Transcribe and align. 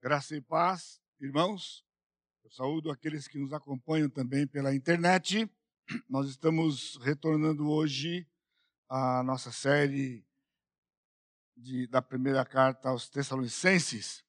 Graça 0.00 0.36
e 0.36 0.40
paz, 0.40 1.00
irmãos. 1.20 1.84
Eu 2.44 2.50
saúdo 2.52 2.88
aqueles 2.88 3.26
que 3.26 3.36
nos 3.36 3.52
acompanham 3.52 4.08
também 4.08 4.46
pela 4.46 4.72
internet. 4.72 5.50
Nós 6.08 6.28
estamos 6.28 6.96
retornando 7.02 7.68
hoje 7.68 8.24
à 8.88 9.24
nossa 9.24 9.50
série 9.50 10.24
de, 11.56 11.88
da 11.88 12.00
primeira 12.00 12.44
carta 12.44 12.90
aos 12.90 13.08
Tessalonicenses. 13.08 14.24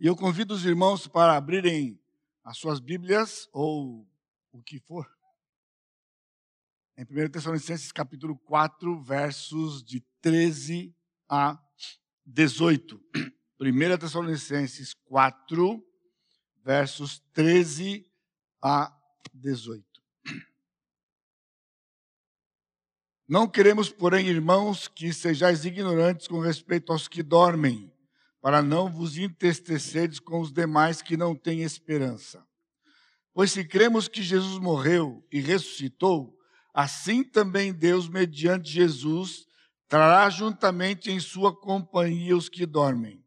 E 0.00 0.06
eu 0.08 0.16
convido 0.16 0.52
os 0.52 0.64
irmãos 0.64 1.06
para 1.06 1.36
abrirem 1.36 2.02
as 2.42 2.58
suas 2.58 2.80
Bíblias 2.80 3.48
ou 3.52 4.04
o 4.50 4.60
que 4.64 4.80
for. 4.80 5.08
Em 6.96 7.04
1 7.04 7.30
Tessalonicenses 7.30 7.92
capítulo 7.92 8.36
4, 8.36 9.00
versos 9.00 9.80
de 9.80 10.00
13 10.20 10.92
a 11.28 11.56
18. 12.26 13.00
1 13.60 13.98
Tessalonicenses 13.98 14.94
4, 15.06 15.84
versos 16.64 17.18
13 17.32 18.06
a 18.62 18.96
18. 19.34 19.84
Não 23.28 23.48
queremos, 23.48 23.90
porém, 23.90 24.28
irmãos, 24.28 24.86
que 24.86 25.12
sejais 25.12 25.64
ignorantes 25.64 26.28
com 26.28 26.38
respeito 26.38 26.92
aos 26.92 27.08
que 27.08 27.20
dormem, 27.20 27.92
para 28.40 28.62
não 28.62 28.88
vos 28.88 29.18
entristeceres 29.18 30.20
com 30.20 30.40
os 30.40 30.52
demais 30.52 31.02
que 31.02 31.16
não 31.16 31.34
têm 31.34 31.62
esperança. 31.62 32.46
Pois 33.34 33.50
se 33.50 33.64
cremos 33.64 34.06
que 34.06 34.22
Jesus 34.22 34.58
morreu 34.60 35.26
e 35.32 35.40
ressuscitou, 35.40 36.38
assim 36.72 37.24
também 37.24 37.72
Deus, 37.72 38.08
mediante 38.08 38.70
Jesus, 38.70 39.46
trará 39.88 40.30
juntamente 40.30 41.10
em 41.10 41.18
sua 41.18 41.54
companhia 41.54 42.36
os 42.36 42.48
que 42.48 42.64
dormem. 42.64 43.26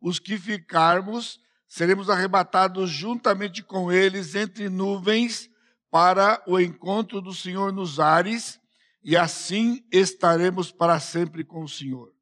os 0.00 0.18
que 0.18 0.38
ficarmos, 0.38 1.40
seremos 1.68 2.08
arrebatados 2.08 2.90
juntamente 2.90 3.62
com 3.62 3.92
eles 3.92 4.34
entre 4.34 4.68
nuvens 4.68 5.50
para 5.90 6.42
o 6.46 6.58
encontro 6.58 7.20
do 7.20 7.34
Senhor 7.34 7.72
nos 7.72 7.98
ares, 7.98 8.60
e 9.02 9.16
assim 9.16 9.84
estaremos 9.90 10.70
para 10.70 11.00
sempre 11.00 11.44
com 11.44 11.64
o 11.64 11.68
Senhor. 11.68 12.12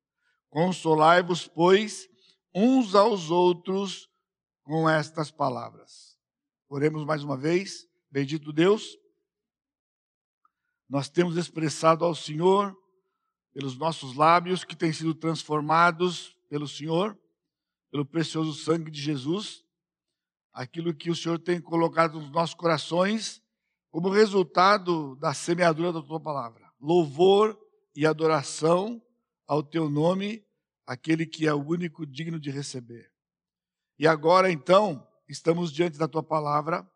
Consolai-vos, 0.49 1.47
pois, 1.47 2.09
uns 2.55 2.95
aos 2.95 3.31
outros 3.31 4.09
com 4.63 4.89
estas 4.89 5.31
palavras. 5.31 6.17
Oremos 6.69 7.05
mais 7.05 7.23
uma 7.23 7.37
vez. 7.37 7.87
Bendito 8.11 8.53
Deus, 8.53 8.97
nós 10.89 11.11
temos 11.11 11.37
expressado 11.37 12.05
ao 12.05 12.15
Senhor, 12.15 12.75
pelos 13.53 13.77
nossos 13.77 14.15
lábios 14.15 14.65
que 14.65 14.77
têm 14.77 14.93
sido 14.93 15.15
transformados 15.15 16.37
pelo 16.49 16.67
Senhor, 16.67 17.19
pelo 17.91 18.05
precioso 18.05 18.53
sangue 18.55 18.91
de 18.91 19.01
Jesus, 19.01 19.65
aquilo 20.53 20.95
que 20.95 21.11
o 21.11 21.17
Senhor 21.17 21.39
tem 21.39 21.61
colocado 21.61 22.21
nos 22.21 22.31
nossos 22.31 22.55
corações 22.55 23.43
como 23.91 24.11
resultado 24.11 25.17
da 25.17 25.33
semeadura 25.33 25.93
da 25.93 26.03
tua 26.03 26.21
palavra. 26.21 26.71
Louvor 26.81 27.59
e 27.95 28.07
adoração 28.07 29.03
ao 29.47 29.63
teu 29.63 29.89
nome, 29.89 30.45
aquele 30.87 31.27
que 31.27 31.47
é 31.47 31.55
o 31.55 31.65
único 31.65 32.07
digno 32.07 32.39
de 32.39 32.51
receber. 32.51 33.11
E 33.99 34.07
agora, 34.07 34.51
então, 34.51 35.07
estamos 35.29 35.73
diante 35.73 35.99
da 35.99 36.07
tua 36.07 36.23
palavra 36.23 36.89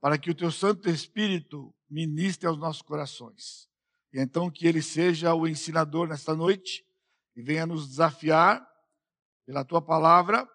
para 0.00 0.16
que 0.16 0.30
o 0.30 0.34
teu 0.34 0.50
Santo 0.50 0.88
Espírito 0.88 1.74
ministre 1.90 2.46
aos 2.46 2.58
nossos 2.58 2.82
corações. 2.82 3.68
E 4.12 4.20
então 4.20 4.50
que 4.50 4.66
ele 4.66 4.80
seja 4.80 5.34
o 5.34 5.46
ensinador 5.46 6.08
nesta 6.08 6.34
noite 6.34 6.86
e 7.34 7.42
venha 7.42 7.66
nos 7.66 7.88
desafiar 7.88 8.66
pela 9.46 9.64
tua 9.64 9.80
palavra, 9.80 10.46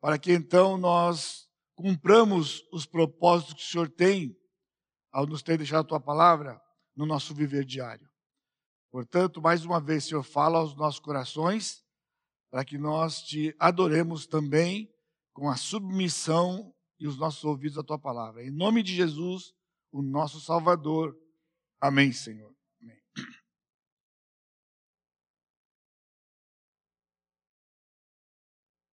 para 0.00 0.18
que 0.18 0.32
então 0.32 0.76
nós 0.76 1.48
cumpramos 1.74 2.62
os 2.72 2.84
propósitos 2.84 3.54
que 3.54 3.62
o 3.62 3.70
Senhor 3.70 3.88
tem 3.88 4.36
ao 5.12 5.26
nos 5.26 5.42
ter 5.42 5.56
deixado 5.56 5.80
a 5.80 5.88
tua 5.88 6.00
palavra 6.00 6.60
no 6.96 7.06
nosso 7.06 7.34
viver 7.34 7.64
diário. 7.64 8.08
Portanto, 8.90 9.40
mais 9.40 9.64
uma 9.64 9.80
vez, 9.80 10.04
Senhor, 10.04 10.22
fala 10.22 10.58
aos 10.58 10.76
nossos 10.76 11.00
corações, 11.00 11.82
para 12.50 12.64
que 12.64 12.76
nós 12.76 13.22
te 13.22 13.54
adoremos 13.58 14.26
também 14.26 14.92
com 15.32 15.48
a 15.48 15.56
submissão 15.56 16.74
e 16.98 17.06
os 17.06 17.16
nossos 17.16 17.42
ouvidos 17.44 17.78
à 17.78 17.82
tua 17.82 17.98
palavra. 17.98 18.44
Em 18.44 18.50
nome 18.50 18.82
de 18.82 18.94
Jesus, 18.94 19.54
o 19.90 20.02
nosso 20.02 20.40
Salvador. 20.40 21.16
Amém, 21.80 22.12
Senhor. 22.12 22.51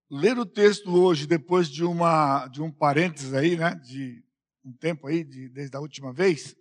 Ler 0.09 0.37
o 0.37 0.45
texto 0.45 0.91
hoje, 0.91 1.27
depois 1.27 1.69
de, 1.69 1.83
uma, 1.83 2.47
de 2.47 2.61
um 2.61 2.71
parênteses 2.71 3.33
aí, 3.33 3.55
né, 3.55 3.75
de 3.75 4.23
um 4.65 4.73
tempo 4.73 5.07
aí, 5.07 5.23
de, 5.23 5.49
desde 5.49 5.75
a 5.77 5.79
última 5.79 6.11
vez, 6.11 6.55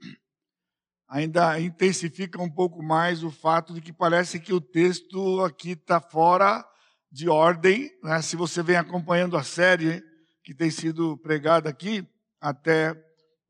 ainda 1.09 1.59
intensifica 1.59 2.41
um 2.41 2.51
pouco 2.51 2.83
mais 2.83 3.25
o 3.25 3.31
fato 3.31 3.73
de 3.73 3.81
que 3.81 3.93
parece 3.93 4.39
que 4.39 4.53
o 4.53 4.61
texto 4.61 5.43
aqui 5.45 5.71
está 5.71 6.01
fora 6.01 6.65
de 7.11 7.29
ordem. 7.29 7.91
Né? 8.03 8.21
Se 8.21 8.37
você 8.37 8.63
vem 8.63 8.77
acompanhando 8.77 9.37
a 9.37 9.43
série 9.43 10.03
que 10.45 10.55
tem 10.55 10.71
sido 10.71 11.17
pregada 11.19 11.71
aqui, 11.71 12.07
até 12.41 12.95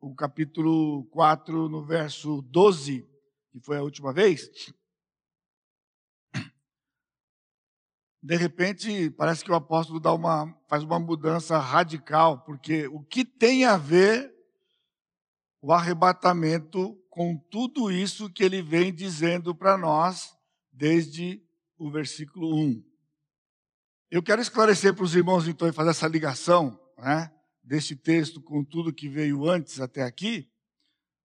o 0.00 0.14
capítulo 0.14 1.04
4, 1.06 1.68
no 1.68 1.84
verso 1.84 2.40
12, 2.42 3.04
que 3.50 3.60
foi 3.60 3.76
a 3.76 3.82
última 3.82 4.12
vez, 4.12 4.48
de 8.22 8.36
repente, 8.36 9.10
parece 9.10 9.44
que 9.44 9.50
o 9.50 9.54
apóstolo 9.54 10.00
dá 10.00 10.12
uma, 10.12 10.52
faz 10.68 10.82
uma 10.82 10.98
mudança 10.98 11.58
radical, 11.58 12.40
porque 12.40 12.88
o 12.88 13.00
que 13.00 13.24
tem 13.24 13.64
a 13.64 13.76
ver 13.76 14.34
o 15.60 15.72
arrebatamento 15.72 16.96
com 17.10 17.36
tudo 17.50 17.90
isso 17.90 18.30
que 18.30 18.44
ele 18.44 18.62
vem 18.62 18.92
dizendo 18.92 19.54
para 19.54 19.76
nós 19.76 20.36
desde 20.72 21.42
o 21.76 21.90
versículo 21.90 22.54
1. 22.56 22.84
Eu 24.10 24.22
quero 24.22 24.40
esclarecer 24.40 24.94
para 24.94 25.04
os 25.04 25.14
irmãos, 25.14 25.46
então, 25.46 25.68
e 25.68 25.72
fazer 25.72 25.90
essa 25.90 26.08
ligação 26.08 26.78
né, 26.96 27.30
desse 27.62 27.94
texto 27.94 28.40
com 28.40 28.64
tudo 28.64 28.92
que 28.92 29.08
veio 29.08 29.48
antes 29.48 29.80
até 29.80 30.02
aqui, 30.02 30.48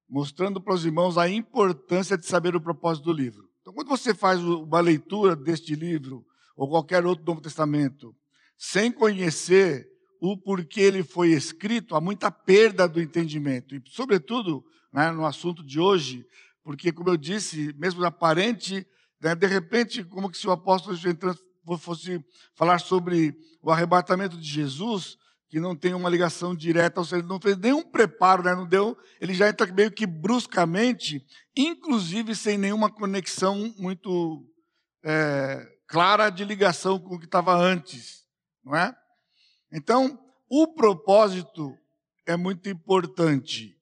mostrando 0.10 0.60
para 0.60 0.74
os 0.74 0.86
irmãos 0.86 1.18
a 1.18 1.30
importância 1.30 2.18
de 2.18 2.26
saber 2.26 2.56
o 2.56 2.62
propósito 2.62 3.06
do 3.06 3.14
livro. 3.14 3.50
Então, 3.62 3.74
quando 3.74 3.88
você 3.88 4.14
faz 4.14 4.42
uma 4.44 4.82
leitura 4.82 5.36
deste 5.36 5.76
livro, 5.76 6.26
ou 6.56 6.70
qualquer 6.70 7.06
outro 7.06 7.26
Novo 7.26 7.42
Testamento, 7.42 8.16
sem 8.58 8.92
conhecer 8.92 9.88
o 10.22 10.38
porquê 10.38 10.82
ele 10.82 11.04
foi 11.04 11.32
escrito, 11.32 11.96
há 11.96 12.02
muita 12.02 12.32
perda 12.32 12.88
do 12.88 13.02
entendimento. 13.02 13.76
E, 13.76 13.84
sobretudo, 13.90 14.64
né, 14.92 15.12
no 15.12 15.26
assunto 15.26 15.62
de 15.62 15.80
hoje, 15.80 16.26
porque, 16.64 16.94
como 16.94 17.10
eu 17.10 17.18
disse, 17.18 17.74
mesmo 17.78 18.06
aparente, 18.06 18.88
né, 19.22 19.36
de 19.36 19.48
repente, 19.48 20.04
como 20.04 20.30
que 20.30 20.38
se 20.38 20.48
o 20.48 20.52
apóstolo 20.52 20.98
fosse 21.78 22.24
falar 22.56 22.80
sobre 22.80 23.36
o 23.62 23.70
arrebatamento 23.70 24.38
de 24.38 24.48
Jesus, 24.48 25.18
que 25.50 25.60
não 25.60 25.76
tem 25.76 25.94
uma 25.94 26.10
ligação 26.10 26.56
direta, 26.56 27.02
ou 27.02 27.06
seja, 27.06 27.18
ele 27.18 27.28
não 27.28 27.40
fez 27.40 27.58
nenhum 27.58 27.84
preparo, 27.84 28.44
né, 28.44 28.56
não 28.56 28.66
deu, 28.66 28.98
ele 29.20 29.34
já 29.34 29.50
entra 29.50 29.72
meio 29.72 29.92
que 29.92 30.08
bruscamente, 30.08 31.24
inclusive 31.56 32.34
sem 32.34 32.58
nenhuma 32.58 32.90
conexão 32.90 33.74
muito 33.78 34.44
é, 35.04 35.73
clara 35.88 36.30
de 36.30 36.44
ligação 36.44 37.00
com 37.00 37.16
o 37.16 37.20
que 37.20 37.26
estava 37.26 37.54
antes, 37.56 38.24
não 38.64 38.76
é? 38.76 38.96
Então, 39.72 40.20
o 40.50 40.68
propósito 40.68 41.76
é 42.26 42.38
muito 42.38 42.70
importante. 42.70 43.76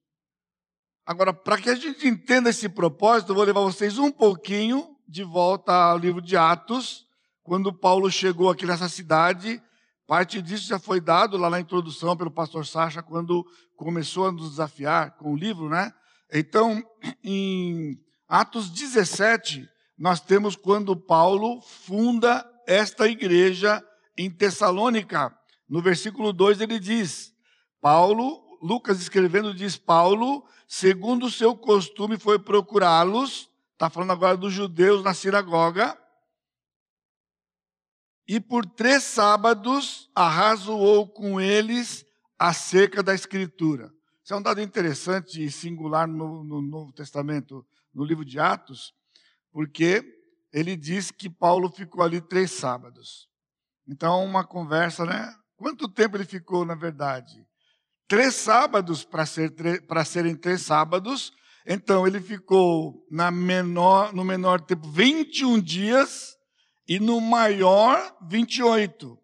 Agora, 1.04 1.32
para 1.32 1.58
que 1.58 1.68
a 1.68 1.74
gente 1.74 2.06
entenda 2.06 2.50
esse 2.50 2.68
propósito, 2.68 3.32
eu 3.32 3.34
vou 3.36 3.44
levar 3.44 3.60
vocês 3.60 3.98
um 3.98 4.10
pouquinho 4.10 4.96
de 5.06 5.22
volta 5.24 5.72
ao 5.72 5.98
livro 5.98 6.22
de 6.22 6.36
Atos, 6.36 7.06
quando 7.42 7.72
Paulo 7.72 8.10
chegou 8.10 8.48
aqui 8.48 8.64
nessa 8.64 8.88
cidade. 8.88 9.62
Parte 10.06 10.40
disso 10.40 10.66
já 10.66 10.78
foi 10.78 11.00
dado 11.00 11.36
lá 11.36 11.50
na 11.50 11.60
introdução 11.60 12.16
pelo 12.16 12.30
pastor 12.30 12.66
Sacha, 12.66 13.02
quando 13.02 13.44
começou 13.76 14.28
a 14.28 14.32
nos 14.32 14.50
desafiar 14.50 15.16
com 15.16 15.32
o 15.32 15.36
livro, 15.36 15.68
né? 15.68 15.92
Então, 16.32 16.82
em 17.22 17.98
Atos 18.28 18.70
17, 18.70 19.68
nós 20.02 20.20
temos 20.20 20.56
quando 20.56 20.96
Paulo 20.96 21.60
funda 21.60 22.44
esta 22.66 23.06
igreja 23.06 23.80
em 24.18 24.28
Tessalônica, 24.28 25.32
No 25.68 25.80
versículo 25.80 26.32
2 26.32 26.60
ele 26.60 26.80
diz: 26.80 27.32
Paulo, 27.80 28.58
Lucas 28.60 29.00
escrevendo, 29.00 29.54
diz: 29.54 29.76
Paulo, 29.76 30.44
segundo 30.66 31.26
o 31.26 31.30
seu 31.30 31.56
costume, 31.56 32.18
foi 32.18 32.36
procurá-los, 32.36 33.48
está 33.74 33.88
falando 33.88 34.10
agora 34.10 34.36
dos 34.36 34.52
judeus 34.52 35.04
na 35.04 35.14
sinagoga, 35.14 35.96
e 38.26 38.40
por 38.40 38.66
três 38.66 39.04
sábados 39.04 40.10
arrazoou 40.16 41.06
com 41.06 41.40
eles 41.40 42.04
acerca 42.36 43.04
da 43.04 43.14
Escritura. 43.14 43.94
Isso 44.24 44.34
é 44.34 44.36
um 44.36 44.42
dado 44.42 44.60
interessante 44.60 45.44
e 45.44 45.48
singular 45.48 46.08
no, 46.08 46.42
no 46.42 46.60
Novo 46.60 46.92
Testamento, 46.92 47.64
no 47.94 48.04
livro 48.04 48.24
de 48.24 48.40
Atos, 48.40 48.92
porque 49.52 50.02
ele 50.52 50.76
diz 50.76 51.10
que 51.10 51.28
Paulo 51.30 51.70
ficou 51.70 52.02
ali 52.02 52.20
três 52.20 52.50
sábados. 52.50 53.28
Então, 53.86 54.24
uma 54.24 54.46
conversa, 54.46 55.04
né? 55.04 55.32
Quanto 55.56 55.88
tempo 55.88 56.16
ele 56.16 56.24
ficou, 56.24 56.64
na 56.64 56.74
verdade? 56.74 57.46
Três 58.08 58.34
sábados 58.34 59.04
para 59.04 59.24
ser, 59.26 59.52
serem 60.04 60.34
três 60.34 60.62
sábados. 60.62 61.32
Então, 61.66 62.06
ele 62.06 62.20
ficou 62.20 63.06
na 63.10 63.30
menor, 63.30 64.12
no 64.12 64.24
menor 64.24 64.60
tempo 64.60 64.88
21 64.90 65.60
dias 65.60 66.36
e 66.88 66.98
no 66.98 67.20
maior 67.20 68.16
28, 68.28 69.16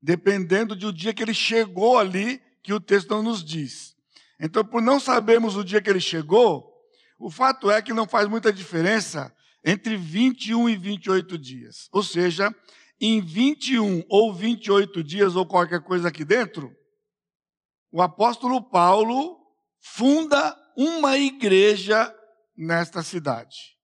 dependendo 0.00 0.76
do 0.76 0.92
dia 0.92 1.14
que 1.14 1.22
ele 1.22 1.34
chegou 1.34 1.98
ali, 1.98 2.40
que 2.62 2.72
o 2.72 2.80
texto 2.80 3.10
não 3.10 3.22
nos 3.22 3.42
diz. 3.42 3.94
Então, 4.38 4.64
por 4.64 4.82
não 4.82 5.00
sabermos 5.00 5.56
o 5.56 5.64
dia 5.64 5.80
que 5.80 5.88
ele 5.88 6.00
chegou, 6.00 6.70
o 7.18 7.30
fato 7.30 7.70
é 7.70 7.80
que 7.80 7.92
não 7.92 8.06
faz 8.06 8.28
muita 8.28 8.52
diferença 8.52 9.34
entre 9.64 9.96
21 9.96 10.68
e 10.68 10.76
28 10.76 11.38
dias. 11.38 11.88
Ou 11.92 12.02
seja, 12.02 12.54
em 13.00 13.20
21 13.20 14.04
ou 14.08 14.32
28 14.34 15.02
dias, 15.02 15.36
ou 15.36 15.46
qualquer 15.46 15.82
coisa 15.82 16.08
aqui 16.08 16.24
dentro, 16.24 16.74
o 17.90 18.00
apóstolo 18.00 18.62
Paulo 18.62 19.38
funda 19.80 20.56
uma 20.76 21.18
igreja 21.18 22.14
nesta 22.56 23.02
cidade. 23.02 23.76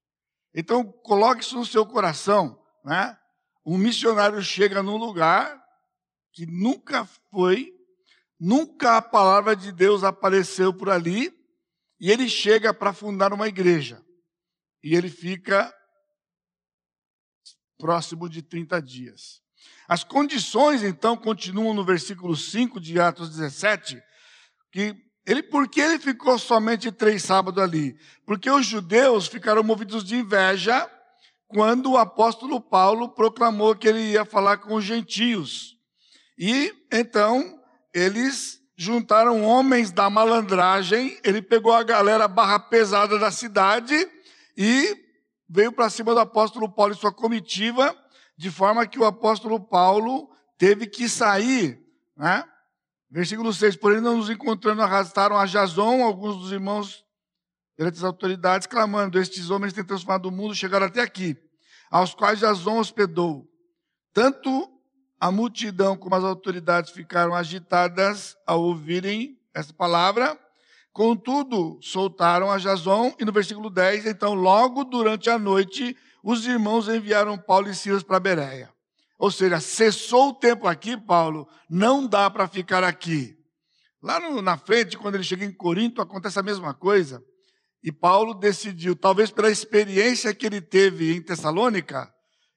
Então, 0.55 0.85
coloque 1.03 1.43
isso 1.43 1.57
no 1.57 1.67
seu 1.67 1.85
coração. 1.85 2.59
Né? 2.85 3.17
Um 3.67 3.77
missionário 3.77 4.43
chega 4.43 4.83
num 4.83 4.97
lugar 4.97 5.63
que 6.33 6.47
nunca 6.47 7.05
foi, 7.31 7.73
nunca 8.39 8.97
a 8.97 9.03
palavra 9.03 9.55
de 9.55 9.73
Deus 9.73 10.05
apareceu 10.05 10.73
por 10.73 10.89
ali, 10.89 11.33
e 12.01 12.11
ele 12.11 12.29
chega 12.29 12.73
para 12.73 12.93
fundar 12.93 13.33
uma 13.33 13.49
igreja. 13.49 14.01
E 14.83 14.95
ele 14.95 15.09
fica 15.09 15.73
próximo 17.79 18.29
de 18.29 18.43
30 18.43 18.83
dias. 18.83 19.41
As 19.89 20.05
condições, 20.05 20.83
então, 20.83 21.17
continuam 21.17 21.73
no 21.73 21.85
versículo 21.85 22.37
5 22.37 22.81
de 22.81 23.01
Atos 23.01 23.31
17, 23.31 24.01
que 24.71 24.95
ele, 25.27 25.43
por 25.43 25.69
que 25.69 25.81
ele 25.81 25.99
ficou 25.99 26.39
somente 26.39 26.91
três 26.91 27.23
sábados 27.23 27.63
ali? 27.63 27.97
Porque 28.25 28.51
os 28.51 28.67
judeus 28.67 29.27
ficaram 29.27 29.63
movidos 29.63 30.05
de 30.05 30.17
inveja 30.17 30.91
quando 31.47 31.93
o 31.93 31.97
apóstolo 31.97 32.61
Paulo 32.61 33.09
proclamou 33.11 33.75
que 33.75 33.89
ele 33.89 34.01
ia 34.01 34.25
falar 34.25 34.59
com 34.59 34.75
os 34.75 34.85
gentios. 34.85 35.77
E 36.39 36.73
então 36.93 37.59
eles 37.95 38.59
juntaram 38.77 39.43
homens 39.43 39.91
da 39.91 40.09
malandragem, 40.09 41.19
ele 41.25 41.43
pegou 41.43 41.73
a 41.73 41.83
galera 41.83 42.29
barra 42.29 42.61
pesada 42.61 43.19
da 43.19 43.31
cidade 43.31 43.95
e 44.59 45.07
veio 45.49 45.71
para 45.71 45.89
cima 45.89 46.13
do 46.13 46.19
apóstolo 46.19 46.69
Paulo 46.69 46.93
e 46.93 46.97
sua 46.97 47.13
comitiva, 47.13 47.97
de 48.37 48.51
forma 48.51 48.85
que 48.89 48.99
o 48.99 49.05
apóstolo 49.05 49.61
Paulo 49.61 50.29
teve 50.59 50.89
que 50.89 51.09
sair. 51.09 51.81
Né? 52.17 52.45
Versículo 53.09 53.53
6, 53.53 53.77
porém 53.77 54.01
não 54.01 54.17
nos 54.17 54.29
encontrando, 54.29 54.83
arrastaram 54.83 55.39
a 55.39 55.47
Jason, 55.47 56.03
alguns 56.03 56.37
dos 56.37 56.51
irmãos 56.51 57.05
perante 57.77 57.99
as 57.99 58.05
autoridades, 58.05 58.67
clamando: 58.67 59.21
Estes 59.21 59.49
homens 59.49 59.73
têm 59.73 59.85
transformado 59.85 60.27
o 60.27 60.33
mundo, 60.33 60.57
chegaram 60.57 60.87
até 60.87 61.01
aqui, 61.01 61.37
aos 61.89 62.13
quais 62.13 62.41
Jason 62.41 62.79
hospedou. 62.79 63.49
Tanto 64.13 64.69
a 65.21 65.31
multidão 65.31 65.97
como 65.97 66.17
as 66.17 66.25
autoridades 66.25 66.91
ficaram 66.91 67.33
agitadas 67.33 68.37
ao 68.45 68.61
ouvirem 68.61 69.41
essa 69.55 69.73
palavra. 69.73 70.37
Contudo, 70.99 71.79
soltaram 71.81 72.51
a 72.51 72.59
Jason, 72.59 73.15
e 73.21 73.25
no 73.25 73.31
versículo 73.31 73.71
10, 73.71 74.05
então, 74.05 74.35
logo 74.35 74.83
durante 74.83 75.31
a 75.31 75.39
noite, 75.39 75.97
os 76.25 76.45
irmãos 76.45 76.89
enviaram 76.89 77.39
Paulo 77.39 77.71
e 77.71 77.75
Silas 77.77 78.03
para 78.03 78.19
Bereia. 78.19 78.69
Ou 79.17 79.31
seja, 79.31 79.61
cessou 79.61 80.31
o 80.31 80.35
tempo 80.35 80.67
aqui, 80.67 80.97
Paulo, 80.97 81.49
não 81.71 82.05
dá 82.05 82.29
para 82.29 82.49
ficar 82.49 82.83
aqui. 82.83 83.39
Lá 84.03 84.19
no, 84.19 84.43
na 84.43 84.59
frente, 84.59 84.99
quando 84.99 85.15
ele 85.15 85.23
chega 85.23 85.45
em 85.45 85.53
Corinto, 85.53 86.03
acontece 86.03 86.41
a 86.41 86.43
mesma 86.43 86.75
coisa. 86.75 87.23
E 87.81 87.93
Paulo 87.93 88.35
decidiu, 88.35 88.97
talvez 88.97 89.31
pela 89.31 89.53
experiência 89.53 90.35
que 90.35 90.47
ele 90.47 90.61
teve 90.61 91.15
em 91.15 91.23
Tessalônica, 91.23 92.13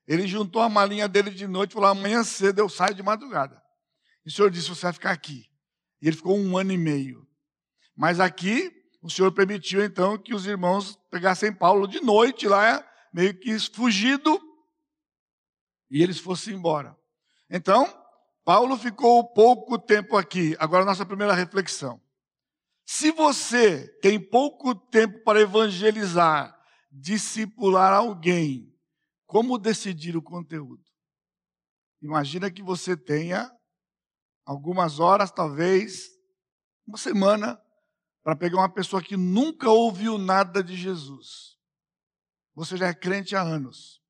ele 0.07 0.25
juntou 0.25 0.63
a 0.63 0.67
malinha 0.67 1.07
dele 1.07 1.29
de 1.29 1.45
noite 1.45 1.69
e 1.69 1.73
falou: 1.75 1.89
amanhã 1.89 2.23
cedo 2.23 2.57
eu 2.57 2.67
saio 2.67 2.95
de 2.95 3.03
madrugada. 3.03 3.61
E 4.25 4.29
o 4.29 4.31
Senhor 4.31 4.49
disse: 4.49 4.67
você 4.67 4.81
vai 4.81 4.93
ficar 4.93 5.11
aqui. 5.11 5.45
E 6.01 6.07
ele 6.07 6.15
ficou 6.15 6.35
um 6.35 6.57
ano 6.57 6.71
e 6.71 6.77
meio. 6.79 7.29
Mas 8.01 8.19
aqui, 8.19 8.71
o 8.99 9.11
Senhor 9.11 9.31
permitiu 9.31 9.85
então 9.85 10.17
que 10.17 10.33
os 10.33 10.47
irmãos 10.47 10.97
pegassem 11.11 11.53
Paulo 11.53 11.87
de 11.87 12.01
noite 12.01 12.47
lá, 12.47 12.83
meio 13.13 13.39
que 13.39 13.59
fugido, 13.59 14.41
e 15.87 16.01
eles 16.01 16.17
fossem 16.17 16.55
embora. 16.55 16.97
Então, 17.47 17.85
Paulo 18.43 18.75
ficou 18.75 19.31
pouco 19.31 19.77
tempo 19.77 20.17
aqui. 20.17 20.55
Agora, 20.57 20.83
nossa 20.83 21.05
primeira 21.05 21.35
reflexão. 21.35 22.01
Se 22.87 23.11
você 23.11 23.87
tem 24.01 24.19
pouco 24.19 24.73
tempo 24.73 25.23
para 25.23 25.39
evangelizar, 25.39 26.59
discipular 26.91 27.93
alguém, 27.93 28.75
como 29.27 29.59
decidir 29.59 30.17
o 30.17 30.23
conteúdo? 30.23 30.83
Imagina 32.01 32.49
que 32.49 32.63
você 32.63 32.97
tenha 32.97 33.47
algumas 34.43 34.99
horas, 34.99 35.29
talvez 35.29 36.09
uma 36.87 36.97
semana, 36.97 37.61
para 38.23 38.35
pegar 38.35 38.57
uma 38.57 38.69
pessoa 38.69 39.01
que 39.01 39.17
nunca 39.17 39.69
ouviu 39.69 40.17
nada 40.17 40.63
de 40.63 40.75
Jesus. 40.75 41.57
Você 42.53 42.77
já 42.77 42.87
é 42.87 42.93
crente 42.93 43.35
há 43.35 43.41
anos. 43.41 44.01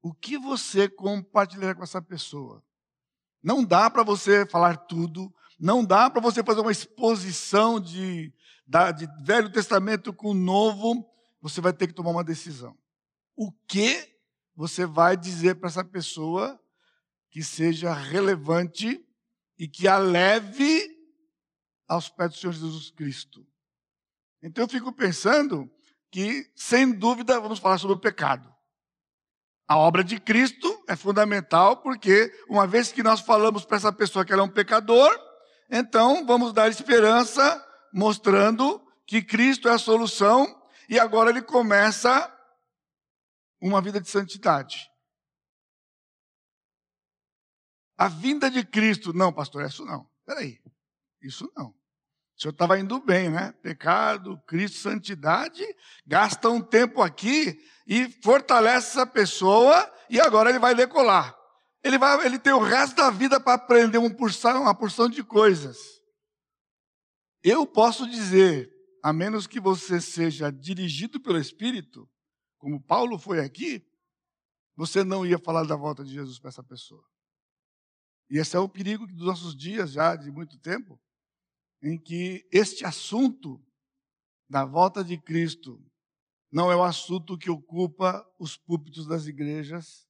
O 0.00 0.14
que 0.14 0.38
você 0.38 0.88
compartilhar 0.88 1.74
com 1.74 1.82
essa 1.82 2.00
pessoa? 2.00 2.62
Não 3.42 3.64
dá 3.64 3.90
para 3.90 4.02
você 4.02 4.46
falar 4.46 4.76
tudo, 4.76 5.32
não 5.58 5.84
dá 5.84 6.08
para 6.08 6.20
você 6.20 6.42
fazer 6.42 6.60
uma 6.60 6.72
exposição 6.72 7.80
de, 7.80 8.32
de 8.96 9.24
Velho 9.24 9.50
Testamento 9.50 10.12
com 10.12 10.32
Novo, 10.32 11.04
você 11.40 11.60
vai 11.60 11.72
ter 11.72 11.86
que 11.86 11.92
tomar 11.92 12.10
uma 12.10 12.24
decisão. 12.24 12.76
O 13.36 13.52
que 13.66 14.16
você 14.54 14.86
vai 14.86 15.16
dizer 15.16 15.56
para 15.56 15.68
essa 15.68 15.84
pessoa 15.84 16.58
que 17.30 17.42
seja 17.42 17.92
relevante 17.92 19.04
e 19.58 19.68
que 19.68 19.86
a 19.86 19.98
leve 19.98 20.95
aos 21.88 22.08
pés 22.08 22.30
do 22.30 22.36
Senhor 22.36 22.52
Jesus 22.52 22.90
Cristo? 22.90 23.46
Então 24.42 24.64
eu 24.64 24.68
fico 24.68 24.92
pensando 24.92 25.70
que, 26.10 26.50
sem 26.54 26.92
dúvida, 26.92 27.40
vamos 27.40 27.58
falar 27.58 27.78
sobre 27.78 27.96
o 27.96 28.00
pecado. 28.00 28.54
A 29.68 29.76
obra 29.76 30.04
de 30.04 30.20
Cristo 30.20 30.84
é 30.88 30.94
fundamental 30.94 31.78
porque, 31.78 32.32
uma 32.48 32.66
vez 32.66 32.92
que 32.92 33.02
nós 33.02 33.20
falamos 33.20 33.64
para 33.64 33.76
essa 33.76 33.92
pessoa 33.92 34.24
que 34.24 34.32
ela 34.32 34.42
é 34.42 34.44
um 34.44 34.52
pecador, 34.52 35.10
então, 35.68 36.24
vamos 36.24 36.52
dar 36.52 36.68
esperança, 36.68 37.64
mostrando 37.92 38.80
que 39.06 39.22
Cristo 39.22 39.68
é 39.68 39.72
a 39.72 39.78
solução, 39.78 40.46
e 40.88 40.98
agora 40.98 41.30
ele 41.30 41.42
começa 41.42 42.32
uma 43.60 43.80
vida 43.80 44.00
de 44.00 44.08
santidade. 44.08 44.88
A 47.98 48.08
vinda 48.08 48.50
de 48.50 48.64
Cristo, 48.64 49.12
não, 49.12 49.32
pastor, 49.32 49.64
isso 49.64 49.84
não. 49.84 50.08
Peraí, 50.24 50.60
isso 51.26 51.50
não. 51.56 51.68
O 52.36 52.40
senhor 52.40 52.52
estava 52.52 52.78
indo 52.78 53.00
bem, 53.00 53.30
né? 53.30 53.52
Pecado, 53.62 54.38
Cristo, 54.46 54.76
santidade, 54.78 55.64
gasta 56.06 56.50
um 56.50 56.60
tempo 56.60 57.00
aqui 57.00 57.58
e 57.86 58.10
fortalece 58.22 58.90
essa 58.90 59.06
pessoa, 59.06 59.90
e 60.10 60.20
agora 60.20 60.50
ele 60.50 60.58
vai 60.58 60.74
decolar. 60.74 61.34
Ele, 61.82 61.98
vai, 61.98 62.26
ele 62.26 62.38
tem 62.38 62.52
o 62.52 62.62
resto 62.62 62.96
da 62.96 63.10
vida 63.10 63.40
para 63.40 63.54
aprender 63.54 63.96
uma 63.96 64.14
porção, 64.14 64.62
uma 64.62 64.74
porção 64.74 65.08
de 65.08 65.24
coisas. 65.24 65.78
Eu 67.42 67.66
posso 67.66 68.06
dizer, 68.06 68.70
a 69.02 69.12
menos 69.12 69.46
que 69.46 69.60
você 69.60 70.00
seja 70.00 70.50
dirigido 70.50 71.20
pelo 71.20 71.38
Espírito, 71.38 72.10
como 72.58 72.82
Paulo 72.82 73.18
foi 73.18 73.40
aqui, 73.40 73.86
você 74.76 75.04
não 75.04 75.24
ia 75.24 75.38
falar 75.38 75.64
da 75.64 75.76
volta 75.76 76.04
de 76.04 76.12
Jesus 76.12 76.38
para 76.38 76.48
essa 76.48 76.62
pessoa. 76.62 77.04
E 78.28 78.38
esse 78.38 78.56
é 78.56 78.58
o 78.58 78.68
perigo 78.68 79.06
dos 79.06 79.24
nossos 79.24 79.56
dias 79.56 79.92
já, 79.92 80.16
de 80.16 80.30
muito 80.30 80.58
tempo, 80.58 81.00
em 81.82 81.98
que 81.98 82.48
este 82.50 82.84
assunto 82.84 83.64
da 84.48 84.64
volta 84.64 85.04
de 85.04 85.18
Cristo 85.18 85.82
não 86.50 86.70
é 86.70 86.76
o 86.76 86.82
assunto 86.82 87.36
que 87.36 87.50
ocupa 87.50 88.26
os 88.38 88.56
púlpitos 88.56 89.06
das 89.06 89.26
igrejas 89.26 90.08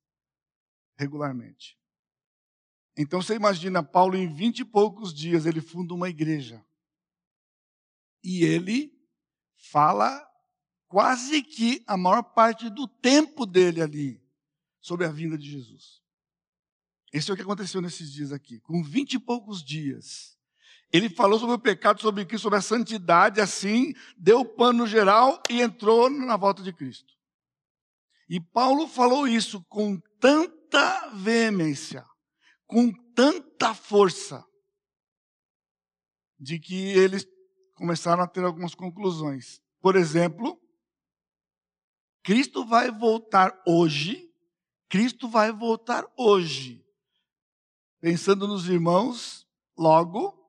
regularmente. 0.96 1.78
Então 2.96 3.20
você 3.20 3.34
imagina, 3.34 3.82
Paulo, 3.82 4.16
em 4.16 4.32
vinte 4.32 4.60
e 4.60 4.64
poucos 4.64 5.12
dias, 5.12 5.44
ele 5.44 5.60
funda 5.60 5.92
uma 5.92 6.08
igreja. 6.08 6.64
E 8.22 8.42
ele 8.44 8.96
fala 9.56 10.26
quase 10.86 11.42
que 11.42 11.82
a 11.86 11.96
maior 11.96 12.22
parte 12.22 12.70
do 12.70 12.86
tempo 12.86 13.44
dele 13.44 13.82
ali 13.82 14.22
sobre 14.80 15.04
a 15.04 15.10
vinda 15.10 15.36
de 15.36 15.50
Jesus. 15.50 16.00
Esse 17.12 17.30
é 17.30 17.34
o 17.34 17.36
que 17.36 17.42
aconteceu 17.42 17.80
nesses 17.80 18.12
dias 18.12 18.32
aqui. 18.32 18.60
Com 18.60 18.82
vinte 18.82 19.14
e 19.14 19.18
poucos 19.18 19.62
dias, 19.62 20.35
ele 20.92 21.10
falou 21.10 21.38
sobre 21.38 21.56
o 21.56 21.58
pecado, 21.58 22.00
sobre 22.00 22.24
Cristo, 22.24 22.44
sobre 22.44 22.58
a 22.58 22.62
santidade, 22.62 23.40
assim, 23.40 23.92
deu 24.16 24.40
o 24.40 24.44
pano 24.44 24.86
geral 24.86 25.42
e 25.50 25.60
entrou 25.60 26.08
na 26.08 26.36
volta 26.36 26.62
de 26.62 26.72
Cristo. 26.72 27.12
E 28.28 28.40
Paulo 28.40 28.88
falou 28.88 29.26
isso 29.26 29.64
com 29.68 30.00
tanta 30.20 31.08
veemência, 31.10 32.04
com 32.66 32.92
tanta 33.14 33.74
força, 33.74 34.44
de 36.38 36.58
que 36.58 36.74
eles 36.74 37.26
começaram 37.74 38.22
a 38.22 38.26
ter 38.26 38.44
algumas 38.44 38.74
conclusões. 38.74 39.60
Por 39.80 39.96
exemplo, 39.96 40.60
Cristo 42.22 42.64
vai 42.64 42.90
voltar 42.90 43.62
hoje, 43.66 44.28
Cristo 44.88 45.28
vai 45.28 45.52
voltar 45.52 46.04
hoje. 46.16 46.84
Pensando 48.00 48.46
nos 48.46 48.68
irmãos, 48.68 49.46
logo 49.76 50.45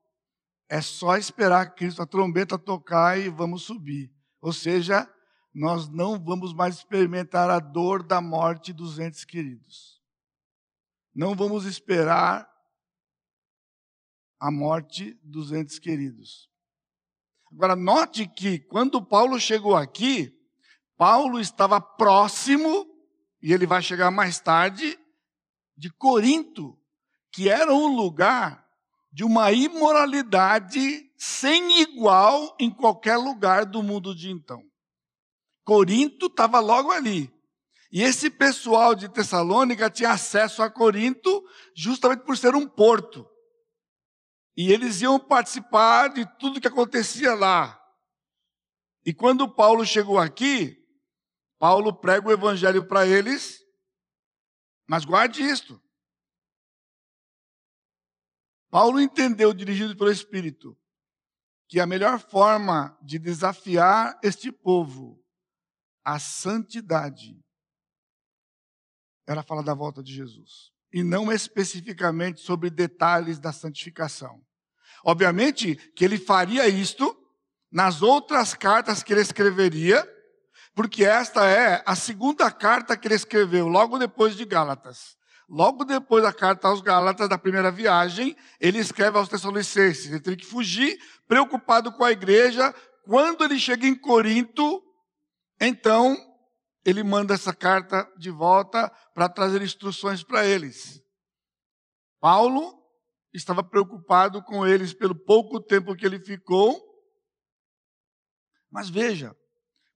é 0.70 0.82
só 0.82 1.16
esperar 1.16 1.74
Cristo, 1.76 2.02
a 2.02 2.06
trombeta 2.06 2.58
tocar 2.58 3.18
e 3.18 3.30
vamos 3.30 3.64
subir. 3.64 4.12
Ou 4.42 4.52
seja, 4.52 5.10
nós 5.54 5.88
não 5.88 6.20
vamos 6.20 6.54
mais 6.54 6.76
experimentar 6.76 7.50
a 7.50 7.60
dor 7.60 8.04
da 8.04 8.22
morte 8.22 8.74
dos 8.74 9.00
entes 9.00 9.24
queridos. 9.24 10.02
Não 11.16 11.36
vamos 11.36 11.66
esperar 11.66 12.48
a 14.40 14.52
morte 14.52 15.20
dos 15.24 15.52
entes 15.52 15.80
queridos. 15.80 16.50
Agora, 17.52 17.76
note 17.76 18.28
que 18.28 18.60
quando 18.60 19.04
Paulo 19.04 19.40
chegou 19.40 19.76
aqui, 19.76 20.38
Paulo 20.98 21.40
estava 21.40 21.80
próximo, 21.80 22.86
e 23.42 23.54
ele 23.54 23.66
vai 23.66 23.82
chegar 23.82 24.12
mais 24.12 24.40
tarde, 24.40 25.00
de 25.76 25.90
Corinto, 25.90 26.78
que 27.32 27.50
era 27.50 27.74
um 27.74 27.96
lugar 27.96 28.67
de 29.18 29.24
uma 29.24 29.52
imoralidade 29.52 31.12
sem 31.18 31.82
igual 31.82 32.56
em 32.60 32.70
qualquer 32.70 33.18
lugar 33.18 33.66
do 33.66 33.82
mundo 33.82 34.14
de 34.14 34.30
então. 34.30 34.62
Corinto 35.66 36.28
estava 36.28 36.60
logo 36.60 36.92
ali. 36.92 37.34
E 37.92 38.04
esse 38.04 38.30
pessoal 38.30 38.94
de 38.94 39.10
Tessalônica 39.10 39.90
tinha 39.90 40.12
acesso 40.12 40.62
a 40.62 40.70
Corinto 40.70 41.44
justamente 41.76 42.26
por 42.26 42.38
ser 42.38 42.54
um 42.54 42.70
porto. 42.70 43.28
E 44.56 44.72
eles 44.72 45.02
iam 45.02 45.20
participar 45.20 46.10
de 46.10 46.24
tudo 46.38 46.62
que 46.62 46.68
acontecia 46.68 47.34
lá. 47.34 47.76
E 49.04 49.16
quando 49.16 49.52
Paulo 49.52 49.84
chegou 49.84 50.20
aqui, 50.20 50.78
Paulo 51.58 51.92
prega 51.92 52.28
o 52.28 52.32
evangelho 52.32 52.88
para 52.88 53.08
eles, 53.08 53.58
mas 54.88 55.06
guarde 55.06 55.42
isto. 55.42 55.82
Paulo 58.78 59.02
entendeu, 59.02 59.56
dirigido 59.56 59.98
pelo 59.98 60.12
Espírito, 60.12 60.78
que 61.68 61.80
a 61.80 61.88
melhor 61.88 62.20
forma 62.20 62.96
de 63.02 63.18
desafiar 63.18 64.20
este 64.22 64.52
povo 64.52 65.20
à 66.06 66.20
santidade 66.20 67.44
era 69.26 69.42
falar 69.42 69.64
da 69.64 69.74
volta 69.74 70.04
de 70.04 70.14
Jesus, 70.14 70.72
e 70.94 71.02
não 71.02 71.32
especificamente 71.32 72.40
sobre 72.40 72.70
detalhes 72.70 73.40
da 73.40 73.52
santificação. 73.52 74.46
Obviamente 75.04 75.76
que 75.96 76.06
ele 76.06 76.20
faria 76.20 76.68
isto 76.68 77.18
nas 77.72 78.04
outras 78.04 78.54
cartas 78.54 79.02
que 79.02 79.12
ele 79.12 79.22
escreveria, 79.22 80.08
porque 80.76 81.04
esta 81.04 81.48
é 81.48 81.82
a 81.84 81.96
segunda 81.96 82.52
carta 82.52 82.96
que 82.96 83.08
ele 83.08 83.16
escreveu, 83.16 83.68
logo 83.68 83.98
depois 83.98 84.36
de 84.36 84.46
Gálatas. 84.46 85.17
Logo 85.50 85.86
depois 85.86 86.24
da 86.24 86.34
carta 86.34 86.68
aos 86.68 86.82
Gálatas, 86.82 87.30
da 87.30 87.38
primeira 87.38 87.72
viagem, 87.72 88.36
ele 88.60 88.80
escreve 88.80 89.18
aos 89.18 89.30
Tessalonicenses. 89.30 90.08
Ele 90.08 90.20
tem 90.20 90.36
que 90.36 90.46
fugir, 90.46 91.00
preocupado 91.26 91.92
com 91.94 92.04
a 92.04 92.12
igreja. 92.12 92.74
Quando 93.06 93.46
ele 93.46 93.58
chega 93.58 93.88
em 93.88 93.96
Corinto, 93.96 94.84
então 95.60 96.18
ele 96.84 97.02
manda 97.02 97.34
essa 97.34 97.54
carta 97.54 98.06
de 98.18 98.30
volta 98.30 98.92
para 99.14 99.30
trazer 99.30 99.62
instruções 99.62 100.22
para 100.22 100.46
eles. 100.46 101.02
Paulo 102.20 102.78
estava 103.34 103.64
preocupado 103.64 104.44
com 104.44 104.68
eles 104.68 104.94
pelo 104.94 105.16
pouco 105.16 105.62
tempo 105.62 105.96
que 105.96 106.06
ele 106.06 106.20
ficou. 106.20 106.78
Mas 108.70 108.90
veja, 108.90 109.34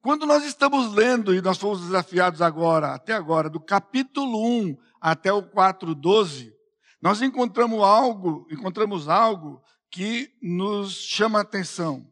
quando 0.02 0.26
nós 0.26 0.44
estamos 0.44 0.94
lendo, 0.94 1.34
e 1.34 1.42
nós 1.42 1.58
fomos 1.58 1.82
desafiados 1.82 2.42
agora, 2.42 2.94
até 2.94 3.14
agora, 3.14 3.50
do 3.50 3.60
capítulo 3.60 4.38
1 4.62 4.78
até 5.02 5.34
o 5.34 5.42
4:12, 5.42 6.54
nós 7.02 7.22
encontramos 7.24 7.82
algo, 7.82 8.48
encontramos 8.52 9.10
algo 9.10 9.62
que 9.90 10.32
nos 10.40 10.94
chama 10.94 11.40
a 11.40 11.42
atenção. 11.42 12.08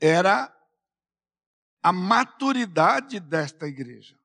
Era 0.00 0.54
a 1.82 1.92
maturidade 1.92 3.18
desta 3.18 3.66
igreja. 3.66 4.16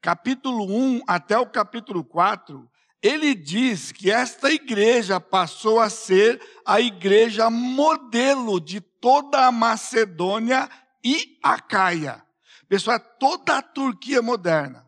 Capítulo 0.00 0.64
1 0.64 1.02
até 1.06 1.38
o 1.38 1.46
capítulo 1.46 2.02
4, 2.02 2.68
ele 3.02 3.34
diz 3.34 3.92
que 3.92 4.10
esta 4.10 4.50
igreja 4.50 5.20
passou 5.20 5.78
a 5.78 5.90
ser 5.90 6.40
a 6.64 6.80
igreja 6.80 7.50
modelo 7.50 8.60
de 8.60 8.80
toda 8.80 9.46
a 9.46 9.52
Macedônia 9.52 10.68
e 11.04 11.38
a 11.42 11.60
Caia. 11.60 12.24
Pessoal, 12.68 12.96
é 12.96 13.00
toda 13.00 13.58
a 13.58 13.62
Turquia 13.62 14.22
moderna 14.22 14.85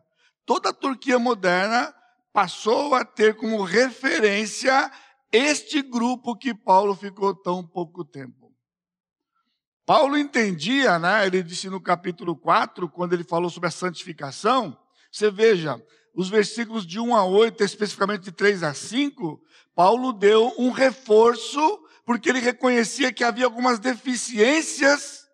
toda 0.49 0.69
a 0.69 0.73
Turquia 0.73 1.19
moderna 1.19 1.93
passou 2.33 2.95
a 2.95 3.05
ter 3.05 3.35
como 3.35 3.61
referência 3.61 4.91
este 5.31 5.79
grupo 5.79 6.35
que 6.35 6.55
Paulo 6.55 6.95
ficou 6.95 7.35
tão 7.35 7.63
pouco 7.63 8.03
tempo. 8.03 8.51
Paulo 9.85 10.17
entendia, 10.17 10.97
né? 10.97 11.27
Ele 11.27 11.43
disse 11.43 11.69
no 11.69 11.79
capítulo 11.79 12.35
4, 12.35 12.89
quando 12.89 13.13
ele 13.13 13.23
falou 13.23 13.47
sobre 13.51 13.67
a 13.67 13.71
santificação, 13.71 14.75
você 15.11 15.29
veja, 15.29 15.79
os 16.15 16.29
versículos 16.29 16.83
de 16.83 16.99
1 16.99 17.15
a 17.15 17.23
8, 17.23 17.63
especificamente 17.63 18.23
de 18.23 18.31
3 18.31 18.63
a 18.63 18.73
5, 18.73 19.39
Paulo 19.75 20.11
deu 20.11 20.51
um 20.57 20.71
reforço, 20.71 21.79
porque 22.03 22.27
ele 22.27 22.39
reconhecia 22.39 23.13
que 23.13 23.23
havia 23.23 23.45
algumas 23.45 23.77
deficiências 23.77 25.27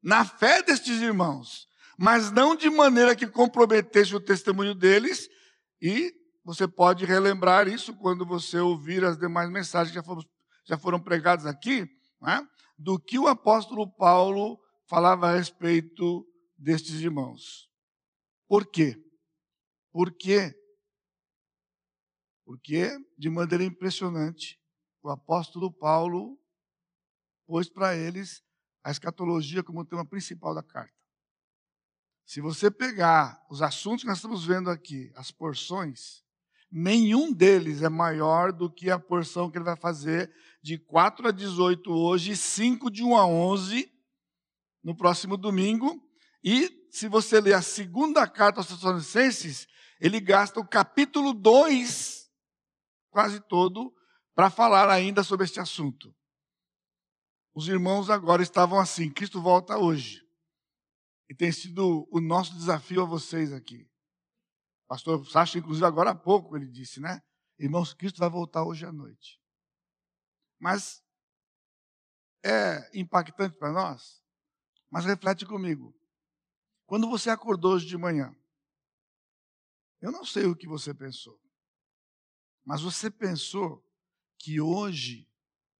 na 0.00 0.24
fé 0.24 0.62
destes 0.62 1.00
irmãos 1.00 1.67
mas 1.98 2.30
não 2.30 2.54
de 2.54 2.70
maneira 2.70 3.16
que 3.16 3.26
comprometesse 3.26 4.14
o 4.14 4.20
testemunho 4.20 4.72
deles, 4.72 5.28
e 5.82 6.14
você 6.44 6.68
pode 6.68 7.04
relembrar 7.04 7.66
isso 7.66 7.92
quando 7.96 8.24
você 8.24 8.58
ouvir 8.60 9.04
as 9.04 9.18
demais 9.18 9.50
mensagens 9.50 9.90
que 9.90 9.96
já 9.96 10.02
foram, 10.04 10.22
já 10.64 10.78
foram 10.78 11.00
pregadas 11.00 11.44
aqui, 11.44 11.90
né? 12.22 12.46
do 12.78 13.00
que 13.00 13.18
o 13.18 13.26
apóstolo 13.26 13.90
Paulo 13.90 14.60
falava 14.86 15.28
a 15.28 15.36
respeito 15.36 16.24
destes 16.56 17.00
irmãos. 17.00 17.68
Por 18.46 18.70
quê? 18.70 18.96
Por 19.90 20.12
quê? 20.12 20.54
Porque, 22.44 22.96
de 23.18 23.28
maneira 23.28 23.64
impressionante, 23.64 24.58
o 25.02 25.10
apóstolo 25.10 25.72
Paulo 25.72 26.38
pôs 27.44 27.68
para 27.68 27.96
eles 27.96 28.42
a 28.84 28.90
escatologia 28.92 29.62
como 29.64 29.84
tema 29.84 30.06
principal 30.06 30.54
da 30.54 30.62
carta. 30.62 30.97
Se 32.28 32.42
você 32.42 32.70
pegar 32.70 33.42
os 33.48 33.62
assuntos 33.62 34.02
que 34.02 34.06
nós 34.06 34.18
estamos 34.18 34.44
vendo 34.44 34.68
aqui, 34.68 35.10
as 35.16 35.30
porções, 35.30 36.22
nenhum 36.70 37.32
deles 37.32 37.80
é 37.80 37.88
maior 37.88 38.52
do 38.52 38.70
que 38.70 38.90
a 38.90 38.98
porção 38.98 39.50
que 39.50 39.56
ele 39.56 39.64
vai 39.64 39.76
fazer 39.76 40.30
de 40.62 40.76
4 40.76 41.28
a 41.28 41.30
18 41.30 41.90
hoje, 41.90 42.36
5 42.36 42.90
de 42.90 43.02
1 43.02 43.16
a 43.16 43.26
11 43.26 43.90
no 44.84 44.94
próximo 44.94 45.38
domingo. 45.38 46.06
E 46.44 46.86
se 46.90 47.08
você 47.08 47.40
ler 47.40 47.54
a 47.54 47.62
segunda 47.62 48.28
carta 48.28 48.60
aos 48.60 48.68
Tessalonicenses, 48.68 49.66
ele 49.98 50.20
gasta 50.20 50.60
o 50.60 50.68
capítulo 50.68 51.32
2, 51.32 52.30
quase 53.08 53.40
todo, 53.40 53.90
para 54.34 54.50
falar 54.50 54.90
ainda 54.90 55.22
sobre 55.22 55.46
este 55.46 55.60
assunto. 55.60 56.14
Os 57.54 57.68
irmãos 57.68 58.10
agora 58.10 58.42
estavam 58.42 58.78
assim: 58.78 59.10
Cristo 59.10 59.40
volta 59.40 59.78
hoje. 59.78 60.27
E 61.28 61.34
tem 61.34 61.52
sido 61.52 62.08
o 62.10 62.20
nosso 62.20 62.54
desafio 62.54 63.02
a 63.02 63.06
vocês 63.06 63.52
aqui. 63.52 63.88
Pastor 64.86 65.24
Sacha, 65.28 65.58
inclusive, 65.58 65.84
agora 65.84 66.10
há 66.10 66.14
pouco 66.14 66.56
ele 66.56 66.66
disse, 66.66 67.00
né? 67.00 67.22
Irmãos, 67.58 67.92
Cristo 67.92 68.18
vai 68.18 68.30
voltar 68.30 68.64
hoje 68.64 68.86
à 68.86 68.92
noite. 68.92 69.38
Mas 70.58 71.04
é 72.42 72.98
impactante 72.98 73.56
para 73.56 73.72
nós. 73.72 74.22
Mas 74.90 75.04
reflete 75.04 75.44
comigo. 75.44 75.94
Quando 76.86 77.08
você 77.08 77.28
acordou 77.28 77.74
hoje 77.74 77.86
de 77.86 77.98
manhã, 77.98 78.34
eu 80.00 80.10
não 80.10 80.24
sei 80.24 80.46
o 80.46 80.56
que 80.56 80.66
você 80.66 80.94
pensou. 80.94 81.38
Mas 82.64 82.80
você 82.80 83.10
pensou 83.10 83.84
que 84.38 84.60
hoje 84.60 85.28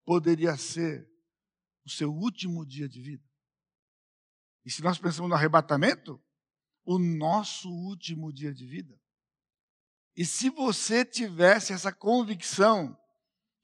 poderia 0.04 0.56
ser 0.56 1.10
o 1.84 1.90
seu 1.90 2.12
último 2.12 2.66
dia 2.66 2.88
de 2.88 3.00
vida? 3.00 3.27
E 4.68 4.70
se 4.70 4.82
nós 4.82 4.98
pensamos 4.98 5.30
no 5.30 5.34
arrebatamento, 5.34 6.22
o 6.84 6.98
nosso 6.98 7.70
último 7.70 8.30
dia 8.30 8.52
de 8.52 8.66
vida? 8.66 9.00
E 10.14 10.26
se 10.26 10.50
você 10.50 11.06
tivesse 11.06 11.72
essa 11.72 11.90
convicção 11.90 12.94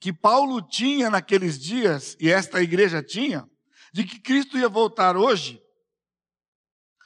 que 0.00 0.14
Paulo 0.14 0.62
tinha 0.62 1.11
naqueles 1.11 1.58
dias, 1.58 2.16
e 2.18 2.30
esta 2.30 2.62
igreja 2.62 3.02
tinha, 3.02 3.46
de 3.92 4.04
que 4.04 4.18
Cristo 4.18 4.56
ia 4.56 4.66
voltar 4.66 5.14
hoje, 5.14 5.62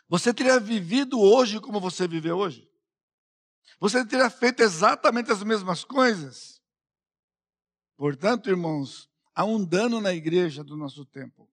você 0.09 0.33
teria 0.33 0.61
vivido 0.61 1.19
hoje 1.19 1.61
como 1.61 1.81
você 1.81 2.07
viveu 2.07 2.39
hoje? 2.39 2.71
Você 3.81 4.07
teria 4.07 4.31
feito 4.31 4.63
exatamente 4.63 5.33
as 5.33 5.43
mesmas 5.43 5.83
coisas? 5.83 6.63
Portanto, 7.97 8.49
irmãos, 8.49 9.11
há 9.35 9.45
um 9.45 9.65
dano 9.65 10.01
na 10.01 10.15
igreja 10.15 10.63
do 10.63 10.77
nosso 10.77 11.05
tempo. 11.05 11.48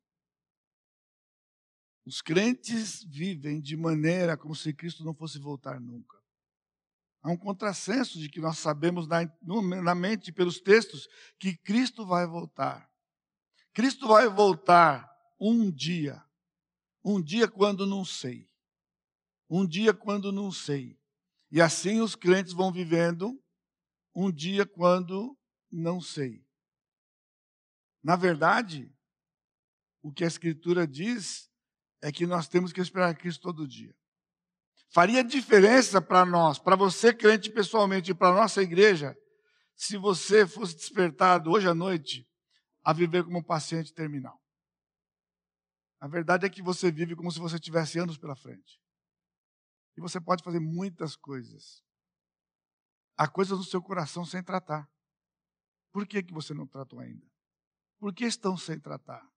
Os 2.06 2.22
crentes 2.22 3.04
vivem 3.04 3.60
de 3.60 3.76
maneira 3.76 4.38
como 4.38 4.56
se 4.56 4.72
Cristo 4.72 5.04
não 5.04 5.14
fosse 5.14 5.40
voltar 5.40 5.80
nunca. 5.80 6.24
Há 7.24 7.32
um 7.32 7.38
contrassenso 7.38 8.20
de 8.20 8.30
que 8.30 8.40
nós 8.40 8.60
sabemos 8.60 9.08
na, 9.08 9.28
na 9.82 9.96
mente, 9.96 10.32
pelos 10.32 10.60
textos, 10.60 11.08
que 11.40 11.58
Cristo 11.58 12.06
vai 12.06 12.28
voltar. 12.28 12.88
Cristo 13.74 14.08
vai 14.08 14.30
voltar 14.30 15.12
um 15.40 15.72
dia. 15.72 16.24
Um 17.04 17.20
dia 17.20 17.48
quando 17.48 17.88
não 17.88 18.06
sei. 18.06 18.48
Um 19.50 19.66
dia 19.66 19.92
quando 19.92 20.32
não 20.32 20.52
sei. 20.52 21.00
E 21.52 21.60
assim 21.60 22.00
os 22.02 22.16
crentes 22.16 22.54
vão 22.54 22.72
vivendo 22.72 23.42
um 24.14 24.32
dia 24.32 24.66
quando 24.66 25.36
não 25.72 26.00
sei. 26.00 26.46
Na 28.04 28.16
verdade, 28.16 28.94
o 30.04 30.12
que 30.12 30.24
a 30.24 30.28
Escritura 30.28 30.88
diz 30.88 31.50
é 32.06 32.12
que 32.12 32.28
nós 32.28 32.48
temos 32.48 32.72
que 32.72 32.80
esperar 32.80 33.18
Cristo 33.18 33.42
todo 33.42 33.68
dia. 33.68 33.92
Faria 34.94 35.24
diferença 35.24 36.00
para 36.00 36.24
nós, 36.24 36.60
para 36.60 36.76
você 36.76 37.12
crente 37.12 37.50
pessoalmente 37.52 38.12
e 38.12 38.14
para 38.14 38.32
nossa 38.32 38.62
igreja, 38.62 39.18
se 39.76 39.98
você 39.98 40.46
fosse 40.46 40.76
despertado 40.76 41.50
hoje 41.50 41.68
à 41.68 41.74
noite 41.74 42.24
a 42.84 42.94
viver 42.94 43.24
como 43.24 43.40
um 43.40 43.44
paciente 43.44 43.92
terminal. 43.92 44.40
A 46.00 46.08
verdade 46.08 46.46
é 46.46 46.50
que 46.50 46.62
você 46.62 46.92
vive 46.92 47.16
como 47.16 47.32
se 47.32 47.40
você 47.40 47.58
tivesse 47.58 47.98
anos 47.98 48.20
pela 48.20 48.36
frente. 48.36 48.80
E 49.98 50.02
você 50.02 50.22
pode 50.22 50.44
fazer 50.44 50.60
muitas 50.60 51.16
coisas. 51.16 51.84
Há 53.18 53.28
coisas 53.28 53.58
no 53.58 53.64
seu 53.64 53.82
coração 53.82 54.24
sem 54.24 54.44
tratar. 54.44 54.88
Por 55.92 56.06
que, 56.06 56.22
que 56.22 56.34
você 56.34 56.54
não 56.54 56.68
tratou 56.68 57.00
ainda? 57.00 57.26
Por 57.98 58.14
que 58.14 58.26
estão 58.26 58.56
sem 58.56 58.80
tratar? 58.80 59.28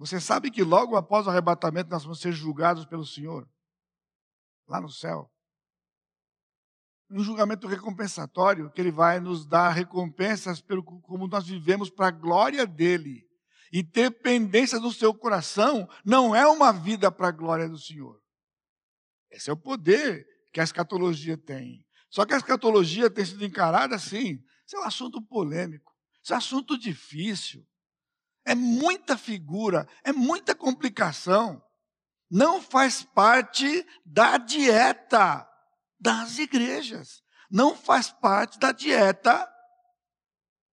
Você 0.00 0.20
sabe 0.20 0.50
que 0.50 0.64
logo 0.64 0.96
após 0.96 1.26
o 1.26 1.30
arrebatamento 1.30 1.90
nós 1.90 2.02
vamos 2.02 2.20
ser 2.20 2.32
julgados 2.32 2.84
pelo 2.84 3.06
Senhor? 3.06 3.48
lá 4.70 4.80
no 4.80 4.88
céu. 4.88 5.28
Um 7.10 7.24
julgamento 7.24 7.66
recompensatório, 7.66 8.70
que 8.70 8.80
ele 8.80 8.92
vai 8.92 9.18
nos 9.18 9.44
dar 9.44 9.70
recompensas 9.70 10.60
pelo 10.60 10.84
como 10.84 11.26
nós 11.26 11.48
vivemos 11.48 11.90
para 11.90 12.06
a 12.06 12.12
glória 12.12 12.64
dele. 12.64 13.28
E 13.72 13.82
ter 13.82 14.10
pendência 14.22 14.78
no 14.78 14.92
seu 14.92 15.12
coração 15.12 15.88
não 16.04 16.34
é 16.34 16.46
uma 16.46 16.72
vida 16.72 17.10
para 17.10 17.28
a 17.28 17.32
glória 17.32 17.68
do 17.68 17.78
Senhor. 17.78 18.20
Esse 19.28 19.50
é 19.50 19.52
o 19.52 19.56
poder 19.56 20.24
que 20.52 20.60
a 20.60 20.64
escatologia 20.64 21.36
tem. 21.36 21.84
Só 22.08 22.24
que 22.24 22.34
a 22.34 22.36
escatologia 22.36 23.10
tem 23.10 23.24
sido 23.24 23.44
encarada 23.44 23.96
assim. 23.96 24.38
Isso 24.64 24.76
é 24.76 24.80
um 24.80 24.84
assunto 24.84 25.20
polêmico, 25.20 25.92
isso 26.22 26.32
é 26.32 26.36
um 26.36 26.38
assunto 26.38 26.78
difícil. 26.78 27.66
É 28.44 28.54
muita 28.54 29.16
figura, 29.16 29.86
é 30.04 30.12
muita 30.12 30.54
complicação 30.54 31.62
não 32.30 32.62
faz 32.62 33.02
parte 33.02 33.84
da 34.06 34.38
dieta 34.38 35.46
das 35.98 36.38
igrejas, 36.38 37.22
não 37.50 37.74
faz 37.74 38.10
parte 38.10 38.58
da 38.58 38.70
dieta 38.70 39.48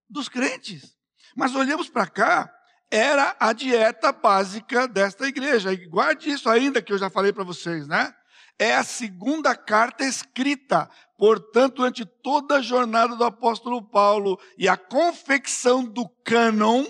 dos 0.08 0.30
crentes. 0.30 0.96
Mas 1.36 1.56
olhamos 1.56 1.90
para 1.90 2.08
cá, 2.08 2.54
era 2.92 3.36
a 3.40 3.52
dieta 3.52 4.12
básica 4.12 4.88
desta 4.88 5.28
igreja. 5.28 5.74
E 5.74 5.88
guarde 5.88 6.30
isso 6.30 6.50
ainda 6.50 6.82
que 6.82 6.94
eu 6.94 6.98
já 6.98 7.10
falei 7.10 7.34
para 7.34 7.44
vocês, 7.44 7.88
né? 7.88 8.14
É 8.60 8.76
a 8.76 8.84
segunda 8.84 9.56
carta 9.56 10.06
escrita. 10.06 10.90
Portanto, 11.18 11.78
durante 11.78 12.06
toda 12.06 12.58
a 12.58 12.62
jornada 12.62 13.16
do 13.16 13.24
apóstolo 13.24 13.84
Paulo 13.84 14.40
e 14.58 14.68
a 14.70 14.78
confecção 14.78 15.84
do 15.84 16.08
cânon, 16.24 16.86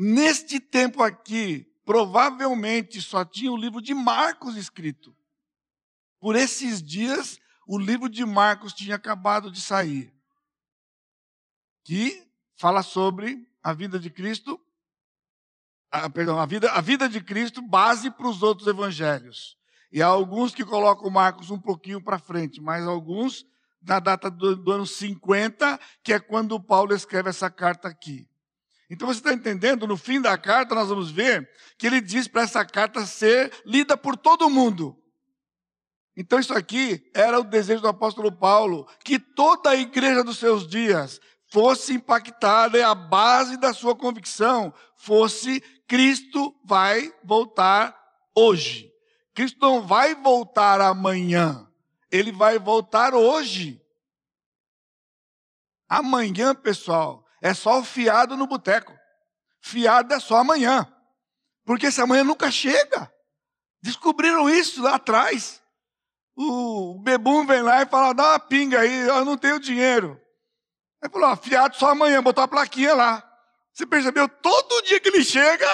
neste 0.00 0.60
tempo 0.60 1.02
aqui, 1.02 1.66
provavelmente 1.84 3.02
só 3.02 3.24
tinha 3.24 3.50
o 3.50 3.56
livro 3.56 3.82
de 3.82 3.92
Marcos 3.92 4.56
escrito. 4.56 5.12
Por 6.20 6.36
esses 6.36 6.80
dias, 6.80 7.40
o 7.66 7.76
livro 7.76 8.08
de 8.08 8.24
Marcos 8.24 8.72
tinha 8.72 8.94
acabado 8.94 9.50
de 9.50 9.60
sair, 9.60 10.14
que 11.82 12.24
fala 12.54 12.84
sobre 12.84 13.44
a 13.60 13.72
vida 13.72 13.98
de 13.98 14.08
Cristo, 14.08 14.60
a, 15.90 16.08
perdão, 16.08 16.38
a 16.38 16.46
vida, 16.46 16.70
a 16.70 16.80
vida 16.80 17.08
de 17.08 17.20
Cristo, 17.20 17.60
base 17.60 18.08
para 18.08 18.28
os 18.28 18.40
outros 18.40 18.68
evangelhos. 18.68 19.58
E 19.90 20.00
há 20.00 20.06
alguns 20.06 20.54
que 20.54 20.64
colocam 20.64 21.10
Marcos 21.10 21.50
um 21.50 21.58
pouquinho 21.58 22.00
para 22.00 22.20
frente, 22.20 22.60
mas 22.60 22.86
alguns 22.86 23.44
na 23.82 23.98
data 23.98 24.30
do, 24.30 24.54
do 24.54 24.70
ano 24.70 24.86
50, 24.86 25.80
que 26.04 26.12
é 26.12 26.20
quando 26.20 26.60
Paulo 26.60 26.94
escreve 26.94 27.30
essa 27.30 27.50
carta 27.50 27.88
aqui. 27.88 28.28
Então 28.90 29.06
você 29.06 29.20
está 29.20 29.32
entendendo? 29.32 29.86
No 29.86 29.96
fim 29.96 30.20
da 30.20 30.38
carta, 30.38 30.74
nós 30.74 30.88
vamos 30.88 31.10
ver 31.10 31.48
que 31.76 31.86
ele 31.86 32.00
diz 32.00 32.26
para 32.26 32.42
essa 32.42 32.64
carta 32.64 33.04
ser 33.04 33.52
lida 33.64 33.96
por 33.96 34.16
todo 34.16 34.48
mundo. 34.48 34.96
Então, 36.20 36.40
isso 36.40 36.52
aqui 36.52 37.08
era 37.14 37.38
o 37.38 37.44
desejo 37.44 37.80
do 37.80 37.86
apóstolo 37.86 38.32
Paulo, 38.32 38.88
que 39.04 39.20
toda 39.20 39.70
a 39.70 39.76
igreja 39.76 40.24
dos 40.24 40.38
seus 40.38 40.66
dias 40.66 41.20
fosse 41.46 41.94
impactada 41.94 42.76
e 42.76 42.82
a 42.82 42.92
base 42.92 43.56
da 43.56 43.72
sua 43.72 43.94
convicção 43.94 44.74
fosse: 44.96 45.60
Cristo 45.86 46.52
vai 46.64 47.14
voltar 47.22 47.96
hoje. 48.34 48.90
Cristo 49.32 49.58
não 49.60 49.86
vai 49.86 50.16
voltar 50.16 50.80
amanhã, 50.80 51.70
ele 52.10 52.32
vai 52.32 52.58
voltar 52.58 53.14
hoje. 53.14 53.80
Amanhã, 55.88 56.52
pessoal, 56.52 57.24
é 57.42 57.54
só 57.54 57.78
o 57.80 57.84
fiado 57.84 58.36
no 58.36 58.46
boteco. 58.46 58.92
Fiado 59.60 60.14
é 60.14 60.20
só 60.20 60.36
amanhã. 60.36 60.86
Porque 61.64 61.86
esse 61.86 62.00
amanhã 62.00 62.24
nunca 62.24 62.50
chega. 62.50 63.12
Descobriram 63.82 64.48
isso 64.48 64.82
lá 64.82 64.96
atrás. 64.96 65.62
O 66.36 67.00
bebum 67.02 67.44
vem 67.46 67.62
lá 67.62 67.82
e 67.82 67.86
fala: 67.86 68.14
dá 68.14 68.30
uma 68.30 68.38
pinga 68.38 68.80
aí, 68.80 69.08
eu 69.08 69.24
não 69.24 69.36
tenho 69.36 69.58
dinheiro. 69.58 70.20
Ele 71.02 71.12
falou: 71.12 71.36
fiado 71.36 71.76
só 71.76 71.90
amanhã, 71.90 72.22
botou 72.22 72.44
a 72.44 72.48
plaquinha 72.48 72.94
lá. 72.94 73.24
Você 73.72 73.86
percebeu? 73.86 74.28
Todo 74.28 74.82
dia 74.82 74.98
que 74.98 75.08
ele 75.08 75.22
chega 75.22 75.66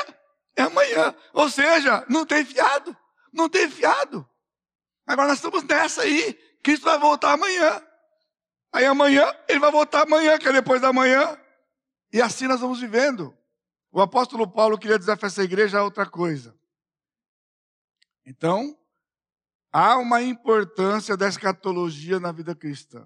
é 0.56 0.62
amanhã. 0.62 1.14
Ou 1.32 1.48
seja, 1.48 2.04
não 2.08 2.26
tem 2.26 2.44
fiado. 2.44 2.96
Não 3.32 3.48
tem 3.48 3.70
fiado. 3.70 4.28
Agora 5.06 5.28
nós 5.28 5.38
estamos 5.38 5.62
nessa 5.64 6.02
aí. 6.02 6.34
Cristo 6.62 6.84
vai 6.84 6.98
voltar 6.98 7.32
amanhã. 7.32 7.82
Aí 8.72 8.84
amanhã, 8.86 9.34
ele 9.48 9.58
vai 9.58 9.70
voltar 9.70 10.02
amanhã, 10.02 10.38
que 10.38 10.48
é 10.48 10.52
depois 10.52 10.80
da 10.80 10.92
manhã. 10.92 11.38
E 12.14 12.22
assim 12.22 12.46
nós 12.46 12.60
vamos 12.60 12.78
vivendo. 12.78 13.36
O 13.90 14.00
apóstolo 14.00 14.48
Paulo 14.48 14.78
queria 14.78 15.00
desafiar 15.00 15.26
essa 15.26 15.42
igreja 15.42 15.82
outra 15.82 16.08
coisa. 16.08 16.56
Então, 18.24 18.78
há 19.72 19.98
uma 19.98 20.22
importância 20.22 21.16
da 21.16 21.26
escatologia 21.26 22.20
na 22.20 22.30
vida 22.30 22.54
cristã. 22.54 23.04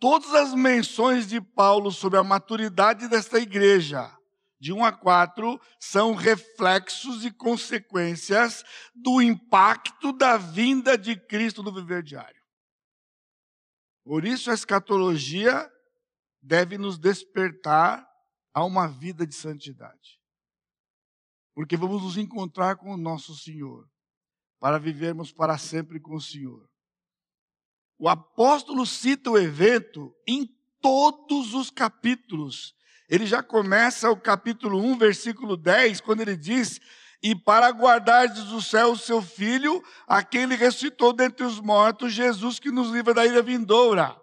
Todas 0.00 0.32
as 0.32 0.54
menções 0.54 1.28
de 1.28 1.38
Paulo 1.38 1.92
sobre 1.92 2.18
a 2.18 2.24
maturidade 2.24 3.06
desta 3.08 3.38
igreja, 3.38 4.10
de 4.58 4.72
1 4.72 4.82
a 4.86 4.92
4, 4.92 5.60
são 5.78 6.14
reflexos 6.14 7.26
e 7.26 7.30
consequências 7.30 8.64
do 8.94 9.20
impacto 9.20 10.14
da 10.14 10.38
vinda 10.38 10.96
de 10.96 11.14
Cristo 11.14 11.62
no 11.62 11.74
viver 11.74 12.02
diário. 12.02 12.42
Por 14.02 14.24
isso, 14.24 14.50
a 14.50 14.54
escatologia 14.54 15.70
deve 16.42 16.78
nos 16.78 16.98
despertar 16.98 18.06
a 18.52 18.64
uma 18.64 18.86
vida 18.88 19.26
de 19.26 19.34
santidade. 19.34 20.18
Porque 21.54 21.76
vamos 21.76 22.02
nos 22.02 22.16
encontrar 22.16 22.76
com 22.76 22.92
o 22.92 22.96
nosso 22.96 23.34
Senhor, 23.36 23.88
para 24.60 24.78
vivermos 24.78 25.32
para 25.32 25.58
sempre 25.58 26.00
com 26.00 26.14
o 26.14 26.20
Senhor. 26.20 26.68
O 27.98 28.08
apóstolo 28.08 28.86
cita 28.86 29.30
o 29.30 29.38
evento 29.38 30.14
em 30.26 30.46
todos 30.80 31.54
os 31.54 31.70
capítulos. 31.70 32.74
Ele 33.08 33.26
já 33.26 33.42
começa 33.42 34.10
o 34.10 34.20
capítulo 34.20 34.80
1, 34.80 34.98
versículo 34.98 35.56
10, 35.56 36.00
quando 36.00 36.20
ele 36.20 36.36
diz: 36.36 36.80
e 37.22 37.34
para 37.34 37.68
guardardes 37.70 38.44
do 38.44 38.62
céu 38.62 38.92
o 38.92 38.96
seu 38.96 39.20
filho, 39.20 39.82
a 40.06 40.22
quem 40.22 40.42
ele 40.42 40.54
ressuscitou 40.54 41.12
dentre 41.12 41.44
os 41.44 41.60
mortos, 41.60 42.12
Jesus 42.12 42.60
que 42.60 42.70
nos 42.70 42.90
livra 42.90 43.12
da 43.12 43.26
ira 43.26 43.42
vindoura. 43.42 44.16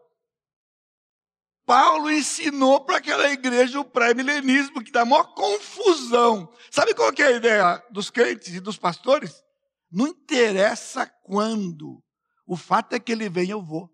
Paulo 1.65 2.11
ensinou 2.11 2.81
para 2.81 2.97
aquela 2.97 3.29
igreja 3.29 3.79
o 3.79 3.85
pré-milenismo, 3.85 4.83
que 4.83 4.91
dá 4.91 5.03
maior 5.03 5.33
confusão. 5.33 6.51
Sabe 6.69 6.93
qual 6.93 7.11
é 7.17 7.23
a 7.23 7.31
ideia 7.31 7.83
dos 7.89 8.09
crentes 8.09 8.53
e 8.53 8.59
dos 8.59 8.77
pastores? 8.77 9.43
Não 9.91 10.07
interessa 10.07 11.07
quando. 11.23 12.03
O 12.45 12.55
fato 12.55 12.93
é 12.93 12.99
que 12.99 13.11
ele 13.11 13.29
vem, 13.29 13.49
eu 13.49 13.63
vou. 13.63 13.89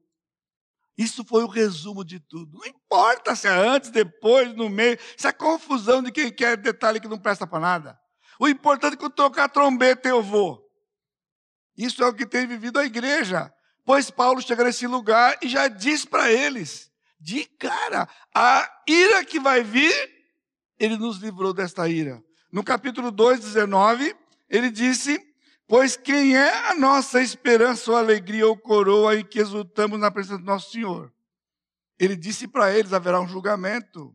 Isso 0.98 1.24
foi 1.24 1.44
o 1.44 1.48
resumo 1.48 2.04
de 2.04 2.20
tudo. 2.20 2.58
Não 2.58 2.66
importa 2.66 3.36
se 3.36 3.48
é 3.48 3.52
antes, 3.52 3.90
depois, 3.90 4.54
no 4.54 4.70
meio. 4.70 5.00
Isso 5.18 5.28
é 5.28 5.32
confusão 5.32 6.04
de 6.04 6.12
quem 6.12 6.32
quer 6.32 6.58
detalhe 6.58 7.00
que 7.00 7.08
não 7.08 7.18
presta 7.18 7.48
para 7.48 7.60
nada. 7.60 8.00
O 8.40 8.48
importante 8.48 8.94
é 8.94 8.98
que 8.98 9.06
eu 9.06 9.10
tocar 9.10 9.46
a 9.46 9.50
trombeta 9.50 10.10
eu 10.10 10.22
vou. 10.22 10.62
Isso 11.78 12.04
é 12.04 12.08
o 12.08 12.14
que 12.14 12.26
tem 12.26 12.46
vivido 12.46 12.78
a 12.78 12.86
igreja. 12.86 13.52
Pois 13.86 14.12
Paulo 14.12 14.42
chega 14.42 14.64
nesse 14.64 14.86
lugar 14.86 15.38
e 15.42 15.48
já 15.48 15.68
diz 15.68 16.06
para 16.06 16.32
eles, 16.32 16.91
de 17.22 17.46
cara, 17.46 18.10
a 18.36 18.68
ira 18.88 19.24
que 19.24 19.40
vai 19.40 19.64
vir, 19.64 19.94
ele 20.80 20.98
nos 20.98 21.20
livrou 21.20 21.54
desta 21.54 21.88
ira. 21.88 22.22
No 22.52 22.64
capítulo 22.64 23.12
2, 23.12 23.40
19, 23.40 24.16
ele 24.50 24.72
disse 24.72 25.32
Pois 25.68 25.96
quem 25.96 26.36
é 26.36 26.70
a 26.70 26.76
nossa 26.76 27.22
esperança 27.22 27.92
ou 27.92 27.96
alegria 27.96 28.46
ou 28.46 28.58
coroa 28.58 29.16
em 29.16 29.24
que 29.24 29.40
exultamos 29.40 29.98
na 29.98 30.12
presença 30.12 30.40
do 30.40 30.44
nosso 30.44 30.72
Senhor? 30.72 31.14
Ele 31.98 32.14
disse 32.16 32.46
para 32.46 32.78
eles: 32.78 32.92
haverá 32.92 33.22
um 33.22 33.28
julgamento 33.28 34.14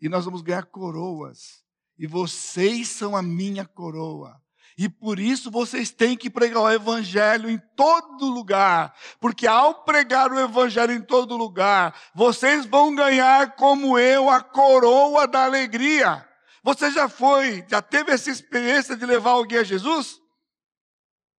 e 0.00 0.08
nós 0.08 0.24
vamos 0.24 0.42
ganhar 0.42 0.64
coroas. 0.64 1.62
E 1.96 2.08
vocês 2.08 2.88
são 2.88 3.14
a 3.14 3.22
minha 3.22 3.64
coroa. 3.64 4.42
E 4.76 4.88
por 4.88 5.20
isso 5.20 5.50
vocês 5.50 5.90
têm 5.90 6.16
que 6.16 6.28
pregar 6.28 6.62
o 6.62 6.70
evangelho 6.70 7.48
em 7.48 7.58
todo 7.76 8.26
lugar, 8.26 8.92
porque 9.20 9.46
ao 9.46 9.84
pregar 9.84 10.32
o 10.32 10.40
evangelho 10.40 10.92
em 10.92 11.00
todo 11.00 11.36
lugar, 11.36 11.94
vocês 12.12 12.66
vão 12.66 12.94
ganhar 12.94 13.54
como 13.54 13.96
eu 13.98 14.28
a 14.28 14.40
coroa 14.40 15.28
da 15.28 15.44
alegria. 15.44 16.28
Você 16.64 16.90
já 16.90 17.08
foi, 17.08 17.64
já 17.68 17.80
teve 17.80 18.10
essa 18.10 18.30
experiência 18.30 18.96
de 18.96 19.06
levar 19.06 19.32
alguém 19.32 19.58
a 19.58 19.64
Jesus? 19.64 20.20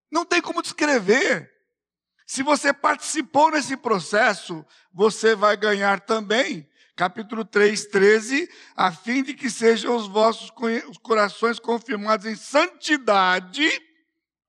Não 0.10 0.24
tem 0.24 0.42
como 0.42 0.62
descrever. 0.62 1.52
Se 2.26 2.42
você 2.42 2.72
participou 2.72 3.52
nesse 3.52 3.76
processo, 3.76 4.66
você 4.94 5.36
vai 5.36 5.58
ganhar 5.58 6.00
também. 6.00 6.68
Capítulo 6.96 7.44
3, 7.44 7.88
13, 7.88 8.50
a 8.74 8.90
fim 8.90 9.22
de 9.22 9.34
que 9.34 9.50
sejam 9.50 9.96
os 9.98 10.08
vossos 10.08 10.50
corações 11.04 11.60
confirmados 11.60 12.26
em 12.26 12.36
santidade, 12.36 13.68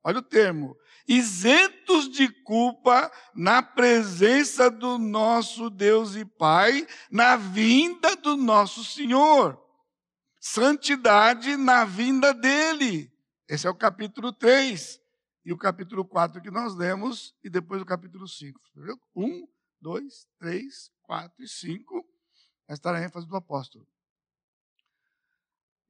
olha 0.04 0.20
o 0.20 0.22
termo, 0.22 0.76
isentos 1.09 2.09
de 2.09 2.28
culpa 2.44 3.11
na 3.35 3.62
presença 3.62 4.70
do 4.70 4.96
nosso 4.96 5.68
Deus 5.68 6.14
e 6.14 6.24
Pai, 6.24 6.87
na 7.11 7.37
vinda 7.37 8.14
do 8.14 8.37
nosso 8.37 8.85
Senhor. 8.85 9.61
Santidade 10.40 11.56
na 11.56 11.85
vinda 11.85 12.32
dele. 12.32 13.12
Esse 13.48 13.66
é 13.66 13.70
o 13.70 13.74
capítulo 13.74 14.32
3 14.32 15.00
e 15.44 15.52
o 15.52 15.59
capítulo 15.59 16.04
4 16.04 16.40
que 16.40 16.50
nós 16.52 16.76
lemos, 16.76 17.35
e 17.42 17.50
depois 17.50 17.82
o 17.82 17.87
capítulo 17.87 18.28
5. 18.28 18.61
Entendeu? 18.70 18.96
1, 19.16 19.48
2, 19.80 20.28
3, 20.38 20.90
4 21.02 21.44
e 21.44 21.48
5. 21.48 22.06
Esta 22.68 22.90
era 22.90 22.98
a 22.98 23.02
ênfase 23.02 23.26
do 23.26 23.37
apóstolo. 23.37 23.87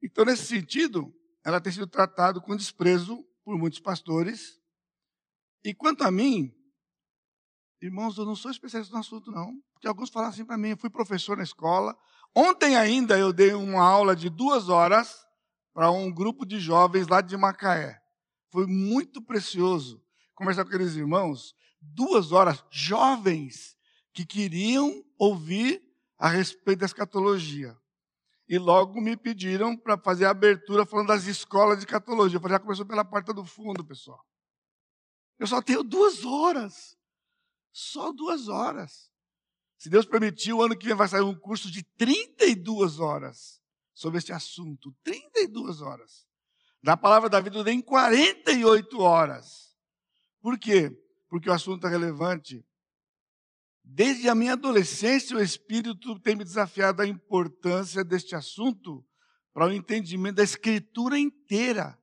Então, 0.01 0.25
nesse 0.25 0.45
sentido, 0.45 1.13
ela 1.43 1.59
tem 1.59 1.71
sido 1.71 1.87
tratada 1.87 2.39
com 2.39 2.55
desprezo 2.55 3.25
por 3.43 3.57
muitos 3.57 3.79
pastores. 3.79 4.59
E 5.63 5.73
quanto 5.73 6.03
a 6.03 6.11
mim, 6.11 6.53
irmãos, 7.81 8.17
eu 8.17 8.25
não 8.25 8.35
sou 8.35 8.51
especialista 8.51 8.93
no 8.93 8.99
assunto, 8.99 9.31
não. 9.31 9.61
Porque 9.73 9.87
alguns 9.87 10.09
falam 10.09 10.29
assim 10.29 10.45
para 10.45 10.57
mim, 10.57 10.69
eu 10.69 10.77
fui 10.77 10.89
professor 10.89 11.37
na 11.37 11.43
escola. 11.43 11.97
Ontem 12.35 12.75
ainda 12.75 13.17
eu 13.17 13.33
dei 13.33 13.53
uma 13.53 13.81
aula 13.81 14.15
de 14.15 14.29
duas 14.29 14.69
horas 14.69 15.25
para 15.73 15.89
um 15.91 16.11
grupo 16.11 16.45
de 16.45 16.59
jovens 16.59 17.07
lá 17.07 17.21
de 17.21 17.35
Macaé. 17.37 18.01
Foi 18.49 18.65
muito 18.65 19.21
precioso 19.21 20.03
conversar 20.35 20.63
com 20.63 20.69
aqueles 20.69 20.95
irmãos, 20.95 21.55
duas 21.81 22.31
horas, 22.31 22.63
jovens, 22.69 23.75
que 24.13 24.25
queriam 24.25 25.03
ouvir 25.17 25.81
a 26.17 26.27
respeito 26.27 26.79
da 26.79 26.85
escatologia. 26.85 27.77
E 28.49 28.57
logo 28.57 29.01
me 29.01 29.17
pediram 29.17 29.75
para 29.75 29.97
fazer 29.97 30.25
a 30.25 30.31
abertura 30.31 30.85
falando 30.85 31.07
das 31.07 31.25
escolas 31.25 31.77
de 31.77 31.85
escatologia. 31.85 32.37
Eu 32.37 32.41
falei, 32.41 32.55
já 32.55 32.59
começou 32.59 32.85
pela 32.85 33.03
porta 33.03 33.33
do 33.33 33.45
fundo, 33.45 33.85
pessoal. 33.85 34.25
Eu 35.37 35.45
só 35.47 35.61
tenho 35.61 35.83
duas 35.83 36.23
horas. 36.23 36.97
Só 37.71 38.11
duas 38.11 38.47
horas. 38.47 39.11
Se 39.77 39.89
Deus 39.89 40.05
permitir, 40.05 40.53
o 40.53 40.63
ano 40.63 40.77
que 40.77 40.87
vem 40.87 40.95
vai 40.95 41.07
sair 41.07 41.21
um 41.21 41.37
curso 41.37 41.69
de 41.69 41.83
32 41.83 42.99
horas 42.99 43.61
sobre 43.93 44.17
esse 44.17 44.31
assunto. 44.31 44.95
32 45.03 45.81
horas 45.81 46.27
da 46.81 46.95
palavra 46.95 47.29
da 47.29 47.39
vida 47.41 47.71
em 47.71 47.81
48 47.81 48.99
horas. 49.01 49.75
Por 50.41 50.57
quê? 50.57 50.91
Porque 51.27 51.49
o 51.49 51.53
assunto 51.53 51.85
é 51.85 51.89
relevante. 51.89 52.65
Desde 53.89 54.27
a 54.27 54.35
minha 54.35 54.53
adolescência, 54.53 55.37
o 55.37 55.41
Espírito 55.41 56.19
tem 56.19 56.35
me 56.35 56.43
desafiado 56.43 57.01
a 57.01 57.07
importância 57.07 58.03
deste 58.03 58.35
assunto 58.35 59.03
para 59.53 59.67
o 59.67 59.71
entendimento 59.71 60.35
da 60.35 60.43
Escritura 60.43 61.17
inteira. 61.17 61.97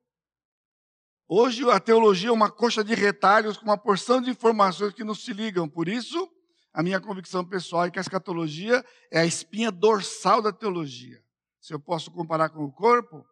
Hoje 1.28 1.62
a 1.70 1.78
teologia 1.78 2.30
é 2.30 2.32
uma 2.32 2.50
coxa 2.50 2.82
de 2.82 2.94
retalhos 2.94 3.58
com 3.58 3.64
uma 3.64 3.76
porção 3.76 4.20
de 4.20 4.30
informações 4.30 4.94
que 4.94 5.04
não 5.04 5.14
se 5.14 5.32
ligam. 5.32 5.68
Por 5.68 5.86
isso, 5.86 6.28
a 6.72 6.82
minha 6.82 6.98
convicção 7.00 7.44
pessoal 7.44 7.84
é 7.84 7.90
que 7.90 7.98
a 7.98 8.02
escatologia 8.02 8.84
é 9.10 9.20
a 9.20 9.26
espinha 9.26 9.70
dorsal 9.70 10.40
da 10.40 10.52
teologia. 10.52 11.22
Se 11.60 11.74
eu 11.74 11.78
posso 11.78 12.10
comparar 12.10 12.48
com 12.48 12.64
o 12.64 12.72
corpo, 12.72 13.24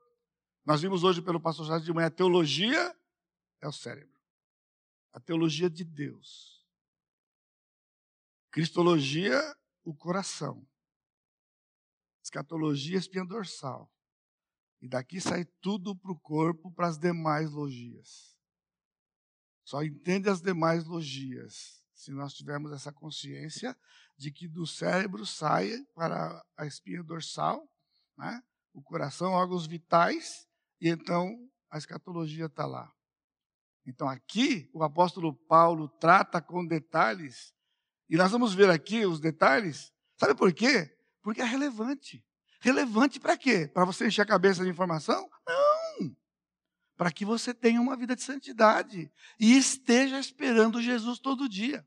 nós 0.65 0.83
vimos 0.83 1.03
hoje 1.05 1.23
pelo 1.23 1.41
pastor 1.41 1.67
Jorge 1.67 1.87
de 1.87 1.93
manhã, 1.93 2.09
a 2.09 2.11
teologia 2.11 2.95
é 3.63 3.67
o 3.67 3.73
cérebro. 3.73 4.13
A 5.13 5.19
teologia 5.19 5.69
de 5.69 5.85
Deus. 5.85 6.62
Cristologia, 8.53 9.41
o 9.83 9.95
coração. 9.95 10.65
Escatologia, 12.23 12.99
espinha 12.99 13.25
dorsal. 13.25 13.91
E 14.81 14.89
daqui 14.89 15.21
sai 15.21 15.45
tudo 15.61 15.97
para 15.97 16.13
o 16.13 16.21
corpo, 16.21 16.71
para 16.73 16.87
as 16.87 16.99
demais 16.99 17.51
logias. 17.51 18.37
Só 19.65 19.83
entende 19.83 20.29
as 20.29 20.43
demais 20.43 20.85
logias 20.85 21.83
se 21.95 22.11
nós 22.11 22.35
tivermos 22.35 22.73
essa 22.73 22.93
consciência 22.93 23.77
de 24.19 24.31
que 24.31 24.49
do 24.49 24.67
cérebro 24.67 25.25
sai 25.25 25.71
para 25.95 26.45
a 26.57 26.67
espinha 26.67 27.03
dorsal, 27.03 27.67
né? 28.19 28.43
o 28.75 28.83
coração, 28.83 29.33
órgãos 29.33 29.67
vitais, 29.67 30.47
e 30.81 30.89
então 30.89 31.49
a 31.71 31.79
escatologia 31.79 32.47
está 32.47 32.67
lá. 32.67 32.93
Então 33.87 34.09
aqui 34.09 34.69
o 34.75 34.83
apóstolo 34.83 35.35
Paulo 35.47 35.89
trata 35.89 36.43
com 36.43 36.67
detalhes, 36.67 37.55
e 38.09 38.17
nós 38.17 38.31
vamos 38.31 38.55
ver 38.55 38.71
aqui 38.71 39.07
os 39.07 39.21
detalhes. 39.21 39.93
Sabe 40.17 40.35
por 40.35 40.53
quê? 40.53 40.97
Porque 41.23 41.41
é 41.41 41.45
relevante. 41.45 42.25
Relevante 42.61 43.19
para 43.19 43.37
quê? 43.37 43.67
Para 43.67 43.85
você 43.85 44.07
encher 44.07 44.23
a 44.23 44.27
cabeça 44.27 44.63
de 44.63 44.71
informação? 44.71 45.29
Não! 45.47 46.17
Para 46.97 47.11
que 47.11 47.25
você 47.25 47.53
tenha 47.53 47.81
uma 47.81 47.97
vida 47.97 48.15
de 48.15 48.23
santidade 48.23 49.11
e 49.39 49.57
esteja 49.57 50.19
esperando 50.19 50.81
Jesus 50.81 51.19
todo 51.19 51.49
dia. 51.49 51.87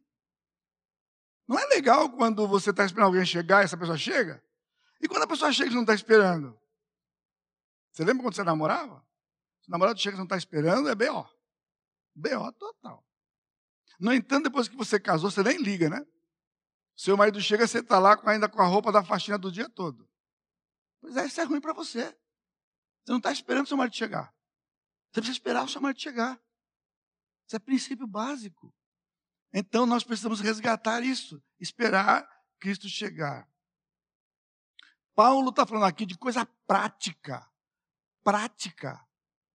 Não 1.48 1.60
é 1.60 1.66
legal 1.68 2.10
quando 2.10 2.48
você 2.48 2.72
está 2.72 2.86
esperando 2.86 3.08
alguém 3.08 3.26
chegar 3.26 3.62
e 3.62 3.66
essa 3.66 3.78
pessoa 3.78 3.98
chega? 3.98 4.44
E 5.00 5.08
quando 5.08 5.24
a 5.24 5.28
pessoa 5.28 5.54
chega 5.54 5.72
e 5.72 5.76
não 5.76 5.82
está 5.82 5.94
esperando? 5.94 6.60
Você 7.92 8.04
lembra 8.04 8.24
quando 8.24 8.36
você 8.36 8.44
namorava? 8.44 9.06
Se 9.62 9.70
o 9.70 9.72
namorado 9.72 10.00
chega 10.00 10.16
e 10.16 10.18
não 10.18 10.26
está 10.26 10.36
esperando, 10.36 10.90
é 10.90 10.96
B.O. 10.96 11.26
B.O. 12.14 12.52
total. 12.52 13.06
No 14.00 14.14
entanto, 14.14 14.46
depois 14.46 14.68
que 14.68 14.76
você 14.76 15.00
casou, 15.00 15.32
você 15.32 15.44
nem 15.44 15.58
liga, 15.58 15.90
né? 15.90 16.06
Seu 16.96 17.18
marido 17.18 17.42
chega, 17.42 17.68
você 17.68 17.80
está 17.80 18.00
lá 18.00 18.20
ainda 18.26 18.48
com 18.48 18.62
a 18.62 18.66
roupa 18.66 18.92
da 18.92 19.04
faxina 19.04 19.38
do 19.38 19.52
dia 19.52 19.70
todo. 19.70 20.10
Pois 21.02 21.18
é, 21.18 21.26
isso 21.26 21.40
é 21.42 21.44
ruim 21.44 21.60
para 21.60 21.74
você. 21.74 22.06
Você 22.06 23.12
não 23.12 23.18
está 23.18 23.32
esperando 23.32 23.68
seu 23.68 23.78
marido 23.78 23.96
chegar. 23.96 24.34
Você 25.12 25.22
precisa 25.22 25.38
esperar 25.38 25.64
o 25.64 25.70
seu 25.70 25.82
marido 25.82 26.02
chegar. 26.02 26.42
Isso 27.46 27.56
é 27.56 27.60
princípio 27.60 28.08
básico. 28.08 28.74
Então 29.54 29.86
nós 29.86 30.04
precisamos 30.04 30.42
resgatar 30.42 31.04
isso, 31.04 31.42
esperar 31.60 32.28
Cristo 32.60 32.90
chegar. 32.90 33.48
Paulo 35.14 35.50
está 35.50 35.66
falando 35.66 35.86
aqui 35.86 36.06
de 36.06 36.18
coisa 36.18 36.46
prática 36.68 37.48
prática. 38.26 39.08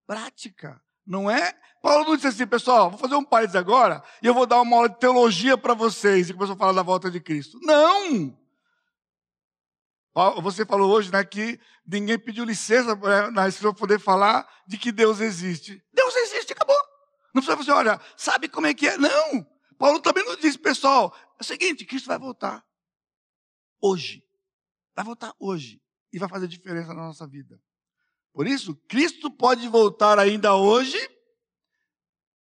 Prática. 0.07 0.81
Não 1.07 1.31
é? 1.31 1.59
Paulo 1.83 2.05
não 2.05 2.15
disse 2.15 2.29
assim, 2.29 2.47
pessoal, 2.47 2.91
vou 2.91 2.99
fazer 2.99 3.15
um 3.15 3.25
país 3.25 3.55
agora 3.55 4.03
e 4.23 4.27
eu 4.27 4.35
vou 4.35 4.47
dar 4.47 4.61
uma 4.61 4.77
aula 4.77 4.89
de 4.89 4.99
teologia 4.99 5.57
para 5.57 5.73
vocês. 5.73 6.29
E 6.29 6.35
começou 6.35 6.55
a 6.55 6.59
falar 6.59 6.73
da 6.73 6.83
volta 6.83 7.11
de 7.11 7.21
Cristo. 7.21 7.59
Não! 7.63 8.39
Você 10.43 10.67
falou 10.67 10.91
hoje 10.91 11.11
né, 11.11 11.25
que 11.25 11.59
ninguém 11.87 12.19
pediu 12.19 12.45
licença 12.45 12.97
para 12.97 13.31
né, 13.31 13.49
poder 13.79 13.99
falar 13.99 14.47
de 14.67 14.77
que 14.77 14.93
Deus 14.93 15.21
existe. 15.21 15.83
Deus 15.93 16.15
existe, 16.17 16.53
acabou. 16.53 16.77
Não 17.35 17.43
precisa 17.43 17.57
você, 17.57 17.71
olha, 17.71 18.01
sabe 18.17 18.49
como 18.49 18.67
é 18.67 18.75
que 18.75 18.89
é? 18.89 18.99
Não. 18.99 19.47
Paulo 19.79 20.01
também 20.01 20.25
não 20.25 20.37
disse, 20.37 20.59
pessoal, 20.59 21.15
é 21.39 21.43
o 21.43 21.45
seguinte, 21.45 21.87
Cristo 21.87 22.09
vai 22.09 22.19
voltar. 22.19 22.63
Hoje. 23.81 24.23
Vai 24.95 25.05
voltar 25.05 25.35
hoje. 25.39 25.81
E 26.13 26.19
vai 26.19 26.29
fazer 26.29 26.49
diferença 26.49 26.89
na 26.89 27.07
nossa 27.07 27.27
vida. 27.27 27.59
Por 28.33 28.47
isso, 28.47 28.77
Cristo 28.89 29.31
pode 29.31 29.69
voltar 29.69 30.19
ainda 30.19 30.55
hoje. 30.55 30.99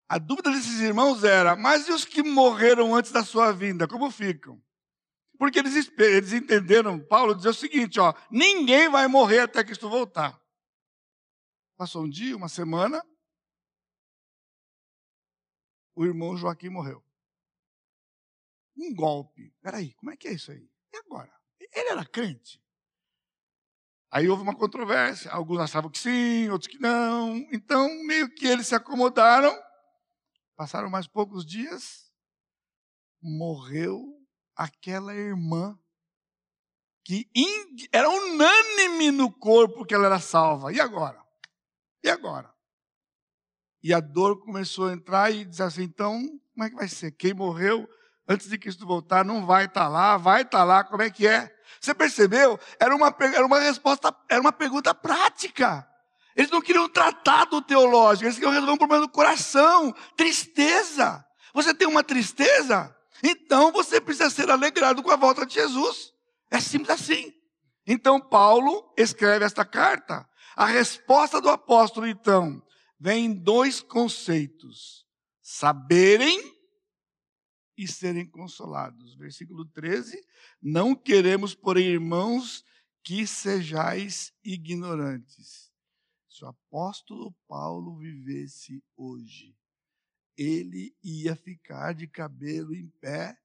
A 0.07 0.17
dúvida 0.17 0.51
desses 0.51 0.79
irmãos 0.81 1.23
era, 1.23 1.55
mas 1.55 1.87
e 1.87 1.91
os 1.91 2.03
que 2.03 2.21
morreram 2.21 2.93
antes 2.93 3.11
da 3.11 3.23
sua 3.23 3.53
vinda, 3.53 3.87
como 3.87 4.11
ficam? 4.11 4.61
Porque 5.37 5.59
eles, 5.59 5.89
eles 5.97 6.33
entenderam, 6.33 6.99
Paulo 6.99 7.33
dizer 7.33 7.49
o 7.49 7.53
seguinte, 7.53 7.99
ó, 7.99 8.13
ninguém 8.29 8.89
vai 8.89 9.07
morrer 9.07 9.39
até 9.39 9.63
Cristo 9.63 9.89
voltar. 9.89 10.39
Passou 11.77 12.03
um 12.03 12.09
dia, 12.09 12.35
uma 12.35 12.49
semana, 12.49 13.03
o 15.95 16.05
irmão 16.05 16.35
Joaquim 16.35 16.69
morreu. 16.69 17.03
Um 18.77 18.93
golpe. 18.93 19.53
Peraí, 19.61 19.93
como 19.93 20.11
é 20.11 20.17
que 20.17 20.27
é 20.27 20.33
isso 20.33 20.51
aí? 20.51 20.69
E 20.93 20.97
agora? 20.97 21.33
Ele 21.59 21.89
era 21.89 22.05
crente. 22.05 22.61
Aí 24.11 24.27
houve 24.27 24.43
uma 24.43 24.55
controvérsia. 24.55 25.31
Alguns 25.31 25.61
achavam 25.61 25.89
que 25.89 25.97
sim, 25.97 26.49
outros 26.49 26.69
que 26.69 26.79
não. 26.79 27.37
Então, 27.53 27.87
meio 28.05 28.29
que 28.29 28.45
eles 28.45 28.67
se 28.67 28.75
acomodaram. 28.75 29.57
Passaram 30.57 30.89
mais 30.89 31.07
poucos 31.07 31.45
dias. 31.45 32.11
Morreu 33.21 34.03
aquela 34.55 35.15
irmã 35.15 35.79
que 37.03 37.29
era 37.91 38.09
unânime 38.09 39.11
no 39.11 39.31
corpo 39.31 39.85
que 39.85 39.93
ela 39.93 40.07
era 40.07 40.19
salva. 40.19 40.73
E 40.73 40.81
agora? 40.81 41.19
E 42.03 42.09
agora? 42.09 42.53
E 43.81 43.93
a 43.93 43.99
dor 43.99 44.39
começou 44.41 44.87
a 44.87 44.93
entrar 44.93 45.31
e 45.31 45.45
dizer 45.45 45.63
assim: 45.63 45.83
então, 45.83 46.19
como 46.53 46.65
é 46.65 46.69
que 46.69 46.75
vai 46.75 46.87
ser? 46.87 47.11
Quem 47.11 47.33
morreu 47.33 47.89
antes 48.27 48.47
de 48.47 48.57
Cristo 48.57 48.85
voltar 48.85 49.25
não 49.25 49.45
vai 49.45 49.65
estar 49.65 49.81
tá 49.81 49.87
lá, 49.87 50.17
vai 50.17 50.41
estar 50.41 50.59
tá 50.59 50.63
lá, 50.63 50.83
como 50.83 51.01
é 51.01 51.09
que 51.09 51.25
é? 51.25 51.53
Você 51.79 51.93
percebeu? 51.93 52.59
Era 52.79 52.95
uma, 52.95 53.15
era 53.19 53.45
uma 53.45 53.59
resposta, 53.59 54.15
era 54.29 54.41
uma 54.41 54.51
pergunta 54.51 54.93
prática. 54.93 55.87
Eles 56.35 56.51
não 56.51 56.61
queriam 56.61 56.87
tratado 56.87 57.61
teológico, 57.61 58.25
eles 58.25 58.35
queriam 58.35 58.51
resolver 58.51 58.73
um 58.73 58.77
problema 58.77 59.05
do 59.05 59.11
coração, 59.11 59.93
tristeza. 60.15 61.25
Você 61.53 61.73
tem 61.73 61.87
uma 61.87 62.03
tristeza? 62.03 62.95
Então 63.23 63.71
você 63.71 63.99
precisa 63.99 64.29
ser 64.29 64.49
alegrado 64.49 65.03
com 65.03 65.11
a 65.11 65.15
volta 65.15 65.45
de 65.45 65.55
Jesus. 65.55 66.13
É 66.49 66.59
simples 66.59 66.89
assim. 66.89 67.33
Então 67.85 68.19
Paulo 68.19 68.93
escreve 68.97 69.45
esta 69.45 69.65
carta. 69.65 70.27
A 70.55 70.65
resposta 70.65 71.39
do 71.39 71.49
apóstolo, 71.49 72.07
então, 72.07 72.61
vem 72.99 73.25
em 73.25 73.33
dois 73.33 73.81
conceitos: 73.81 75.05
saberem 75.41 76.39
e 77.81 77.87
serem 77.87 78.27
consolados. 78.27 79.15
Versículo 79.15 79.65
13: 79.65 80.23
Não 80.61 80.93
queremos, 80.93 81.55
porém, 81.55 81.87
irmãos, 81.87 82.63
que 83.03 83.25
sejais 83.25 84.31
ignorantes. 84.43 85.71
Se 86.29 86.45
o 86.45 86.47
apóstolo 86.47 87.35
Paulo 87.47 87.97
vivesse 87.97 88.83
hoje, 88.95 89.57
ele 90.37 90.95
ia 91.03 91.35
ficar 91.35 91.93
de 91.93 92.07
cabelo 92.07 92.75
em 92.75 92.87
pé 93.01 93.35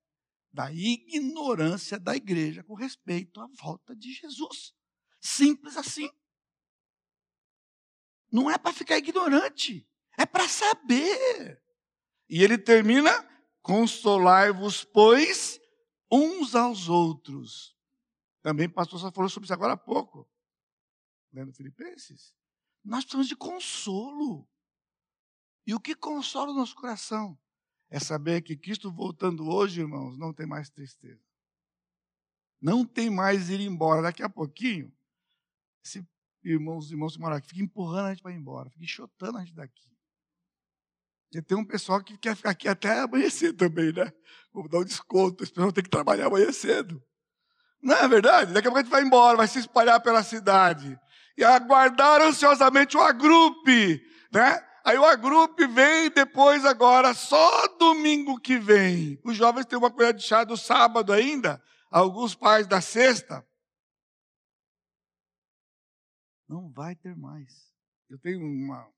da 0.53 0.70
ignorância 0.70 1.99
da 1.99 2.14
igreja 2.14 2.62
com 2.62 2.75
respeito 2.75 3.40
à 3.40 3.46
volta 3.46 3.96
de 3.96 4.12
Jesus. 4.12 4.75
Simples 5.18 5.79
assim. 5.79 6.11
Não 8.31 8.51
é 8.51 8.59
para 8.59 8.75
ficar 8.75 8.99
ignorante, 8.99 9.88
é 10.18 10.27
para 10.27 10.46
saber. 10.46 11.62
E 12.29 12.42
ele 12.42 12.59
termina: 12.59 13.11
consolai-vos, 13.66 14.85
pois, 14.85 15.61
uns 16.11 16.55
aos 16.55 16.88
outros. 16.88 17.76
Também 18.40 18.68
o 18.68 18.72
pastor 18.72 19.00
só 19.00 19.11
falou 19.11 19.29
sobre 19.29 19.46
isso 19.46 19.52
agora 19.52 19.72
há 19.72 19.76
pouco, 19.76 20.31
lendo 21.33 21.52
Filipenses. 21.52 22.33
Nós 22.85 23.02
precisamos 23.02 23.26
de 23.26 23.35
consolo. 23.35 24.48
E 25.66 25.74
o 25.74 25.81
que 25.81 25.96
consola 25.96 26.52
o 26.52 26.55
nosso 26.55 26.76
coração? 26.76 27.37
É 27.90 27.98
saber 27.98 28.42
que 28.42 28.57
Cristo 28.57 28.92
voltando 28.92 29.48
hoje, 29.48 29.81
irmãos, 29.81 30.16
não 30.16 30.33
tem 30.33 30.46
mais 30.46 30.70
tristeza. 30.70 31.20
Não 32.61 32.87
tem 32.87 33.11
mais 33.11 33.50
ir 33.50 33.61
embora. 33.61 34.00
Daqui 34.00 34.22
a 34.22 34.29
pouquinho, 34.29 34.96
esse 35.85 36.07
irmãos 36.44 36.92
irmãos 36.92 37.16
que 37.16 37.20
moram 37.20 37.35
aqui, 37.35 37.48
fica 37.48 37.62
empurrando 37.62 38.07
a 38.07 38.11
gente 38.11 38.22
para 38.22 38.31
ir 38.31 38.37
embora, 38.37 38.70
fica 38.70 38.85
enxotando 38.85 39.38
a 39.38 39.44
gente 39.44 39.57
daqui. 39.57 39.95
E 41.32 41.42
tem 41.42 41.56
um 41.56 41.64
pessoal 41.64 42.02
que 42.02 42.16
quer 42.16 42.36
ficar 42.36 42.50
aqui 42.50 42.68
até 42.68 43.00
amanhecer 43.00 43.52
também, 43.52 43.92
né? 43.92 44.12
Vou 44.52 44.68
dar 44.68 44.78
um 44.78 44.84
desconto, 44.84 45.42
esse 45.42 45.52
pessoal 45.52 45.72
tem 45.72 45.84
que 45.84 45.90
trabalhar 45.90 46.26
amanhã 46.26 46.50
cedo. 46.52 47.02
Não 47.82 47.94
é 47.94 48.08
verdade? 48.08 48.52
Daqui 48.52 48.68
a 48.68 48.70
pouco 48.70 48.78
a 48.78 48.82
gente 48.82 48.90
vai 48.90 49.02
embora, 49.02 49.36
vai 49.36 49.46
se 49.46 49.58
espalhar 49.58 50.00
pela 50.00 50.22
cidade. 50.22 50.98
E 51.36 51.44
aguardar 51.44 52.22
ansiosamente 52.22 52.96
o 52.96 53.00
agrupe, 53.00 54.02
né? 54.32 54.64
Aí 54.84 54.96
o 54.96 55.04
agrupe 55.04 55.66
vem 55.66 56.10
depois 56.10 56.64
agora, 56.64 57.12
só 57.12 57.66
domingo 57.76 58.40
que 58.40 58.56
vem. 58.56 59.20
Os 59.24 59.36
jovens 59.36 59.66
têm 59.66 59.76
uma 59.76 59.90
colher 59.90 60.14
de 60.14 60.22
chá 60.22 60.44
do 60.44 60.56
sábado 60.56 61.12
ainda, 61.12 61.60
alguns 61.90 62.34
pais 62.34 62.66
da 62.66 62.80
sexta. 62.80 63.44
Não 66.48 66.70
vai 66.70 66.94
ter 66.94 67.16
mais. 67.16 67.72
Eu 68.08 68.18
tenho 68.20 68.40
uma, 68.40 68.88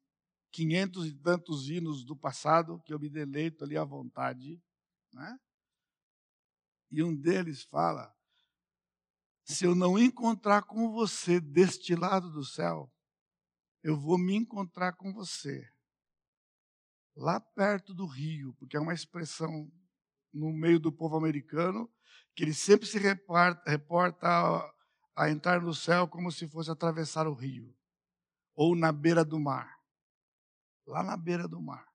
500 0.50 1.06
e 1.06 1.14
tantos 1.14 1.68
hinos 1.68 2.04
do 2.04 2.16
passado 2.16 2.80
que 2.84 2.92
eu 2.92 2.98
me 2.98 3.08
deleito 3.08 3.64
ali 3.64 3.76
à 3.76 3.84
vontade. 3.84 4.62
Né? 5.12 5.38
E 6.90 7.02
um 7.02 7.14
deles 7.14 7.64
fala: 7.64 8.14
se 9.44 9.64
eu 9.64 9.74
não 9.74 9.98
encontrar 9.98 10.62
com 10.62 10.90
você 10.92 11.40
deste 11.40 11.94
lado 11.94 12.30
do 12.30 12.44
céu, 12.44 12.92
eu 13.82 13.96
vou 13.96 14.18
me 14.18 14.34
encontrar 14.34 14.92
com 14.94 15.12
você 15.12 15.70
lá 17.14 17.40
perto 17.40 17.92
do 17.92 18.06
rio, 18.06 18.54
porque 18.54 18.76
é 18.76 18.80
uma 18.80 18.94
expressão 18.94 19.70
no 20.32 20.52
meio 20.52 20.78
do 20.78 20.92
povo 20.92 21.16
americano 21.16 21.90
que 22.34 22.44
ele 22.44 22.54
sempre 22.54 22.86
se 22.86 22.98
reporta, 22.98 23.68
reporta 23.68 24.28
a, 24.28 24.74
a 25.16 25.30
entrar 25.30 25.60
no 25.60 25.74
céu 25.74 26.06
como 26.06 26.30
se 26.30 26.46
fosse 26.46 26.70
atravessar 26.70 27.26
o 27.26 27.34
rio 27.34 27.74
ou 28.54 28.76
na 28.76 28.92
beira 28.92 29.24
do 29.24 29.38
mar. 29.40 29.77
Lá 30.88 31.02
na 31.02 31.16
beira 31.16 31.46
do 31.46 31.60
mar. 31.60 31.86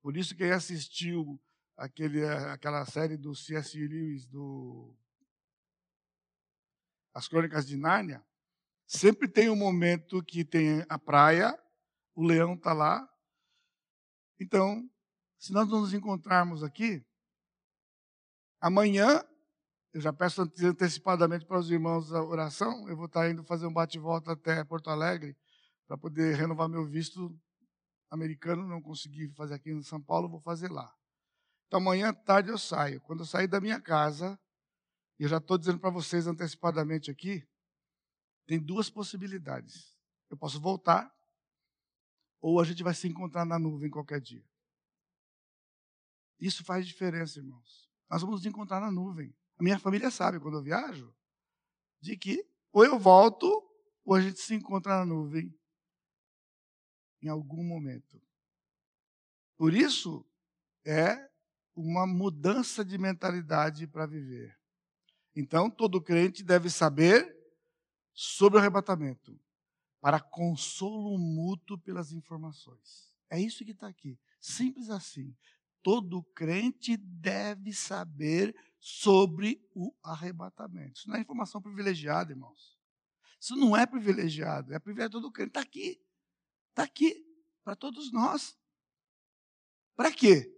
Por 0.00 0.16
isso 0.16 0.36
quem 0.36 0.50
assistiu 0.50 1.40
aquele, 1.76 2.24
aquela 2.26 2.84
série 2.86 3.16
do 3.16 3.34
C.S. 3.34 3.76
Lewis 3.76 4.26
do 4.26 4.96
As 7.12 7.28
Crônicas 7.28 7.66
de 7.66 7.76
Nárnia, 7.76 8.24
sempre 8.86 9.28
tem 9.28 9.50
um 9.50 9.56
momento 9.56 10.22
que 10.22 10.44
tem 10.44 10.84
a 10.88 10.98
praia, 10.98 11.58
o 12.14 12.24
leão 12.24 12.54
está 12.54 12.72
lá, 12.72 13.08
então, 14.42 14.90
se 15.38 15.52
nós 15.52 15.68
nos 15.68 15.94
encontrarmos 15.94 16.64
aqui, 16.64 17.04
amanhã, 18.60 19.24
eu 19.92 20.00
já 20.00 20.12
peço 20.12 20.42
antecipadamente 20.42 21.46
para 21.46 21.60
os 21.60 21.70
irmãos 21.70 22.12
a 22.12 22.20
oração, 22.22 22.88
eu 22.88 22.96
vou 22.96 23.06
estar 23.06 23.30
indo 23.30 23.44
fazer 23.44 23.66
um 23.66 23.72
bate-volta 23.72 24.32
até 24.32 24.64
Porto 24.64 24.90
Alegre 24.90 25.36
para 25.86 25.96
poder 25.96 26.34
renovar 26.34 26.68
meu 26.68 26.84
visto 26.84 27.38
americano, 28.12 28.68
não 28.68 28.82
consegui 28.82 29.28
fazer 29.30 29.54
aqui 29.54 29.70
em 29.70 29.82
São 29.82 30.00
Paulo, 30.00 30.28
vou 30.28 30.40
fazer 30.40 30.70
lá. 30.70 30.94
Então 31.66 31.80
amanhã 31.80 32.12
tarde 32.12 32.50
eu 32.50 32.58
saio. 32.58 33.00
Quando 33.00 33.20
eu 33.20 33.26
sair 33.26 33.48
da 33.48 33.58
minha 33.58 33.80
casa, 33.80 34.38
e 35.18 35.22
eu 35.22 35.28
já 35.30 35.38
estou 35.38 35.56
dizendo 35.56 35.78
para 35.78 35.88
vocês 35.88 36.26
antecipadamente 36.26 37.10
aqui, 37.10 37.48
tem 38.46 38.60
duas 38.60 38.90
possibilidades. 38.90 39.96
Eu 40.28 40.36
posso 40.36 40.60
voltar 40.60 41.10
ou 42.38 42.60
a 42.60 42.64
gente 42.64 42.82
vai 42.82 42.92
se 42.92 43.08
encontrar 43.08 43.46
na 43.46 43.58
nuvem 43.58 43.88
qualquer 43.88 44.20
dia. 44.20 44.44
Isso 46.38 46.62
faz 46.64 46.86
diferença, 46.86 47.38
irmãos. 47.38 47.90
Nós 48.10 48.20
vamos 48.20 48.40
nos 48.40 48.46
encontrar 48.46 48.80
na 48.80 48.90
nuvem. 48.90 49.34
A 49.58 49.62
minha 49.62 49.78
família 49.78 50.10
sabe, 50.10 50.38
quando 50.38 50.58
eu 50.58 50.62
viajo, 50.62 51.14
de 51.98 52.16
que 52.16 52.46
ou 52.72 52.84
eu 52.84 52.98
volto, 52.98 53.46
ou 54.04 54.14
a 54.14 54.20
gente 54.20 54.40
se 54.40 54.54
encontra 54.54 54.98
na 54.98 55.06
nuvem 55.06 55.54
em 57.22 57.28
algum 57.28 57.62
momento. 57.62 58.20
Por 59.56 59.72
isso, 59.72 60.26
é 60.84 61.30
uma 61.74 62.06
mudança 62.06 62.84
de 62.84 62.98
mentalidade 62.98 63.86
para 63.86 64.06
viver. 64.06 64.58
Então, 65.34 65.70
todo 65.70 66.02
crente 66.02 66.42
deve 66.42 66.68
saber 66.68 67.34
sobre 68.12 68.58
o 68.58 68.60
arrebatamento 68.60 69.38
para 70.00 70.20
consolo 70.20 71.16
mútuo 71.16 71.78
pelas 71.78 72.12
informações. 72.12 73.14
É 73.30 73.40
isso 73.40 73.64
que 73.64 73.70
está 73.70 73.86
aqui. 73.86 74.18
Simples 74.40 74.90
assim. 74.90 75.34
Todo 75.82 76.22
crente 76.34 76.96
deve 76.96 77.72
saber 77.72 78.54
sobre 78.78 79.64
o 79.74 79.94
arrebatamento. 80.02 80.98
Isso 80.98 81.08
não 81.08 81.16
é 81.16 81.20
informação 81.20 81.62
privilegiada, 81.62 82.32
irmãos. 82.32 82.76
Isso 83.40 83.56
não 83.56 83.76
é 83.76 83.86
privilegiado, 83.86 84.74
é 84.74 84.78
privilégio 84.78 85.20
do 85.20 85.32
crente. 85.32 85.50
Está 85.50 85.60
aqui. 85.60 86.00
Está 86.72 86.84
aqui 86.84 87.22
para 87.62 87.76
todos 87.76 88.10
nós. 88.10 88.58
Para 89.94 90.10
quê? 90.10 90.50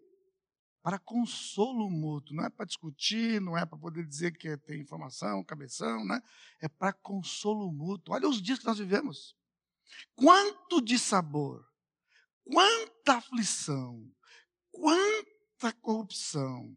Para 0.81 0.97
consolo 0.97 1.91
mútuo. 1.91 2.37
Não 2.37 2.45
é 2.45 2.51
para 2.51 2.65
discutir, 2.65 3.41
não 3.41 3.59
é 3.59 3.67
para 3.67 3.77
poder 3.77 4.07
dizer 4.07 4.31
que 4.39 4.57
tem 4.59 4.81
informação, 4.81 5.43
cabeção, 5.43 6.05
né? 6.07 6.23
É 6.61 6.69
para 6.69 6.93
consolo 6.93 7.73
mútuo. 7.73 8.15
Olha 8.15 8.29
os 8.29 8.41
dias 8.41 8.61
que 8.61 8.65
nós 8.65 8.79
vivemos. 8.79 9.37
Quanto 10.15 10.81
de 10.81 11.01
sabor, 11.01 11.67
quanta 12.45 13.17
aflição, 13.17 14.09
quanta 14.71 15.73
corrupção, 15.81 16.77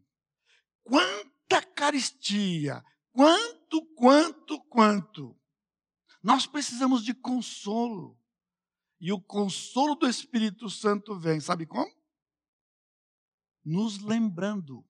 quanta 0.82 1.62
caristia, 1.76 2.84
quanto, 3.12 3.86
quanto, 3.94 4.60
quanto. 4.64 5.40
Nós 6.20 6.44
precisamos 6.44 7.04
de 7.04 7.14
consolo. 7.14 8.17
E 9.00 9.12
o 9.12 9.20
consolo 9.20 9.94
do 9.94 10.08
Espírito 10.08 10.68
Santo 10.68 11.18
vem, 11.18 11.40
sabe 11.40 11.66
como? 11.66 11.92
Nos 13.64 13.98
lembrando 13.98 14.84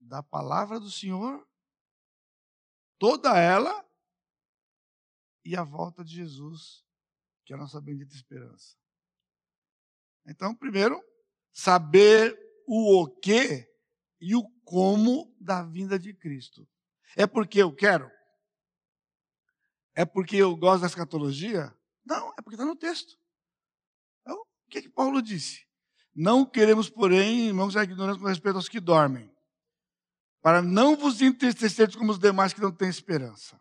da 0.00 0.22
palavra 0.22 0.78
do 0.78 0.90
Senhor, 0.90 1.46
toda 2.98 3.38
ela, 3.38 3.84
e 5.44 5.56
a 5.56 5.64
volta 5.64 6.04
de 6.04 6.14
Jesus, 6.14 6.84
que 7.44 7.52
é 7.52 7.56
a 7.56 7.58
nossa 7.58 7.80
bendita 7.80 8.14
esperança. 8.14 8.76
Então, 10.26 10.54
primeiro, 10.54 11.02
saber 11.52 12.34
o 12.66 13.02
o 13.02 13.08
que 13.08 13.70
e 14.20 14.34
o 14.34 14.48
como 14.64 15.34
da 15.38 15.62
vinda 15.62 15.98
de 15.98 16.14
Cristo. 16.14 16.66
É 17.16 17.26
porque 17.26 17.62
eu 17.62 17.74
quero? 17.74 18.10
É 19.94 20.04
porque 20.04 20.36
eu 20.36 20.56
gosto 20.56 20.80
da 20.80 20.86
escatologia? 20.86 21.76
Não, 22.04 22.32
é 22.38 22.42
porque 22.42 22.54
está 22.54 22.64
no 22.64 22.76
texto. 22.76 23.16
Então, 24.22 24.36
o 24.36 24.70
que, 24.70 24.82
que 24.82 24.88
Paulo 24.88 25.22
disse? 25.22 25.64
Não 26.14 26.44
queremos, 26.44 26.88
porém, 26.88 27.48
irmãos, 27.48 27.76
a 27.76 27.82
ignorância 27.82 28.20
com 28.20 28.28
respeito 28.28 28.56
aos 28.56 28.68
que 28.68 28.78
dormem, 28.78 29.32
para 30.40 30.62
não 30.62 30.96
vos 30.96 31.20
entristecer 31.20 31.96
como 31.96 32.12
os 32.12 32.18
demais 32.18 32.52
que 32.52 32.60
não 32.60 32.70
têm 32.70 32.88
esperança. 32.88 33.58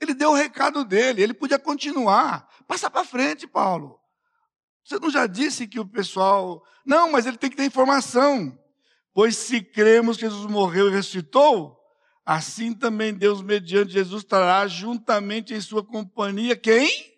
Ele 0.00 0.14
deu 0.14 0.30
o 0.30 0.34
recado 0.34 0.84
dele, 0.84 1.22
ele 1.22 1.34
podia 1.34 1.58
continuar. 1.58 2.48
Passa 2.66 2.90
para 2.90 3.04
frente, 3.04 3.46
Paulo. 3.46 3.98
Você 4.84 4.98
não 4.98 5.10
já 5.10 5.26
disse 5.26 5.66
que 5.66 5.80
o 5.80 5.86
pessoal. 5.86 6.64
Não, 6.84 7.10
mas 7.10 7.26
ele 7.26 7.36
tem 7.36 7.50
que 7.50 7.56
ter 7.56 7.64
informação. 7.64 8.56
Pois 9.12 9.36
se 9.36 9.60
cremos 9.60 10.16
que 10.16 10.22
Jesus 10.28 10.46
morreu 10.46 10.88
e 10.88 10.92
ressuscitou, 10.92 11.76
assim 12.24 12.72
também 12.72 13.12
Deus, 13.12 13.42
mediante 13.42 13.92
Jesus, 13.92 14.22
trará 14.22 14.66
juntamente 14.68 15.52
em 15.52 15.60
sua 15.60 15.84
companhia 15.84 16.56
quem? 16.56 17.17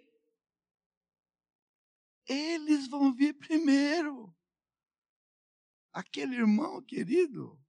Eles 2.30 2.86
vão 2.86 3.12
vir 3.12 3.34
primeiro. 3.34 4.34
Aquele 5.92 6.36
irmão 6.36 6.80
querido, 6.80 7.60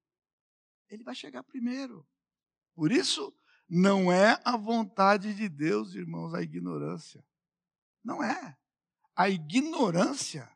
ele 0.88 1.04
vai 1.04 1.16
chegar 1.16 1.44
primeiro. 1.44 2.08
Por 2.76 2.92
isso, 2.92 3.36
não 3.68 4.12
é 4.12 4.40
a 4.46 4.56
vontade 4.56 5.34
de 5.34 5.50
Deus, 5.50 5.96
irmãos, 5.96 6.34
a 6.34 6.42
ignorância. 6.42 7.26
Não 8.04 8.24
é 8.24 8.58
a 9.16 9.30
ignorância 9.30 10.50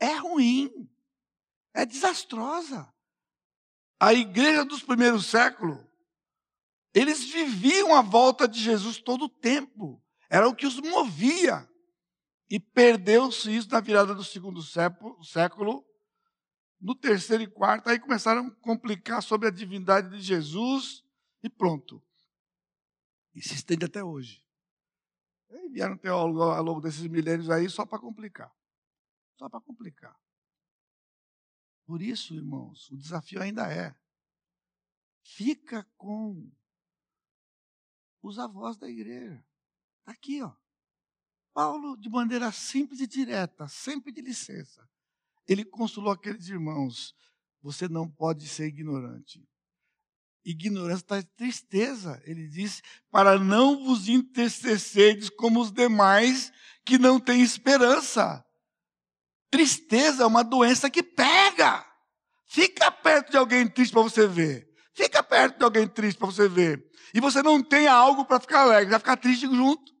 é 0.00 0.14
ruim, 0.14 0.90
é 1.74 1.84
desastrosa. 1.84 2.92
A 4.00 4.14
igreja 4.14 4.64
dos 4.64 4.82
primeiros 4.82 5.26
séculos, 5.26 5.78
eles 6.94 7.22
viviam 7.22 7.94
a 7.94 8.00
volta 8.00 8.48
de 8.48 8.58
Jesus 8.58 8.98
todo 8.98 9.26
o 9.26 9.28
tempo, 9.28 10.02
era 10.30 10.48
o 10.48 10.54
que 10.54 10.66
os 10.66 10.80
movia. 10.80 11.69
E 12.50 12.58
perdeu-se 12.58 13.54
isso 13.54 13.68
na 13.70 13.80
virada 13.80 14.12
do 14.12 14.24
segundo 14.24 14.60
século, 14.60 15.86
no 16.80 16.96
terceiro 16.96 17.44
e 17.44 17.46
quarto, 17.46 17.88
aí 17.88 18.00
começaram 18.00 18.48
a 18.48 18.50
complicar 18.56 19.22
sobre 19.22 19.46
a 19.46 19.52
divindade 19.52 20.10
de 20.10 20.20
Jesus 20.20 21.04
e 21.44 21.48
pronto. 21.48 22.02
E 23.32 23.40
se 23.40 23.54
estende 23.54 23.84
até 23.84 24.02
hoje. 24.02 24.44
E 25.48 25.68
vieram 25.68 25.96
teólogos 25.96 26.42
ao 26.42 26.62
longo 26.64 26.80
desses 26.80 27.06
milênios 27.06 27.48
aí 27.48 27.70
só 27.70 27.86
para 27.86 28.00
complicar. 28.00 28.52
Só 29.36 29.48
para 29.48 29.60
complicar. 29.60 30.18
Por 31.86 32.02
isso, 32.02 32.34
irmãos, 32.34 32.90
o 32.90 32.96
desafio 32.96 33.40
ainda 33.40 33.72
é: 33.72 33.94
fica 35.22 35.84
com 35.96 36.50
os 38.22 38.38
avós 38.40 38.76
da 38.76 38.88
igreja. 38.88 39.44
Está 40.00 40.12
aqui, 40.12 40.42
ó. 40.42 40.52
Paulo, 41.60 41.96
de 41.96 42.08
maneira 42.08 42.50
simples 42.50 43.00
e 43.00 43.06
direta, 43.06 43.68
sempre 43.68 44.10
de 44.12 44.20
licença, 44.20 44.88
ele 45.46 45.64
consolou 45.64 46.12
aqueles 46.12 46.48
irmãos: 46.48 47.14
você 47.62 47.88
não 47.88 48.08
pode 48.08 48.48
ser 48.48 48.66
ignorante 48.66 49.46
ignorância 50.44 51.06
traz 51.06 51.24
tristeza. 51.36 52.20
Ele 52.24 52.48
diz: 52.48 52.82
para 53.10 53.38
não 53.38 53.84
vos 53.84 54.08
entristecerdes 54.08 55.30
como 55.30 55.60
os 55.60 55.70
demais 55.70 56.52
que 56.84 56.98
não 56.98 57.20
têm 57.20 57.42
esperança. 57.42 58.44
Tristeza 59.50 60.22
é 60.22 60.26
uma 60.26 60.44
doença 60.44 60.88
que 60.88 61.02
pega. 61.02 61.84
Fica 62.46 62.90
perto 62.90 63.30
de 63.30 63.36
alguém 63.36 63.68
triste 63.68 63.92
para 63.92 64.02
você 64.02 64.26
ver. 64.26 64.68
Fica 64.94 65.22
perto 65.22 65.58
de 65.58 65.64
alguém 65.64 65.86
triste 65.86 66.18
para 66.18 66.26
você 66.26 66.48
ver. 66.48 66.84
E 67.12 67.20
você 67.20 67.42
não 67.42 67.62
tem 67.62 67.86
algo 67.86 68.24
para 68.24 68.40
ficar 68.40 68.62
alegre, 68.62 68.90
vai 68.90 68.98
ficar 68.98 69.16
triste 69.16 69.46
junto. 69.46 69.99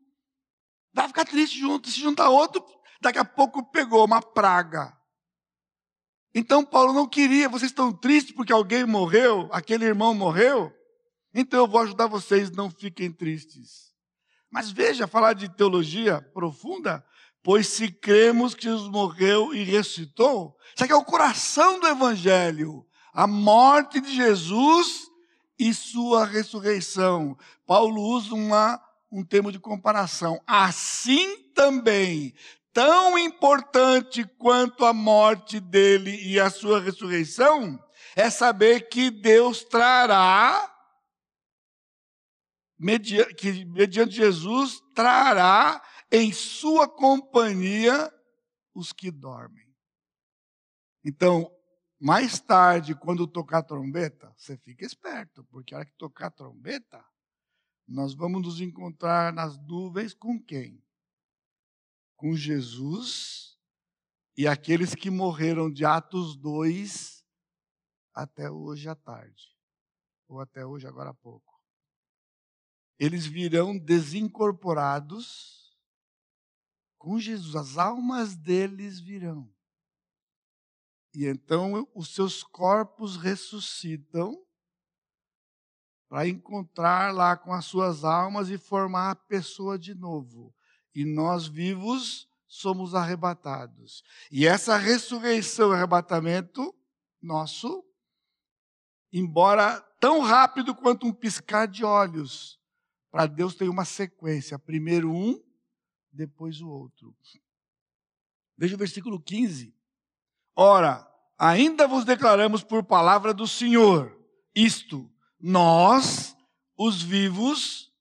Vai 0.92 1.08
ficar 1.08 1.24
triste 1.24 1.58
junto. 1.58 1.90
Se 1.90 2.00
juntar 2.00 2.28
outro, 2.28 2.64
daqui 3.00 3.18
a 3.18 3.24
pouco 3.24 3.64
pegou 3.70 4.04
uma 4.04 4.20
praga. 4.20 4.96
Então 6.34 6.64
Paulo 6.64 6.92
não 6.92 7.08
queria, 7.08 7.48
vocês 7.48 7.70
estão 7.70 7.92
tristes 7.92 8.34
porque 8.34 8.52
alguém 8.52 8.84
morreu, 8.84 9.48
aquele 9.50 9.84
irmão 9.84 10.14
morreu? 10.14 10.72
Então 11.34 11.60
eu 11.60 11.66
vou 11.66 11.80
ajudar 11.80 12.06
vocês, 12.06 12.50
não 12.50 12.70
fiquem 12.70 13.10
tristes. 13.10 13.90
Mas 14.50 14.70
veja, 14.70 15.08
falar 15.08 15.32
de 15.32 15.48
teologia 15.48 16.20
profunda, 16.32 17.04
pois 17.42 17.68
se 17.68 17.90
cremos 17.90 18.54
que 18.54 18.64
Jesus 18.64 18.88
morreu 18.88 19.54
e 19.54 19.64
ressuscitou, 19.64 20.56
isso 20.74 20.84
aqui 20.84 20.92
é 20.92 20.96
o 20.96 21.04
coração 21.04 21.80
do 21.80 21.86
evangelho, 21.86 22.86
a 23.12 23.26
morte 23.26 24.00
de 24.00 24.14
Jesus 24.14 25.08
e 25.58 25.74
sua 25.74 26.24
ressurreição. 26.24 27.36
Paulo 27.66 28.00
usa 28.02 28.34
uma, 28.34 28.80
um 29.10 29.24
termo 29.24 29.50
de 29.50 29.58
comparação. 29.58 30.40
Assim 30.46 31.52
também 31.52 32.34
tão 32.72 33.18
importante 33.18 34.24
quanto 34.38 34.84
a 34.84 34.92
morte 34.92 35.58
dele 35.58 36.16
e 36.22 36.38
a 36.38 36.50
sua 36.50 36.80
ressurreição 36.80 37.78
é 38.14 38.30
saber 38.30 38.88
que 38.88 39.10
Deus 39.10 39.64
trará, 39.64 40.72
que 43.36 43.64
mediante 43.66 44.14
Jesus, 44.14 44.80
trará 44.94 45.82
em 46.10 46.32
sua 46.32 46.88
companhia 46.88 48.12
os 48.74 48.92
que 48.92 49.10
dormem. 49.10 49.68
Então, 51.04 51.50
mais 52.00 52.40
tarde, 52.40 52.94
quando 52.94 53.26
tocar 53.26 53.58
a 53.58 53.62
trombeta, 53.62 54.32
você 54.36 54.56
fica 54.58 54.84
esperto, 54.84 55.44
porque 55.44 55.74
a 55.74 55.78
hora 55.78 55.86
que 55.86 55.96
tocar 55.96 56.26
a 56.26 56.30
trombeta, 56.30 57.04
nós 57.90 58.14
vamos 58.14 58.42
nos 58.42 58.60
encontrar 58.60 59.32
nas 59.32 59.58
nuvens 59.66 60.14
com 60.14 60.40
quem? 60.42 60.82
com 62.20 62.36
Jesus 62.36 63.58
e 64.36 64.46
aqueles 64.46 64.94
que 64.94 65.08
morreram 65.08 65.72
de 65.72 65.86
Atos 65.86 66.36
2 66.36 67.26
até 68.12 68.50
hoje 68.50 68.90
à 68.90 68.94
tarde, 68.94 69.56
ou 70.28 70.38
até 70.38 70.66
hoje, 70.66 70.86
agora 70.86 71.10
há 71.10 71.14
pouco. 71.14 71.58
Eles 72.98 73.24
virão 73.24 73.78
desincorporados 73.78 75.74
com 76.98 77.18
Jesus, 77.18 77.56
as 77.56 77.78
almas 77.78 78.36
deles 78.36 79.00
virão. 79.00 79.50
E 81.14 81.24
então 81.24 81.90
os 81.94 82.14
seus 82.14 82.42
corpos 82.42 83.16
ressuscitam 83.16 84.46
para 86.10 86.26
encontrar 86.26 87.14
lá 87.14 87.36
com 87.36 87.52
as 87.52 87.64
suas 87.64 88.04
almas 88.04 88.50
e 88.50 88.58
formar 88.58 89.12
a 89.12 89.14
pessoa 89.14 89.78
de 89.78 89.94
novo 89.94 90.52
e 90.92 91.04
nós 91.04 91.46
vivos 91.46 92.28
somos 92.48 92.96
arrebatados. 92.96 94.02
E 94.28 94.44
essa 94.44 94.76
ressurreição 94.76 95.70
e 95.70 95.76
arrebatamento 95.76 96.74
nosso, 97.22 97.84
embora 99.12 99.80
tão 100.00 100.20
rápido 100.20 100.74
quanto 100.74 101.06
um 101.06 101.12
piscar 101.12 101.68
de 101.68 101.84
olhos, 101.84 102.58
para 103.08 103.26
Deus 103.26 103.54
tem 103.54 103.68
uma 103.68 103.84
sequência, 103.84 104.58
primeiro 104.58 105.12
um, 105.12 105.40
depois 106.10 106.60
o 106.60 106.68
outro. 106.68 107.14
Veja 108.58 108.74
o 108.74 108.78
versículo 108.78 109.20
15. 109.20 109.72
Ora, 110.56 111.08
ainda 111.38 111.86
vos 111.86 112.04
declaramos 112.04 112.64
por 112.64 112.82
palavra 112.82 113.32
do 113.32 113.46
Senhor, 113.46 114.18
isto, 114.52 115.08
nós, 115.40 116.36
os 116.76 117.02
vivos, 117.02 117.92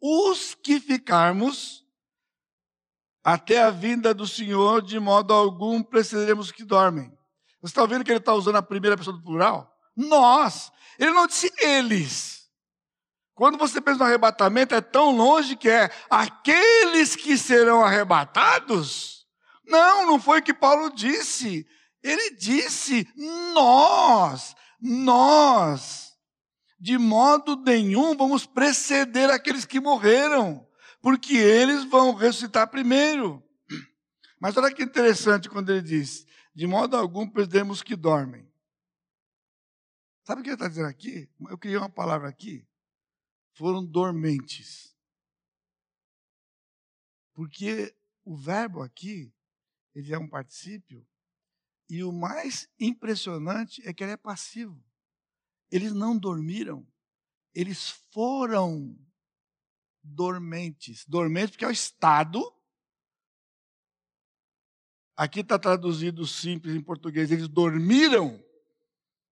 os 0.00 0.54
que 0.54 0.80
ficarmos 0.80 1.84
até 3.24 3.62
a 3.62 3.70
vinda 3.70 4.14
do 4.14 4.26
Senhor, 4.26 4.80
de 4.80 4.98
modo 4.98 5.34
algum 5.34 5.82
precederemos 5.82 6.50
que 6.50 6.64
dormem. 6.64 7.12
Você 7.60 7.72
está 7.72 7.84
vendo 7.84 8.04
que 8.04 8.10
ele 8.10 8.18
está 8.18 8.32
usando 8.32 8.56
a 8.56 8.62
primeira 8.62 8.96
pessoa 8.96 9.16
do 9.16 9.22
plural? 9.22 9.76
Nós. 9.96 10.70
Ele 10.98 11.10
não 11.10 11.26
disse 11.26 11.52
eles. 11.58 12.48
Quando 13.34 13.58
você 13.58 13.80
pensa 13.80 13.98
no 13.98 14.04
arrebatamento, 14.04 14.74
é 14.74 14.80
tão 14.80 15.16
longe 15.16 15.56
que 15.56 15.68
é 15.68 15.90
aqueles 16.08 17.14
que 17.14 17.36
serão 17.36 17.84
arrebatados. 17.84 19.26
Não, 19.66 20.06
não 20.06 20.20
foi 20.20 20.40
o 20.40 20.42
que 20.42 20.54
Paulo 20.54 20.90
disse. 20.90 21.66
Ele 22.02 22.34
disse 22.36 23.06
nós, 23.52 24.56
nós. 24.80 26.07
De 26.78 26.96
modo 26.96 27.56
nenhum 27.56 28.16
vamos 28.16 28.46
preceder 28.46 29.30
aqueles 29.30 29.64
que 29.64 29.80
morreram, 29.80 30.66
porque 31.00 31.34
eles 31.34 31.84
vão 31.84 32.14
ressuscitar 32.14 32.70
primeiro. 32.70 33.42
Mas 34.40 34.56
olha 34.56 34.72
que 34.72 34.82
interessante 34.82 35.48
quando 35.48 35.70
ele 35.70 35.82
diz: 35.82 36.24
de 36.54 36.66
modo 36.66 36.96
algum 36.96 37.28
perdemos 37.28 37.82
que 37.82 37.96
dormem. 37.96 38.48
Sabe 40.24 40.40
o 40.40 40.44
que 40.44 40.50
ele 40.50 40.54
está 40.56 40.68
dizendo 40.68 40.88
aqui? 40.88 41.28
Eu 41.48 41.58
criei 41.58 41.76
uma 41.76 41.88
palavra 41.88 42.28
aqui. 42.28 42.66
Foram 43.54 43.84
dormentes. 43.84 44.94
Porque 47.32 47.96
o 48.24 48.36
verbo 48.36 48.82
aqui, 48.82 49.32
ele 49.94 50.12
é 50.12 50.18
um 50.18 50.28
particípio, 50.28 51.06
e 51.88 52.04
o 52.04 52.12
mais 52.12 52.68
impressionante 52.78 53.80
é 53.88 53.92
que 53.92 54.04
ele 54.04 54.12
é 54.12 54.16
passivo. 54.16 54.84
Eles 55.70 55.92
não 55.92 56.16
dormiram, 56.16 56.86
eles 57.54 57.90
foram 58.12 58.96
dormentes. 60.02 61.04
Dormentes 61.06 61.50
porque 61.50 61.64
é 61.64 61.68
o 61.68 61.72
estado 61.72 62.42
Aqui 65.18 65.40
está 65.40 65.58
traduzido 65.58 66.24
simples 66.24 66.76
em 66.76 66.80
português. 66.80 67.32
Eles 67.32 67.48
dormiram. 67.48 68.40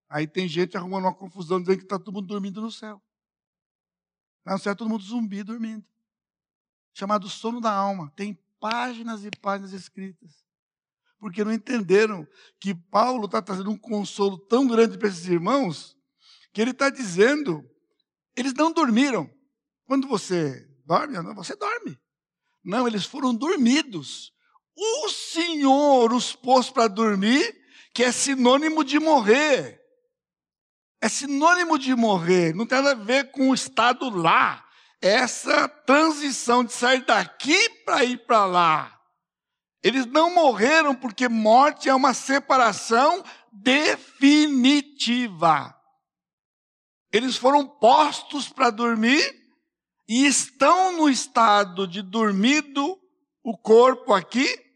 Aí 0.09 0.27
tem 0.27 0.49
gente 0.49 0.77
arrumando 0.77 1.05
uma 1.05 1.15
confusão 1.15 1.61
dizendo 1.61 1.79
que 1.79 1.85
está 1.85 1.97
todo 1.97 2.13
mundo 2.13 2.27
dormindo 2.27 2.61
no 2.61 2.73
céu. 2.73 3.01
Lá 4.45 4.55
no 4.55 4.59
céu 4.59 4.75
todo 4.75 4.91
mundo 4.91 5.05
zumbi 5.05 5.45
dormindo. 5.45 5.87
Chamado 6.93 7.29
sono 7.29 7.61
da 7.61 7.73
alma. 7.73 8.13
Tem 8.17 8.35
páginas 8.59 9.25
e 9.25 9.31
páginas 9.41 9.73
escritas. 9.73 10.45
Porque 11.21 11.45
não 11.45 11.53
entenderam 11.53 12.27
que 12.59 12.75
Paulo 12.75 13.27
está 13.27 13.41
trazendo 13.41 13.71
um 13.71 13.79
consolo 13.79 14.39
tão 14.39 14.67
grande 14.67 14.99
para 14.99 15.07
esses 15.07 15.29
irmãos, 15.29 15.96
que 16.57 16.63
ele 16.63 16.71
está 16.71 16.89
dizendo, 16.89 17.63
eles 18.35 18.55
não 18.55 18.73
dormiram. 18.73 19.31
Quando 19.85 20.09
você 20.09 20.67
dorme, 20.87 21.15
você 21.35 21.55
dorme. 21.55 22.01
Não, 22.65 22.89
eles 22.89 23.05
foram 23.05 23.35
dormidos 23.35 24.33
o 24.75 25.11
Senhor 25.11 26.15
os 26.15 26.35
pôs 26.35 26.71
para 26.71 26.89
dormir, 26.89 27.55
que 27.93 28.03
é 28.03 28.11
sinônimo 28.11 28.83
de 28.83 28.99
morrer. 28.99 29.79
É 30.99 31.11
sinônimo 31.11 31.79
de 31.79 31.95
morrer, 31.95 32.55
não 32.55 32.65
tem 32.65 32.79
nada 32.79 32.93
a 32.93 33.05
ver 33.05 33.31
com 33.33 33.51
o 33.51 33.55
estado 33.55 34.09
lá. 34.09 34.65
É 35.03 35.11
essa 35.11 35.69
transição 35.69 36.65
de 36.65 36.73
sair 36.73 37.05
daqui 37.05 37.69
para 37.85 38.03
ir 38.03 38.25
para 38.25 38.47
lá. 38.47 38.99
Eles 39.83 40.07
não 40.07 40.33
morreram 40.33 40.95
porque 40.95 41.29
morte 41.29 41.91
é 41.91 41.95
uma 41.95 42.15
separação 42.15 43.23
definitiva. 43.53 45.77
Eles 47.17 47.37
foram 47.37 47.67
postos 47.67 48.49
para 48.49 48.71
dormir 48.71 49.25
e 50.09 50.27
estão 50.27 50.93
no 50.93 51.09
estado 51.09 51.87
de 51.87 52.03
dormido 52.03 52.99
o 53.43 53.57
corpo 53.57 54.13
aqui 54.13 54.67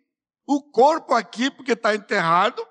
o 0.52 0.60
corpo 0.60 1.14
aqui, 1.14 1.48
porque 1.48 1.72
está 1.72 1.94
enterrado, 1.94 2.66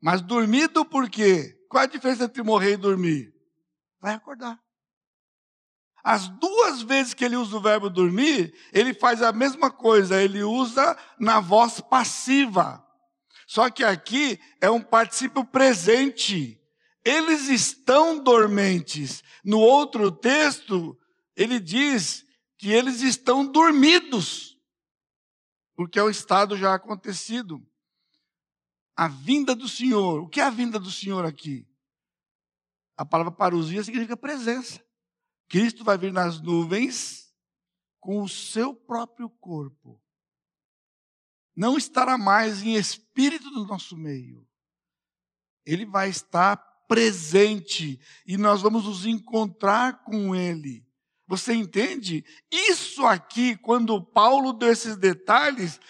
mas 0.00 0.20
dormido 0.20 0.84
por 0.84 1.10
quê? 1.10 1.52
Qual 1.68 1.82
a 1.82 1.86
diferença 1.86 2.24
entre 2.24 2.44
morrer 2.44 2.74
e 2.74 2.76
dormir? 2.76 3.34
Vai 4.00 4.14
acordar. 4.14 4.60
As 6.04 6.28
duas 6.28 6.80
vezes 6.82 7.12
que 7.12 7.24
ele 7.24 7.34
usa 7.34 7.56
o 7.56 7.60
verbo 7.60 7.90
dormir, 7.90 8.54
ele 8.72 8.94
faz 8.94 9.20
a 9.20 9.32
mesma 9.32 9.68
coisa, 9.68 10.22
ele 10.22 10.44
usa 10.44 10.96
na 11.18 11.40
voz 11.40 11.80
passiva. 11.80 12.86
Só 13.48 13.68
que 13.68 13.82
aqui 13.82 14.38
é 14.60 14.70
um 14.70 14.80
particípio 14.80 15.44
presente. 15.44 16.63
Eles 17.04 17.48
estão 17.48 18.22
dormentes. 18.22 19.22
No 19.44 19.58
outro 19.58 20.10
texto, 20.10 20.98
ele 21.36 21.60
diz 21.60 22.24
que 22.56 22.72
eles 22.72 23.02
estão 23.02 23.46
dormidos 23.46 24.54
porque 25.74 25.98
é 25.98 26.02
o 26.02 26.10
estado 26.10 26.56
já 26.56 26.74
acontecido. 26.74 27.66
A 28.96 29.08
vinda 29.08 29.54
do 29.54 29.68
Senhor. 29.68 30.20
O 30.20 30.28
que 30.28 30.40
é 30.40 30.44
a 30.44 30.50
vinda 30.50 30.78
do 30.78 30.90
Senhor 30.90 31.24
aqui? 31.24 31.68
A 32.96 33.04
palavra 33.04 33.32
parousia 33.32 33.82
significa 33.82 34.16
presença. 34.16 34.84
Cristo 35.48 35.82
vai 35.82 35.98
vir 35.98 36.12
nas 36.12 36.40
nuvens 36.40 37.34
com 38.00 38.22
o 38.22 38.28
seu 38.28 38.74
próprio 38.74 39.28
corpo. 39.28 40.00
Não 41.56 41.76
estará 41.76 42.16
mais 42.16 42.62
em 42.62 42.74
espírito 42.74 43.50
do 43.50 43.66
nosso 43.66 43.96
meio. 43.96 44.46
Ele 45.66 45.84
vai 45.84 46.08
estar 46.08 46.56
presente 46.86 48.00
e 48.26 48.36
nós 48.36 48.62
vamos 48.62 48.84
nos 48.84 49.06
encontrar 49.06 50.04
com 50.04 50.34
Ele. 50.34 50.86
Você 51.26 51.54
entende? 51.54 52.24
Isso 52.50 53.06
aqui, 53.06 53.56
quando 53.56 54.02
Paulo 54.02 54.52
deu 54.52 54.70
esses 54.70 54.96
detalhes, 54.96 55.80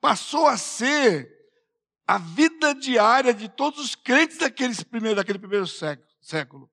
passou 0.00 0.46
a 0.46 0.56
ser 0.56 1.32
a 2.06 2.18
vida 2.18 2.74
diária 2.74 3.32
de 3.32 3.48
todos 3.48 3.80
os 3.80 3.94
crentes 3.94 4.38
daqueles 4.38 4.82
primeiros, 4.82 5.16
daquele 5.16 5.38
primeiro 5.38 5.66
século. 5.66 6.70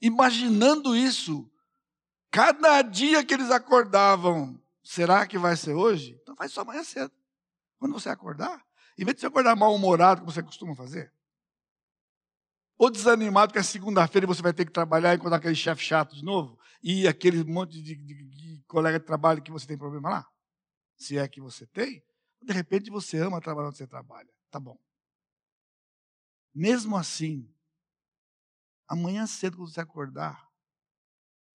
Imaginando 0.00 0.96
isso, 0.96 1.50
cada 2.30 2.82
dia 2.82 3.24
que 3.24 3.34
eles 3.34 3.50
acordavam, 3.50 4.60
será 4.82 5.26
que 5.26 5.36
vai 5.36 5.56
ser 5.56 5.74
hoje? 5.74 6.18
Então 6.22 6.36
faz 6.36 6.52
só 6.52 6.60
amanhã 6.60 6.84
cedo. 6.84 7.12
Quando 7.78 7.92
você 7.92 8.08
acordar, 8.08 8.64
em 8.96 9.04
vez 9.04 9.16
de 9.16 9.20
você 9.20 9.26
acordar 9.26 9.56
mal-humorado, 9.56 10.20
como 10.20 10.32
você 10.32 10.42
costuma 10.42 10.74
fazer, 10.74 11.12
ou 12.76 12.90
desanimado 12.90 13.52
que 13.52 13.58
é 13.58 13.62
segunda-feira 13.62 14.26
você 14.26 14.42
vai 14.42 14.52
ter 14.52 14.64
que 14.64 14.72
trabalhar 14.72 15.12
e 15.12 15.16
encontrar 15.16 15.36
aquele 15.36 15.54
chefe 15.54 15.82
chato 15.82 16.14
de 16.14 16.24
novo, 16.24 16.58
e 16.82 17.06
aquele 17.08 17.42
monte 17.44 17.80
de, 17.82 17.94
de, 17.94 18.24
de, 18.24 18.62
colega 18.66 18.98
de 18.98 19.06
trabalho 19.06 19.42
que 19.42 19.50
você 19.50 19.66
tem 19.66 19.78
problema 19.78 20.10
lá, 20.10 20.32
se 20.96 21.16
é 21.16 21.26
que 21.28 21.40
você 21.40 21.66
tem, 21.66 22.04
de 22.42 22.52
repente 22.52 22.90
você 22.90 23.18
ama 23.18 23.40
trabalhar 23.40 23.68
onde 23.68 23.78
você 23.78 23.86
trabalha, 23.86 24.32
tá 24.50 24.60
bom. 24.60 24.78
Mesmo 26.54 26.96
assim, 26.96 27.52
amanhã 28.86 29.26
cedo 29.26 29.56
quando 29.56 29.72
você 29.72 29.80
acordar, 29.80 30.48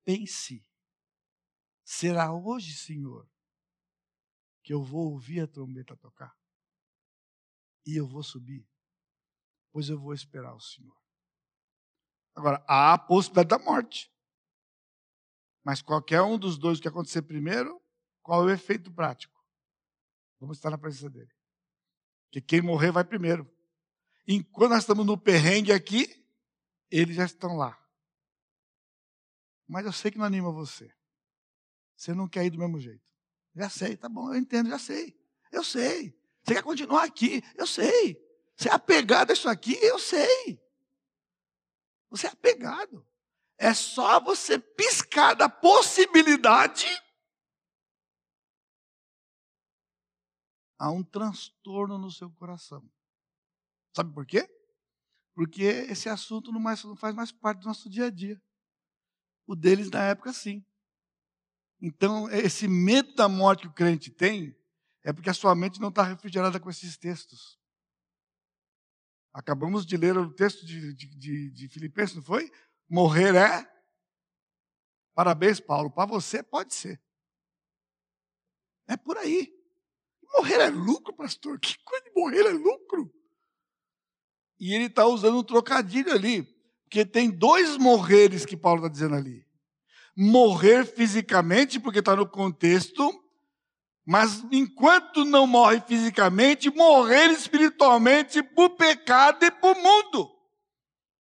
pense, 0.03 0.65
será 1.84 2.34
hoje, 2.34 2.74
Senhor, 2.74 3.30
que 4.63 4.74
eu 4.74 4.84
vou 4.84 5.11
ouvir 5.11 5.41
a 5.41 5.47
trombeta 5.47 5.95
tocar? 5.95 6.36
E 7.86 7.95
eu 7.95 8.07
vou 8.07 8.24
subir, 8.24 8.67
pois 9.72 9.89
eu 9.89 9.99
vou 9.99 10.13
esperar 10.13 10.53
o 10.53 10.59
Senhor. 10.59 10.99
Agora, 12.40 12.64
há 12.66 12.94
a 12.94 12.98
possibilidade 12.98 13.50
da 13.50 13.60
morte. 13.60 14.10
Mas 15.62 15.82
qualquer 15.82 16.22
um 16.22 16.38
dos 16.38 16.58
dois 16.58 16.80
que 16.80 16.88
acontecer 16.88 17.22
primeiro, 17.22 17.82
qual 18.24 18.44
é 18.44 18.46
o 18.46 18.54
efeito 18.54 18.90
prático? 18.94 19.38
Vamos 20.40 20.58
estar 20.58 20.70
na 20.70 20.78
presença 20.78 21.10
dele. 21.10 21.30
Porque 22.26 22.40
quem 22.40 22.62
morrer 22.62 22.92
vai 22.92 23.04
primeiro. 23.04 23.46
Enquanto 24.26 24.70
nós 24.70 24.84
estamos 24.84 25.06
no 25.06 25.18
perrengue 25.18 25.74
aqui, 25.74 26.26
eles 26.90 27.18
já 27.18 27.26
estão 27.26 27.58
lá. 27.58 27.78
Mas 29.68 29.86
eu 29.86 29.92
sei 29.92 30.10
que 30.10 30.18
não 30.18 30.26
anima 30.26 30.50
você. 30.50 30.90
Você 31.98 32.14
não 32.14 32.30
quer 32.30 32.46
ir 32.46 32.52
do 32.52 32.58
mesmo 32.58 32.80
jeito. 32.80 33.12
Já 33.54 33.70
sei, 33.70 33.98
tá 33.98 34.08
bom, 34.08 34.34
eu 34.34 34.40
entendo, 34.40 34.70
já 34.70 34.80
sei. 34.80 35.14
Eu 35.52 35.64
sei. 35.64 36.18
Você 36.42 36.54
quer 36.54 36.64
continuar 36.64 37.04
aqui, 37.04 37.44
eu 37.58 37.68
sei. 37.68 38.18
Você 38.56 38.70
é 38.70 38.72
apegado 38.72 39.32
a 39.32 39.34
isso 39.34 39.50
aqui, 39.50 39.78
eu 39.82 40.00
sei. 40.00 40.68
Você 42.10 42.28
é 42.28 42.32
apegado. 42.32 43.05
É 43.57 43.74
só 43.74 44.20
você 44.20 44.57
piscar 44.57 45.34
da 45.34 45.49
possibilidade 45.49 46.88
há 50.78 50.89
um 50.89 51.03
transtorno 51.03 51.97
no 51.97 52.10
seu 52.10 52.32
coração. 52.32 52.89
Sabe 53.93 54.14
por 54.14 54.26
quê? 54.26 54.49
Porque 55.36 55.64
esse 55.64 56.07
assunto 56.07 56.51
não, 56.51 56.60
mais, 56.60 56.84
não 56.84 56.95
faz 56.95 57.14
mais 57.14 57.32
parte 57.32 57.60
do 57.60 57.68
nosso 57.68 57.89
dia 57.89 58.05
a 58.05 58.10
dia. 58.10 58.41
O 59.45 59.55
deles 59.55 59.89
na 59.89 60.03
época 60.03 60.32
sim. 60.32 60.66
Então, 61.82 62.30
esse 62.30 62.68
medo 62.68 63.14
da 63.14 63.28
morte 63.28 63.62
que 63.62 63.68
o 63.68 63.74
crente 63.74 64.10
tem 64.10 64.55
é 65.03 65.12
porque 65.12 65.30
a 65.30 65.34
sua 65.34 65.55
mente 65.55 65.80
não 65.80 65.89
está 65.89 66.03
refrigerada 66.03 66.60
com 66.60 66.70
esses 66.70 66.97
textos. 66.97 67.59
Acabamos 69.40 69.86
de 69.86 69.96
ler 69.96 70.18
o 70.18 70.34
texto 70.34 70.66
de, 70.66 70.94
de, 70.94 71.50
de, 71.50 71.70
Filipenses, 71.70 72.14
não 72.14 72.22
foi? 72.22 72.52
Morrer 72.90 73.34
é. 73.36 73.66
Parabéns, 75.16 75.62
Paulo. 75.62 75.90
Para 75.90 76.06
você 76.06 76.44
pode 76.44 76.74
ser. 76.74 77.02
É 78.86 78.98
por 78.98 79.18
aí. 79.18 79.50
Morrer 80.34 80.60
é 80.60 80.70
lucro, 80.70 81.14
pastor? 81.14 81.58
Que 81.58 81.74
coisa 81.86 82.04
de 82.04 82.12
morrer 82.14 82.48
é 82.48 82.52
lucro? 82.52 83.10
E 84.60 84.74
ele 84.74 84.88
está 84.88 85.06
usando 85.06 85.38
um 85.38 85.44
trocadilho 85.44 86.12
ali. 86.12 86.44
Porque 86.84 87.06
tem 87.06 87.30
dois 87.30 87.78
morreres 87.78 88.46
que 88.46 88.58
Paulo 88.58 88.82
está 88.82 88.90
dizendo 88.90 89.16
ali. 89.16 89.48
Morrer 90.18 90.86
fisicamente, 90.86 91.80
porque 91.80 92.00
está 92.00 92.14
no 92.14 92.30
contexto, 92.30 93.10
mas 94.10 94.43
enquanto 94.51 95.24
não 95.24 95.45
morre 95.45 95.80
fisicamente, 95.82 96.72
morrer 96.72 97.28
espiritualmente 97.28 98.41
por 98.41 98.72
pecado 98.72 99.45
e 99.45 99.51
por 99.51 99.76
mundo. 99.76 100.28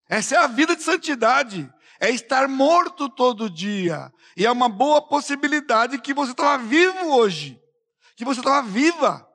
Essa 0.08 0.36
é 0.36 0.38
a 0.38 0.48
vida 0.48 0.78
de 0.78 0.84
santidade. 0.84 1.70
É 2.00 2.10
estar 2.10 2.48
morto 2.48 3.10
todo 3.10 3.50
dia. 3.50 4.10
E 4.38 4.46
é 4.46 4.52
uma 4.52 4.70
boa 4.70 5.06
possibilidade 5.06 6.00
que 6.00 6.14
você 6.14 6.32
estava 6.32 6.64
vivo 6.64 7.16
hoje. 7.16 7.62
Que 8.16 8.24
você 8.24 8.40
estava 8.40 8.66
viva. 8.66 9.30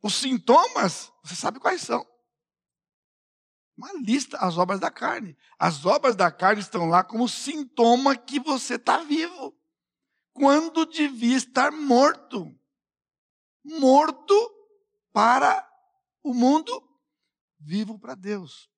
Os 0.00 0.14
sintomas, 0.14 1.12
você 1.24 1.34
sabe 1.34 1.58
quais 1.58 1.80
são. 1.80 2.06
Uma 3.76 3.92
lista, 3.94 4.38
as 4.38 4.56
obras 4.56 4.78
da 4.78 4.88
carne. 4.92 5.36
As 5.58 5.84
obras 5.84 6.14
da 6.14 6.30
carne 6.30 6.60
estão 6.60 6.88
lá 6.88 7.02
como 7.02 7.28
sintoma 7.28 8.14
que 8.14 8.38
você 8.38 8.76
está 8.76 8.98
vivo. 8.98 9.57
Quando 10.38 10.86
devia 10.86 11.36
estar 11.36 11.72
morto. 11.72 12.54
Morto 13.64 14.34
para 15.12 15.68
o 16.22 16.32
mundo, 16.32 16.82
vivo 17.58 17.98
para 17.98 18.14
Deus. 18.14 18.70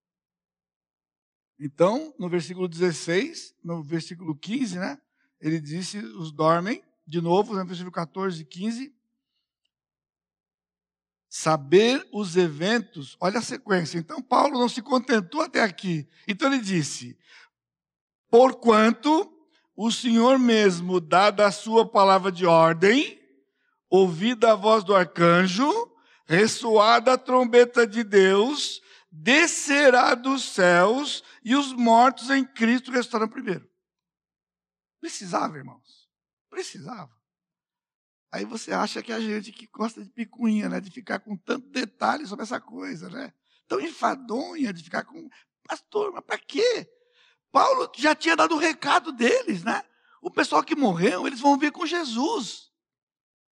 Então, 1.58 2.14
no 2.18 2.28
versículo 2.30 2.66
16, 2.66 3.54
no 3.62 3.82
versículo 3.82 4.34
15, 4.34 4.78
né? 4.78 4.98
Ele 5.38 5.60
disse: 5.60 5.98
os 5.98 6.32
dormem, 6.32 6.82
de 7.06 7.20
novo, 7.20 7.54
no 7.54 7.66
versículo 7.66 7.92
14 7.92 8.40
e 8.40 8.44
15. 8.46 8.96
Saber 11.28 12.08
os 12.12 12.36
eventos, 12.36 13.16
olha 13.20 13.38
a 13.38 13.42
sequência. 13.42 13.98
Então, 13.98 14.22
Paulo 14.22 14.58
não 14.58 14.68
se 14.68 14.80
contentou 14.80 15.42
até 15.42 15.62
aqui. 15.62 16.08
Então, 16.26 16.50
ele 16.50 16.62
disse: 16.62 17.18
Porquanto 18.30 19.29
o 19.82 19.90
Senhor 19.90 20.38
mesmo, 20.38 21.00
dada 21.00 21.46
a 21.46 21.50
sua 21.50 21.90
palavra 21.90 22.30
de 22.30 22.44
ordem, 22.44 23.18
ouvida 23.88 24.52
a 24.52 24.54
voz 24.54 24.84
do 24.84 24.94
arcanjo, 24.94 25.70
ressoada 26.26 27.14
a 27.14 27.18
trombeta 27.18 27.86
de 27.86 28.04
Deus, 28.04 28.82
descerá 29.10 30.14
dos 30.14 30.42
céus 30.44 31.24
e 31.42 31.56
os 31.56 31.72
mortos 31.72 32.28
em 32.28 32.44
Cristo 32.44 32.90
restarão 32.90 33.26
primeiro. 33.26 33.66
Precisava, 35.00 35.56
irmãos. 35.56 36.10
Precisava. 36.50 37.18
Aí 38.30 38.44
você 38.44 38.74
acha 38.74 39.02
que 39.02 39.14
a 39.14 39.18
gente 39.18 39.50
que 39.50 39.66
gosta 39.66 40.04
de 40.04 40.10
picuinha, 40.10 40.68
né, 40.68 40.78
de 40.78 40.90
ficar 40.90 41.20
com 41.20 41.38
tanto 41.38 41.70
detalhe 41.70 42.26
sobre 42.26 42.42
essa 42.42 42.60
coisa, 42.60 43.08
né? 43.08 43.32
Tão 43.66 43.80
enfadonha 43.80 44.74
de 44.74 44.84
ficar 44.84 45.04
com 45.04 45.26
pastor, 45.66 46.12
mas 46.12 46.22
para 46.22 46.36
quê? 46.36 46.86
Paulo 47.52 47.90
já 47.96 48.14
tinha 48.14 48.36
dado 48.36 48.54
o 48.54 48.58
recado 48.58 49.12
deles, 49.12 49.64
né? 49.64 49.82
O 50.22 50.30
pessoal 50.30 50.62
que 50.62 50.76
morreu, 50.76 51.26
eles 51.26 51.40
vão 51.40 51.58
vir 51.58 51.72
com 51.72 51.86
Jesus. 51.86 52.70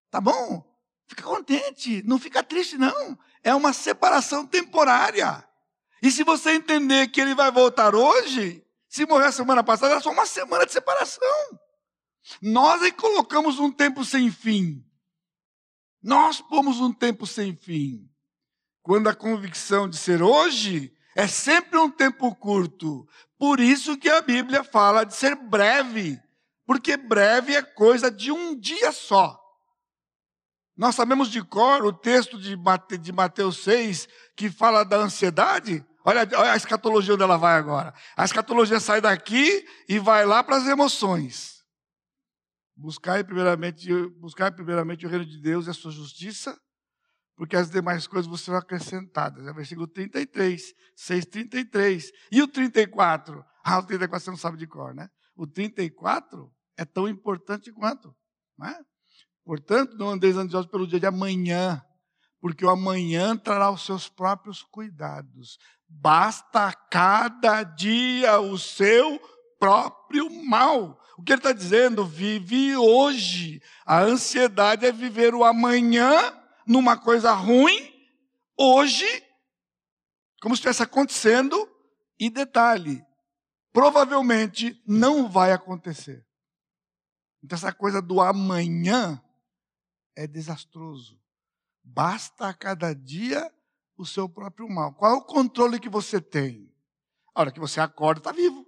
Tá 0.09 0.21
bom? 0.21 0.63
Fica 1.07 1.23
contente, 1.23 2.03
não 2.03 2.19
fica 2.19 2.43
triste 2.43 2.77
não. 2.77 3.17
É 3.43 3.53
uma 3.53 3.73
separação 3.73 4.45
temporária. 4.45 5.43
E 6.01 6.11
se 6.11 6.23
você 6.23 6.51
entender 6.51 7.07
que 7.07 7.19
ele 7.19 7.33
vai 7.33 7.51
voltar 7.51 7.95
hoje, 7.95 8.65
se 8.87 9.05
morrer 9.05 9.25
a 9.25 9.31
semana 9.31 9.63
passada, 9.63 9.93
era 9.93 10.01
só 10.01 10.11
uma 10.11 10.25
semana 10.25 10.65
de 10.65 10.71
separação. 10.71 11.59
Nós 12.41 12.81
aí 12.81 12.91
colocamos 12.91 13.59
um 13.59 13.71
tempo 13.71 14.05
sem 14.05 14.31
fim. 14.31 14.85
Nós 16.01 16.39
pomos 16.39 16.79
um 16.79 16.93
tempo 16.93 17.25
sem 17.25 17.55
fim. 17.55 18.09
Quando 18.81 19.09
a 19.09 19.15
convicção 19.15 19.89
de 19.89 19.97
ser 19.97 20.21
hoje 20.21 20.93
é 21.15 21.27
sempre 21.27 21.77
um 21.77 21.89
tempo 21.89 22.33
curto. 22.35 23.07
Por 23.37 23.59
isso 23.59 23.97
que 23.97 24.09
a 24.09 24.21
Bíblia 24.21 24.63
fala 24.63 25.03
de 25.03 25.15
ser 25.15 25.35
breve. 25.35 26.19
Porque 26.65 26.95
breve 26.97 27.55
é 27.55 27.61
coisa 27.61 28.11
de 28.11 28.31
um 28.31 28.57
dia 28.57 28.91
só. 28.91 29.39
Nós 30.77 30.95
sabemos 30.95 31.29
de 31.29 31.43
cor 31.43 31.83
o 31.83 31.91
texto 31.91 32.37
de 32.37 33.11
Mateus 33.11 33.63
6, 33.63 34.07
que 34.35 34.49
fala 34.49 34.85
da 34.85 34.97
ansiedade. 34.97 35.85
Olha, 36.05 36.21
olha 36.21 36.53
a 36.53 36.55
escatologia 36.55 37.13
onde 37.13 37.23
ela 37.23 37.37
vai 37.37 37.57
agora. 37.57 37.93
A 38.15 38.23
escatologia 38.23 38.79
sai 38.79 39.01
daqui 39.01 39.67
e 39.89 39.99
vai 39.99 40.25
lá 40.25 40.43
para 40.43 40.55
as 40.55 40.67
emoções. 40.67 41.65
Buscar 42.75 43.21
primeiramente, 43.25 43.91
buscar 44.21 44.53
primeiramente 44.53 45.05
o 45.05 45.09
reino 45.09 45.25
de 45.25 45.37
Deus 45.41 45.67
e 45.67 45.69
a 45.69 45.73
sua 45.73 45.91
justiça, 45.91 46.57
porque 47.39 47.55
as 47.55 47.69
demais 47.69 48.05
coisas 48.05 48.27
vão 48.27 48.35
ser 48.35 48.53
acrescentadas. 48.53 49.47
É 49.47 49.51
o 49.51 49.53
versículo 49.53 49.87
33, 49.87 50.75
6, 50.93 51.25
33. 51.25 52.11
E 52.29 52.41
o 52.41 52.47
34? 52.49 53.45
Ah, 53.63 53.79
o 53.79 53.83
34 53.83 54.25
você 54.25 54.29
não 54.29 54.37
sabe 54.37 54.57
de 54.57 54.67
cor, 54.67 54.93
né? 54.93 55.07
O 55.37 55.47
34 55.47 56.51
é 56.77 56.83
tão 56.83 57.07
importante 57.07 57.71
quanto, 57.71 58.13
não 58.57 58.67
é? 58.67 58.77
Portanto, 59.45 59.95
não 59.97 60.09
andeis 60.09 60.35
ansiosos 60.35 60.69
pelo 60.69 60.85
dia 60.85 60.99
de 60.99 61.05
amanhã, 61.05 61.81
porque 62.41 62.65
o 62.65 62.69
amanhã 62.69 63.37
trará 63.37 63.71
os 63.71 63.85
seus 63.85 64.09
próprios 64.09 64.61
cuidados. 64.61 65.57
Basta 65.87 66.73
cada 66.91 67.63
dia 67.63 68.37
o 68.41 68.57
seu 68.57 69.17
próprio 69.57 70.29
mal. 70.45 70.99
O 71.17 71.23
que 71.23 71.31
ele 71.31 71.39
está 71.39 71.53
dizendo? 71.53 72.05
Vive 72.05 72.75
hoje. 72.75 73.61
A 73.85 74.01
ansiedade 74.01 74.85
é 74.85 74.91
viver 74.91 75.33
o 75.33 75.45
amanhã 75.45 76.37
numa 76.69 76.95
coisa 76.95 77.33
ruim, 77.33 77.91
hoje, 78.55 79.07
como 80.39 80.55
se 80.55 80.59
estivesse 80.59 80.83
acontecendo, 80.83 81.67
e 82.19 82.29
detalhe, 82.29 83.03
provavelmente 83.73 84.79
não 84.85 85.27
vai 85.27 85.51
acontecer. 85.51 86.23
Então, 87.43 87.55
essa 87.57 87.73
coisa 87.73 88.03
do 88.03 88.21
amanhã 88.21 89.19
é 90.15 90.27
desastroso. 90.27 91.19
Basta 91.83 92.49
a 92.49 92.53
cada 92.53 92.93
dia 92.93 93.51
o 93.97 94.05
seu 94.05 94.29
próprio 94.29 94.69
mal. 94.69 94.93
Qual 94.93 95.11
é 95.11 95.17
o 95.17 95.23
controle 95.23 95.79
que 95.79 95.89
você 95.89 96.21
tem? 96.21 96.71
A 97.33 97.41
hora 97.41 97.51
que 97.51 97.59
você 97.59 97.81
acorda, 97.81 98.19
está 98.19 98.31
vivo. 98.31 98.63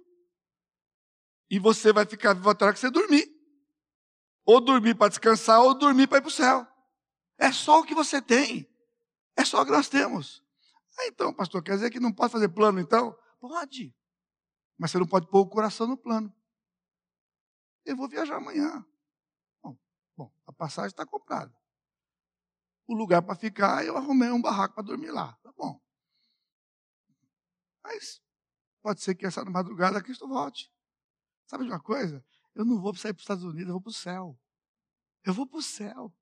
E 1.48 1.60
você 1.60 1.92
vai 1.92 2.04
ficar 2.04 2.34
vivo 2.34 2.50
até 2.50 2.64
a 2.64 2.66
hora 2.66 2.74
que 2.74 2.80
você 2.80 2.90
dormir. 2.90 3.30
Ou 4.44 4.60
dormir 4.60 4.96
para 4.96 5.08
descansar, 5.08 5.60
ou 5.60 5.78
dormir 5.78 6.08
para 6.08 6.18
ir 6.18 6.22
para 6.22 6.28
o 6.28 6.32
céu. 6.32 6.71
É 7.38 7.52
só 7.52 7.80
o 7.80 7.84
que 7.84 7.94
você 7.94 8.20
tem. 8.20 8.68
É 9.36 9.44
só 9.44 9.62
o 9.62 9.64
que 9.64 9.72
nós 9.72 9.88
temos. 9.88 10.44
Ah, 10.98 11.06
então, 11.06 11.32
pastor, 11.32 11.62
quer 11.62 11.72
dizer 11.72 11.90
que 11.90 12.00
não 12.00 12.12
pode 12.12 12.32
fazer 12.32 12.48
plano, 12.48 12.78
então? 12.78 13.16
Pode. 13.40 13.94
Mas 14.78 14.90
você 14.90 14.98
não 14.98 15.06
pode 15.06 15.26
pôr 15.28 15.40
o 15.40 15.48
coração 15.48 15.86
no 15.86 15.96
plano. 15.96 16.32
Eu 17.84 17.96
vou 17.96 18.08
viajar 18.08 18.36
amanhã. 18.36 18.84
Bom, 19.62 19.76
bom 20.16 20.32
a 20.46 20.52
passagem 20.52 20.88
está 20.88 21.06
comprada 21.06 21.52
o 22.86 22.94
lugar 22.94 23.22
para 23.22 23.34
ficar, 23.34 23.84
eu 23.84 23.96
arrumei 23.96 24.30
um 24.30 24.40
barraco 24.40 24.74
para 24.74 24.84
dormir 24.84 25.10
lá. 25.10 25.32
Tá 25.42 25.52
bom. 25.52 25.80
Mas 27.82 28.22
pode 28.82 29.00
ser 29.00 29.14
que 29.14 29.26
essa 29.26 29.44
madrugada 29.44 30.02
Cristo 30.02 30.28
volte. 30.28 30.72
Sabe 31.46 31.64
de 31.64 31.70
uma 31.70 31.80
coisa? 31.80 32.24
Eu 32.54 32.64
não 32.64 32.80
vou 32.80 32.94
sair 32.94 33.12
para 33.12 33.20
os 33.20 33.24
Estados 33.24 33.44
Unidos, 33.44 33.68
eu 33.68 33.72
vou 33.72 33.80
para 33.80 33.90
o 33.90 33.94
céu. 33.94 34.38
Eu 35.24 35.34
vou 35.34 35.46
para 35.46 35.58
o 35.58 35.62
céu. 35.62 36.12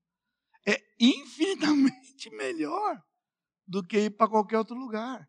É 0.67 0.83
infinitamente 0.99 2.31
melhor 2.37 3.03
do 3.67 3.87
que 3.87 3.99
ir 3.99 4.11
para 4.11 4.29
qualquer 4.29 4.59
outro 4.59 4.77
lugar. 4.77 5.29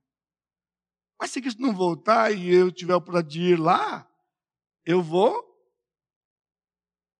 Mas 1.19 1.31
se 1.31 1.41
Cristo 1.41 1.61
não 1.61 1.75
voltar 1.75 2.31
e 2.31 2.49
eu 2.49 2.71
tiver 2.71 2.95
o 2.95 2.97
oportunidade 2.97 3.33
de 3.33 3.41
ir 3.41 3.59
lá, 3.59 4.09
eu 4.83 5.03
vou 5.03 5.51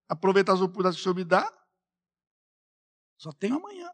aproveitar 0.09 0.53
as 0.53 0.61
oportunidades 0.61 0.97
que 0.97 1.01
o 1.01 1.03
Senhor 1.03 1.15
me 1.15 1.23
dá. 1.23 1.51
Só 3.17 3.31
tenho 3.31 3.57
amanhã. 3.57 3.89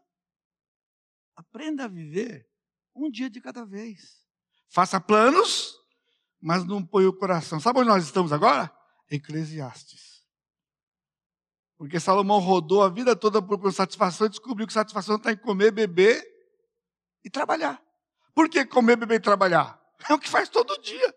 Aprenda 1.36 1.84
a 1.84 1.88
viver 1.88 2.48
um 2.94 3.10
dia 3.10 3.28
de 3.28 3.40
cada 3.40 3.64
vez. 3.66 4.26
Faça 4.70 4.98
planos, 4.98 5.76
mas 6.40 6.64
não 6.64 6.84
põe 6.84 7.04
o 7.04 7.12
coração. 7.12 7.60
Sabe 7.60 7.80
onde 7.80 7.88
nós 7.88 8.04
estamos 8.04 8.32
agora? 8.32 8.74
Eclesiastes. 9.10 10.07
Porque 11.78 12.00
Salomão 12.00 12.40
rodou 12.40 12.82
a 12.82 12.88
vida 12.88 13.14
toda 13.14 13.40
procurando 13.40 13.74
satisfação 13.74 14.26
e 14.26 14.30
descobriu 14.30 14.66
que 14.66 14.72
satisfação 14.72 15.14
está 15.14 15.30
em 15.30 15.36
comer, 15.36 15.70
beber 15.70 16.26
e 17.24 17.30
trabalhar. 17.30 17.80
Por 18.34 18.48
que 18.48 18.64
comer, 18.66 18.96
beber 18.96 19.16
e 19.16 19.22
trabalhar? 19.22 19.80
É 20.08 20.12
o 20.12 20.18
que 20.18 20.28
faz 20.28 20.48
todo 20.48 20.80
dia. 20.82 21.14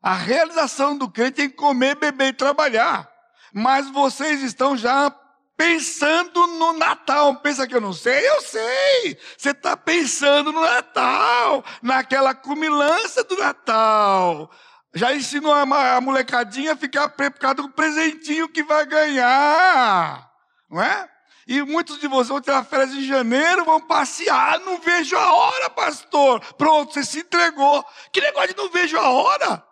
A 0.00 0.14
realização 0.14 0.96
do 0.96 1.10
crente 1.10 1.42
é 1.42 1.48
comer, 1.50 1.96
beber 1.96 2.28
e 2.28 2.32
trabalhar. 2.32 3.10
Mas 3.52 3.90
vocês 3.90 4.42
estão 4.42 4.74
já 4.76 5.10
pensando 5.54 6.46
no 6.46 6.72
Natal. 6.74 7.36
Pensa 7.40 7.66
que 7.66 7.74
eu 7.74 7.80
não 7.80 7.92
sei? 7.92 8.26
Eu 8.26 8.40
sei. 8.40 9.18
Você 9.36 9.50
está 9.50 9.76
pensando 9.76 10.50
no 10.50 10.60
Natal, 10.62 11.64
naquela 11.82 12.34
cumilança 12.34 13.22
do 13.24 13.36
Natal. 13.36 14.50
Já 14.94 15.14
ensinou 15.14 15.52
a 15.52 16.00
molecadinha 16.00 16.72
a 16.72 16.76
ficar 16.76 17.08
preparado 17.10 17.62
com 17.62 17.68
o 17.68 17.72
presentinho 17.72 18.48
que 18.48 18.62
vai 18.62 18.86
ganhar. 18.86 20.30
Não 20.70 20.82
é? 20.82 21.08
E 21.46 21.62
muitos 21.62 21.98
de 21.98 22.06
vocês 22.06 22.28
vão 22.28 22.40
tirar 22.40 22.64
férias 22.64 22.90
em 22.90 23.06
janeiro, 23.06 23.64
vão 23.64 23.80
passear, 23.80 24.60
não 24.60 24.78
vejo 24.80 25.16
a 25.16 25.32
hora, 25.32 25.70
pastor. 25.70 26.40
Pronto, 26.54 26.92
você 26.92 27.02
se 27.02 27.20
entregou. 27.20 27.84
Que 28.12 28.20
negócio 28.20 28.48
de 28.48 28.56
não 28.56 28.70
vejo 28.70 28.98
a 28.98 29.08
hora? 29.08 29.64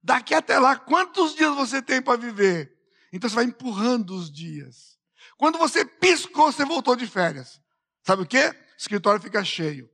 Daqui 0.00 0.34
até 0.34 0.58
lá, 0.58 0.76
quantos 0.76 1.34
dias 1.34 1.54
você 1.54 1.82
tem 1.82 2.00
para 2.00 2.16
viver? 2.16 2.72
Então 3.12 3.28
você 3.28 3.36
vai 3.36 3.44
empurrando 3.44 4.14
os 4.14 4.30
dias. 4.30 4.96
Quando 5.36 5.58
você 5.58 5.84
piscou, 5.84 6.52
você 6.52 6.64
voltou 6.64 6.94
de 6.94 7.06
férias. 7.06 7.60
Sabe 8.04 8.22
o 8.22 8.26
quê? 8.26 8.48
O 8.48 8.76
escritório 8.78 9.20
fica 9.20 9.44
cheio. 9.44 9.90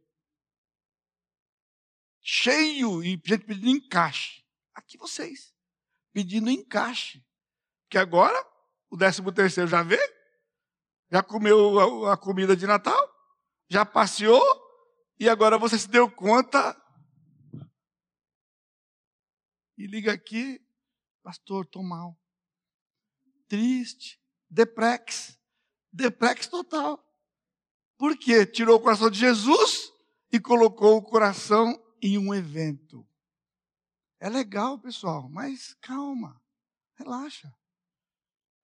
Cheio 2.26 3.04
e 3.04 3.20
gente 3.22 3.44
pedindo 3.44 3.68
encaixe. 3.68 4.42
Aqui 4.74 4.96
vocês, 4.96 5.54
pedindo 6.10 6.48
encaixe. 6.48 7.22
Que 7.90 7.98
agora, 7.98 8.42
o 8.90 8.96
décimo 8.96 9.30
terceiro 9.30 9.68
já 9.68 9.82
veio, 9.82 10.00
já 11.12 11.22
comeu 11.22 12.06
a 12.06 12.16
comida 12.16 12.56
de 12.56 12.66
Natal, 12.66 12.98
já 13.68 13.84
passeou, 13.84 14.42
e 15.20 15.28
agora 15.28 15.58
você 15.58 15.78
se 15.78 15.86
deu 15.86 16.10
conta. 16.10 16.74
E 19.76 19.86
liga 19.86 20.12
aqui, 20.12 20.58
pastor, 21.22 21.64
estou 21.64 21.82
mal 21.82 22.18
triste, 23.48 24.20
deprex, 24.50 25.38
deprex 25.92 26.46
total. 26.46 26.98
Por 27.96 28.16
quê? 28.18 28.44
Tirou 28.44 28.76
o 28.76 28.80
coração 28.80 29.10
de 29.10 29.18
Jesus 29.18 29.92
e 30.32 30.40
colocou 30.40 30.96
o 30.96 31.02
coração 31.02 31.80
em 32.06 32.18
um 32.18 32.34
evento. 32.34 33.08
É 34.20 34.28
legal, 34.28 34.78
pessoal, 34.78 35.26
mas 35.30 35.72
calma, 35.80 36.38
relaxa. 36.96 37.50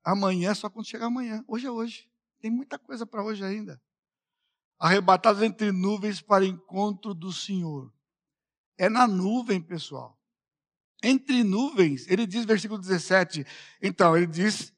Amanhã 0.04 0.50
é 0.50 0.54
só 0.54 0.68
quando 0.68 0.86
chegar 0.86 1.06
amanhã. 1.06 1.42
Hoje 1.48 1.66
é 1.66 1.70
hoje. 1.70 2.10
Tem 2.38 2.50
muita 2.50 2.78
coisa 2.78 3.06
para 3.06 3.24
hoje 3.24 3.42
ainda. 3.42 3.80
Arrebatados 4.78 5.42
entre 5.42 5.72
nuvens 5.72 6.20
para 6.20 6.44
encontro 6.44 7.14
do 7.14 7.32
Senhor. 7.32 7.90
É 8.76 8.90
na 8.90 9.06
nuvem, 9.08 9.60
pessoal. 9.60 10.18
Entre 11.02 11.42
nuvens, 11.42 12.06
ele 12.08 12.26
diz, 12.26 12.44
versículo 12.44 12.78
17. 12.78 13.46
Então, 13.80 14.14
ele 14.14 14.26
diz: 14.26 14.70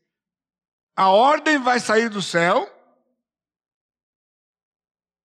a 0.94 1.08
ordem 1.08 1.58
vai 1.58 1.80
sair 1.80 2.08
do 2.08 2.22
céu, 2.22 2.68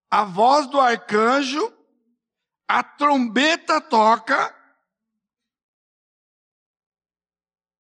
a 0.10 0.24
voz 0.24 0.68
do 0.68 0.80
arcanjo, 0.80 1.77
a 2.68 2.84
trombeta 2.84 3.80
toca, 3.80 4.56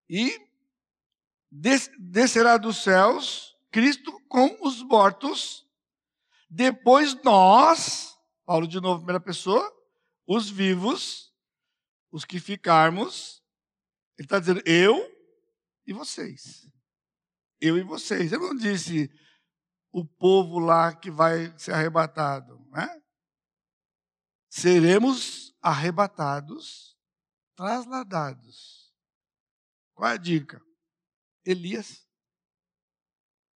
e 0.10 0.40
descerá 2.00 2.56
dos 2.56 2.82
céus 2.82 3.58
Cristo 3.70 4.18
com 4.30 4.58
os 4.66 4.82
mortos. 4.82 5.68
Depois 6.50 7.14
nós, 7.24 8.18
Paulo 8.46 8.66
de 8.68 8.80
novo, 8.80 9.00
primeira 9.00 9.20
pessoa, 9.20 9.70
os 10.26 10.50
vivos, 10.50 11.34
os 12.10 12.24
que 12.24 12.40
ficarmos, 12.40 13.44
ele 14.18 14.26
está 14.26 14.40
dizendo 14.40 14.62
eu 14.66 14.96
e 15.86 15.92
vocês 15.92 16.68
eu 17.62 17.78
e 17.78 17.84
vocês. 17.84 18.32
Eu 18.32 18.40
não 18.40 18.56
disse 18.56 19.12
o 19.92 20.06
povo 20.06 20.60
lá 20.60 20.94
que 20.94 21.10
vai 21.10 21.54
ser 21.58 21.74
arrebatado, 21.74 22.60
né? 22.72 23.02
Seremos 24.50 25.56
arrebatados, 25.62 26.98
trasladados. 27.56 28.94
Qual 29.94 30.10
é 30.10 30.14
a 30.14 30.18
dica? 30.18 30.62
Elias, 31.46 32.08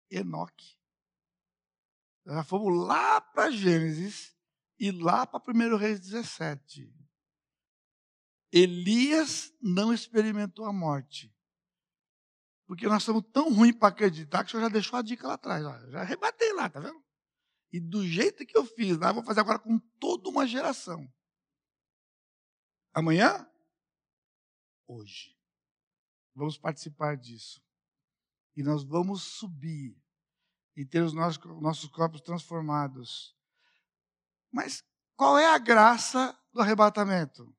Enoque. 0.10 0.78
Já 2.26 2.44
fomos 2.44 2.86
lá 2.86 3.22
para 3.22 3.52
Gênesis 3.52 4.36
e 4.80 4.92
lá 4.92 5.26
para 5.26 5.42
1 5.54 5.78
Reis 5.78 6.00
17. 6.00 6.94
Elias 8.52 9.54
não 9.62 9.94
experimentou 9.94 10.66
a 10.66 10.74
morte. 10.74 11.34
Porque 12.66 12.88
nós 12.88 13.04
somos 13.04 13.24
tão 13.32 13.54
ruins 13.54 13.76
para 13.76 13.88
acreditar 13.88 14.44
que 14.44 14.50
o 14.50 14.52
senhor 14.52 14.64
já 14.64 14.70
deixou 14.70 15.00
a 15.00 15.02
dica 15.02 15.28
lá 15.28 15.36
atrás. 15.36 15.66
Ó, 15.66 15.90
já 15.90 16.04
rebatei 16.04 16.52
lá, 16.54 16.70
tá 16.70 16.80
vendo? 16.80 17.02
E 17.72 17.80
do 17.80 18.06
jeito 18.06 18.46
que 18.46 18.58
eu 18.58 18.66
fiz 18.66 18.98
lá, 18.98 19.10
eu 19.10 19.16
vou 19.16 19.24
fazer 19.24 19.42
agora 19.42 19.60
com 19.60 19.78
toda 20.00 20.30
uma 20.30 20.48
geração. 20.48 21.12
Amanhã? 22.94 23.48
Hoje. 24.88 25.38
Vamos 26.34 26.58
participar 26.58 27.18
disso. 27.18 27.62
E 28.56 28.64
nós 28.64 28.84
vamos 28.84 29.24
subir 29.24 29.96
e 30.76 30.86
ter 30.86 31.02
os 31.02 31.14
nossos, 31.14 31.44
nossos 31.62 31.90
corpos 31.90 32.22
transformados. 32.22 33.36
Mas 34.52 34.84
qual 35.16 35.38
é 35.38 35.54
a 35.54 35.58
graça 35.58 36.38
do 36.54 36.62
arrebatamento? 36.62 37.56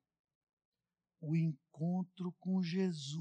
O 1.21 1.35
encontro 1.35 2.31
com 2.39 2.61
Jesus. 2.61 3.17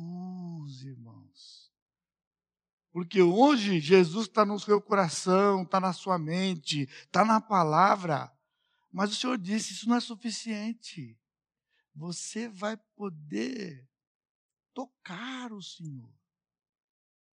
Porque 2.92 3.20
hoje 3.22 3.80
Jesus 3.80 4.26
está 4.26 4.44
no 4.44 4.58
seu 4.58 4.80
coração, 4.80 5.62
está 5.62 5.78
na 5.78 5.92
sua 5.92 6.18
mente, 6.18 6.88
está 7.04 7.24
na 7.24 7.40
palavra. 7.40 8.32
Mas 8.90 9.12
o 9.12 9.14
Senhor 9.14 9.38
disse: 9.38 9.72
isso 9.72 9.88
não 9.88 9.96
é 9.96 10.00
suficiente. 10.00 11.18
Você 11.94 12.48
vai 12.48 12.76
poder 12.96 13.86
tocar 14.72 15.52
o 15.52 15.62
Senhor. 15.62 16.12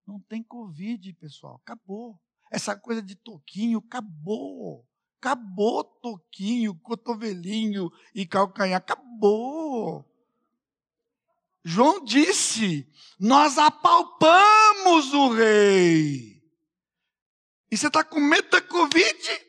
Não 0.06 0.20
tem 0.20 0.42
Covid, 0.42 1.12
pessoal. 1.14 1.56
Acabou. 1.56 2.20
Essa 2.50 2.76
coisa 2.76 3.02
de 3.02 3.16
toquinho, 3.16 3.78
acabou. 3.78 4.86
Acabou 5.18 5.82
toquinho, 5.82 6.78
cotovelinho 6.80 7.90
e 8.14 8.26
calcanhar. 8.26 8.78
Acabou. 8.78 10.04
João 11.68 12.04
disse: 12.04 12.88
Nós 13.18 13.58
apalpamos 13.58 15.12
o 15.12 15.32
rei. 15.32 16.40
E 17.68 17.76
você 17.76 17.88
está 17.88 18.04
com 18.04 18.20
medo 18.20 18.48
da 18.50 18.62
Covid? 18.62 19.46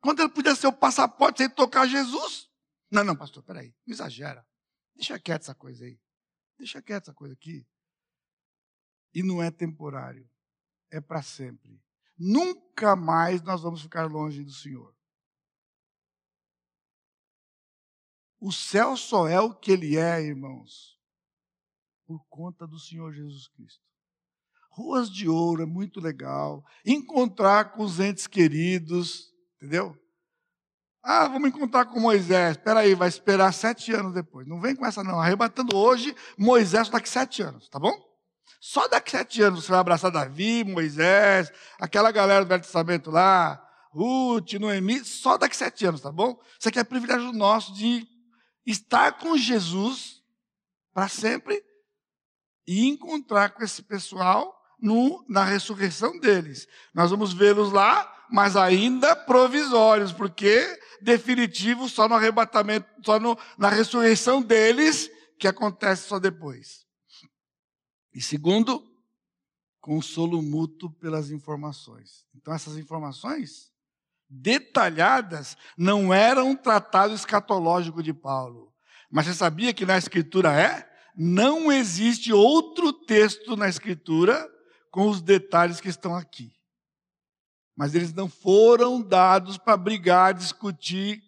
Quando 0.00 0.20
ele 0.20 0.30
podia 0.30 0.54
ser 0.54 0.68
o 0.68 0.72
passaporte 0.72 1.42
sem 1.42 1.50
tocar 1.50 1.86
Jesus? 1.86 2.48
Não, 2.90 3.04
não, 3.04 3.14
pastor, 3.14 3.42
peraí, 3.42 3.74
não 3.86 3.92
exagera. 3.92 4.46
Deixa 4.94 5.18
quieto 5.18 5.42
essa 5.42 5.54
coisa 5.54 5.84
aí. 5.84 6.00
Deixa 6.56 6.80
quieto 6.80 7.02
essa 7.02 7.14
coisa 7.14 7.34
aqui. 7.34 7.66
E 9.12 9.22
não 9.22 9.42
é 9.42 9.50
temporário, 9.50 10.26
é 10.90 10.98
para 10.98 11.20
sempre. 11.20 11.78
Nunca 12.16 12.96
mais 12.96 13.42
nós 13.42 13.60
vamos 13.60 13.82
ficar 13.82 14.10
longe 14.10 14.42
do 14.42 14.52
Senhor. 14.52 14.95
O 18.46 18.52
céu 18.52 18.96
só 18.96 19.26
é 19.26 19.40
o 19.40 19.52
que 19.52 19.72
ele 19.72 19.96
é, 19.96 20.22
irmãos, 20.22 20.96
por 22.06 22.24
conta 22.28 22.64
do 22.64 22.78
Senhor 22.78 23.12
Jesus 23.12 23.48
Cristo. 23.48 23.82
Ruas 24.70 25.10
de 25.10 25.28
ouro 25.28 25.64
é 25.64 25.66
muito 25.66 25.98
legal. 25.98 26.64
Encontrar 26.84 27.72
com 27.72 27.82
os 27.82 27.98
entes 27.98 28.28
queridos, 28.28 29.32
entendeu? 29.56 29.98
Ah, 31.02 31.26
vamos 31.26 31.48
encontrar 31.48 31.86
com 31.86 31.98
Moisés. 31.98 32.52
Espera 32.52 32.80
aí, 32.80 32.94
vai 32.94 33.08
esperar 33.08 33.52
sete 33.52 33.92
anos 33.92 34.14
depois. 34.14 34.46
Não 34.46 34.60
vem 34.60 34.76
com 34.76 34.86
essa 34.86 35.02
não. 35.02 35.18
Arrebatando 35.18 35.76
hoje, 35.76 36.14
Moisés 36.38 36.88
daqui 36.88 37.08
sete 37.08 37.42
anos, 37.42 37.68
tá 37.68 37.80
bom? 37.80 38.00
Só 38.60 38.86
daqui 38.86 39.10
sete 39.10 39.42
anos 39.42 39.64
você 39.64 39.72
vai 39.72 39.80
abraçar 39.80 40.12
Davi, 40.12 40.62
Moisés, 40.62 41.50
aquela 41.80 42.12
galera 42.12 42.44
do 42.44 42.48
Velho 42.48 42.62
Testamento 42.62 43.10
lá, 43.10 43.60
Ruth, 43.90 44.52
Noemi, 44.52 45.04
só 45.04 45.36
daqui 45.36 45.56
sete 45.56 45.84
anos, 45.84 46.00
tá 46.00 46.12
bom? 46.12 46.40
Isso 46.60 46.68
aqui 46.68 46.78
é 46.78 46.84
privilégio 46.84 47.32
nosso 47.32 47.74
de 47.74 48.14
estar 48.66 49.18
com 49.18 49.36
Jesus 49.36 50.22
para 50.92 51.08
sempre 51.08 51.64
e 52.66 52.86
encontrar 52.86 53.50
com 53.50 53.62
esse 53.62 53.82
pessoal 53.82 54.54
no, 54.80 55.24
na 55.28 55.44
ressurreição 55.44 56.18
deles. 56.18 56.66
Nós 56.92 57.10
vamos 57.10 57.32
vê-los 57.32 57.72
lá, 57.72 58.26
mas 58.30 58.56
ainda 58.56 59.14
provisórios, 59.14 60.12
porque 60.12 60.78
definitivo 61.00 61.88
só 61.88 62.08
no 62.08 62.14
arrebatamento, 62.14 62.88
só 63.04 63.20
no, 63.20 63.38
na 63.56 63.68
ressurreição 63.68 64.42
deles, 64.42 65.10
que 65.38 65.46
acontece 65.46 66.08
só 66.08 66.18
depois. 66.18 66.84
E 68.12 68.20
segundo, 68.20 68.82
consolo 69.80 70.42
mútuo 70.42 70.90
pelas 70.94 71.30
informações. 71.30 72.26
Então, 72.34 72.52
essas 72.52 72.76
informações 72.76 73.70
detalhadas 74.28 75.56
não 75.76 76.12
eram 76.12 76.50
um 76.50 76.56
tratado 76.56 77.14
escatológico 77.14 78.02
de 78.02 78.12
Paulo. 78.12 78.74
Mas 79.10 79.26
você 79.26 79.34
sabia 79.34 79.72
que 79.72 79.86
na 79.86 79.96
Escritura 79.96 80.52
é? 80.52 80.86
Não 81.16 81.72
existe 81.72 82.32
outro 82.32 82.92
texto 82.92 83.56
na 83.56 83.68
Escritura 83.68 84.52
com 84.90 85.08
os 85.08 85.22
detalhes 85.22 85.80
que 85.80 85.88
estão 85.88 86.14
aqui. 86.14 86.52
Mas 87.76 87.94
eles 87.94 88.12
não 88.12 88.28
foram 88.28 89.00
dados 89.02 89.58
para 89.58 89.76
brigar, 89.76 90.34
discutir. 90.34 91.22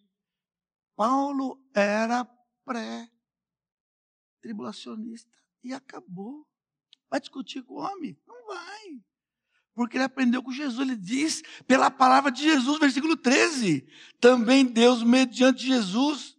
Paulo 0.96 1.62
era 1.74 2.24
pré-tribulacionista 2.64 5.30
e 5.62 5.72
acabou. 5.72 6.44
Vai 7.10 7.20
discutir 7.20 7.62
com 7.62 7.74
o 7.74 7.80
homem? 7.80 8.18
Não 8.26 8.46
vai. 8.46 9.00
Porque 9.78 9.96
ele 9.96 10.02
aprendeu 10.02 10.42
com 10.42 10.50
Jesus. 10.50 10.80
Ele 10.80 10.96
diz, 10.96 11.40
pela 11.64 11.88
palavra 11.88 12.32
de 12.32 12.42
Jesus, 12.42 12.80
versículo 12.80 13.16
13: 13.16 13.86
também 14.18 14.66
Deus, 14.66 15.04
mediante 15.04 15.64
Jesus, 15.64 16.36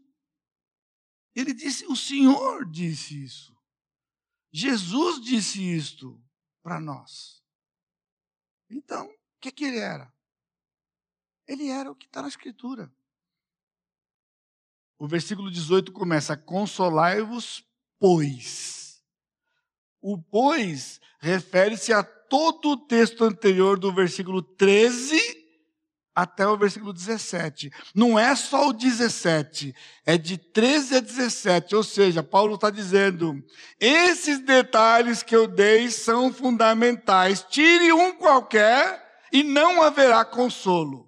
ele 1.33 1.53
disse, 1.53 1.85
o 1.85 1.95
Senhor 1.95 2.69
disse 2.69 3.23
isso. 3.23 3.57
Jesus 4.51 5.21
disse 5.21 5.63
isto 5.63 6.21
para 6.61 6.81
nós. 6.81 7.41
Então, 8.69 9.05
o 9.05 9.39
que, 9.39 9.53
que 9.53 9.63
ele 9.63 9.79
era? 9.79 10.13
Ele 11.47 11.69
era 11.69 11.89
o 11.89 11.95
que 11.95 12.07
está 12.07 12.21
na 12.21 12.27
Escritura. 12.27 12.93
O 14.97 15.07
versículo 15.07 15.49
18 15.49 15.93
começa: 15.93 16.35
Consolai-vos, 16.35 17.65
pois. 17.97 19.01
O 20.01 20.21
pois 20.21 20.99
refere-se 21.21 21.93
a 21.93 22.18
todo 22.29 22.69
o 22.69 22.77
texto 22.77 23.23
anterior 23.23 23.79
do 23.79 23.91
versículo 23.91 24.41
13 24.41 25.39
até 26.15 26.45
o 26.45 26.57
versículo 26.57 26.91
17. 26.91 27.71
Não 27.95 28.19
é 28.19 28.35
só 28.35 28.69
o 28.69 28.73
17, 28.73 29.73
é 30.05 30.17
de 30.17 30.37
13 30.37 30.97
a 30.97 30.99
17. 30.99 31.75
Ou 31.75 31.83
seja, 31.83 32.21
Paulo 32.21 32.55
está 32.55 32.69
dizendo: 32.69 33.35
esses 33.79 34.39
detalhes 34.39 35.23
que 35.23 35.35
eu 35.35 35.47
dei 35.47 35.89
são 35.89 36.31
fundamentais. 36.31 37.45
Tire 37.49 37.91
um 37.93 38.13
qualquer 38.13 39.01
e 39.31 39.43
não 39.43 39.81
haverá 39.81 40.25
consolo. 40.25 41.07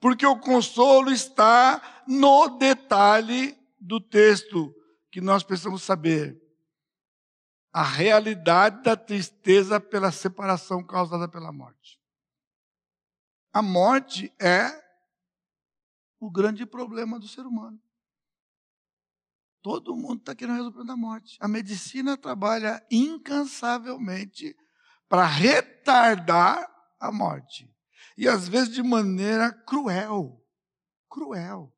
Porque 0.00 0.26
o 0.26 0.38
consolo 0.38 1.12
está 1.12 2.02
no 2.08 2.58
detalhe 2.58 3.56
do 3.80 4.00
texto 4.00 4.74
que 5.10 5.20
nós 5.20 5.42
precisamos 5.42 5.82
saber. 5.82 6.41
A 7.72 7.82
realidade 7.82 8.82
da 8.82 8.96
tristeza 8.96 9.80
pela 9.80 10.12
separação 10.12 10.84
causada 10.84 11.28
pela 11.28 11.50
morte. 11.50 11.98
A 13.52 13.62
morte 13.62 14.32
é 14.40 14.82
o 16.20 16.30
grande 16.30 16.64
problema 16.64 17.18
do 17.18 17.26
ser 17.26 17.46
humano. 17.46 17.82
Todo 19.60 19.96
mundo 19.96 20.20
está 20.20 20.34
querendo 20.34 20.56
resolver 20.56 20.90
a 20.90 20.96
morte. 20.96 21.36
A 21.40 21.48
medicina 21.48 22.16
trabalha 22.16 22.84
incansavelmente 22.90 24.56
para 25.08 25.26
retardar 25.26 26.68
a 26.98 27.12
morte. 27.12 27.68
E 28.16 28.28
às 28.28 28.48
vezes 28.48 28.74
de 28.74 28.82
maneira 28.82 29.52
cruel. 29.52 30.40
Cruel. 31.08 31.76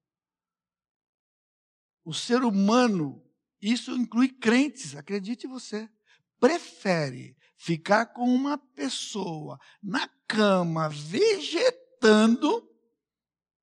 O 2.05 2.13
ser 2.13 2.45
humano, 2.45 3.24
isso 3.73 3.93
inclui 3.93 4.29
crentes, 4.29 4.95
acredite 4.95 5.47
você, 5.47 5.91
prefere 6.39 7.35
ficar 7.57 8.07
com 8.07 8.25
uma 8.25 8.59
pessoa 8.59 9.59
na 9.83 10.07
cama, 10.29 10.91
vegetando, 10.91 12.71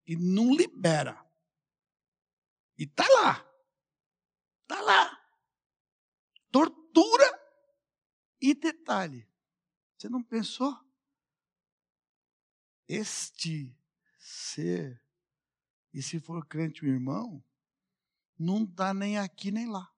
e 0.08 0.16
não 0.16 0.56
libera. 0.56 1.24
E 2.76 2.88
tá 2.88 3.08
lá. 3.08 3.48
Tá 4.66 4.82
lá. 4.82 5.24
Tortura 6.50 7.40
e 8.42 8.56
detalhe. 8.56 9.30
Você 9.96 10.10
não 10.10 10.24
pensou? 10.24 10.76
Este 12.88 13.78
ser, 14.18 15.00
e 15.94 16.02
se 16.02 16.20
for 16.20 16.44
crente 16.48 16.84
o 16.84 16.88
irmão, 16.88 17.46
não 18.38 18.64
está 18.64 18.94
nem 18.94 19.20
aqui 19.20 19.52
nem 19.52 19.70
lá. 19.70 19.91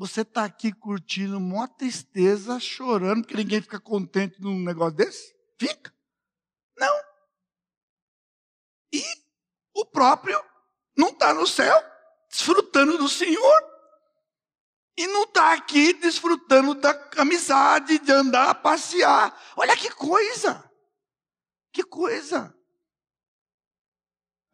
Você 0.00 0.22
está 0.22 0.46
aqui 0.46 0.72
curtindo 0.72 1.36
uma 1.36 1.68
tristeza, 1.68 2.58
chorando, 2.58 3.20
porque 3.20 3.36
ninguém 3.36 3.60
fica 3.60 3.78
contente 3.78 4.40
num 4.40 4.58
negócio 4.58 4.96
desse? 4.96 5.36
Fica. 5.58 5.94
Não. 6.74 7.00
E 8.94 9.04
o 9.74 9.84
próprio 9.84 10.42
não 10.96 11.08
está 11.08 11.34
no 11.34 11.46
céu, 11.46 11.78
desfrutando 12.30 12.96
do 12.96 13.10
Senhor. 13.10 13.62
E 14.96 15.06
não 15.06 15.24
está 15.24 15.52
aqui 15.52 15.92
desfrutando 15.92 16.74
da 16.76 17.10
amizade, 17.18 17.98
de 17.98 18.10
andar, 18.10 18.54
passear. 18.54 19.38
Olha 19.54 19.76
que 19.76 19.90
coisa! 19.90 20.64
Que 21.70 21.82
coisa! 21.82 22.56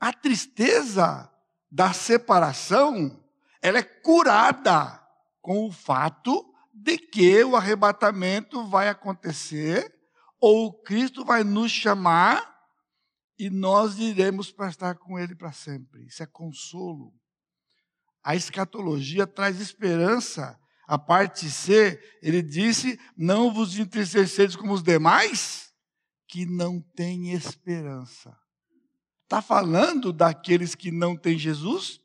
A 0.01 0.13
tristeza 0.13 1.33
da 1.71 1.93
separação, 1.93 3.25
ela 3.63 3.79
é 3.79 3.85
curada 3.85 5.06
com 5.47 5.65
o 5.65 5.71
fato 5.71 6.45
de 6.75 6.99
que 6.99 7.45
o 7.45 7.55
arrebatamento 7.55 8.67
vai 8.67 8.89
acontecer, 8.89 9.95
ou 10.41 10.83
Cristo 10.83 11.25
vai 11.25 11.45
nos 11.45 11.71
chamar 11.71 12.53
e 13.39 13.49
nós 13.49 13.97
iremos 13.97 14.51
para 14.51 14.69
estar 14.69 14.97
com 14.97 15.17
Ele 15.17 15.37
para 15.37 15.53
sempre. 15.53 16.05
Isso 16.05 16.21
é 16.21 16.27
consolo. 16.27 17.15
A 18.25 18.35
escatologia 18.35 19.25
traz 19.25 19.61
esperança. 19.61 20.59
A 20.85 20.99
parte 20.99 21.49
C, 21.49 22.01
ele 22.21 22.43
disse: 22.43 22.99
Não 23.17 23.55
vos 23.55 23.79
entristeceis 23.79 24.57
como 24.57 24.73
os 24.73 24.83
demais, 24.83 25.73
que 26.27 26.45
não 26.45 26.81
têm 26.81 27.31
esperança. 27.31 28.37
Está 29.23 29.41
falando 29.41 30.13
daqueles 30.13 30.75
que 30.75 30.91
não 30.91 31.17
têm 31.17 31.39
Jesus, 31.39 32.01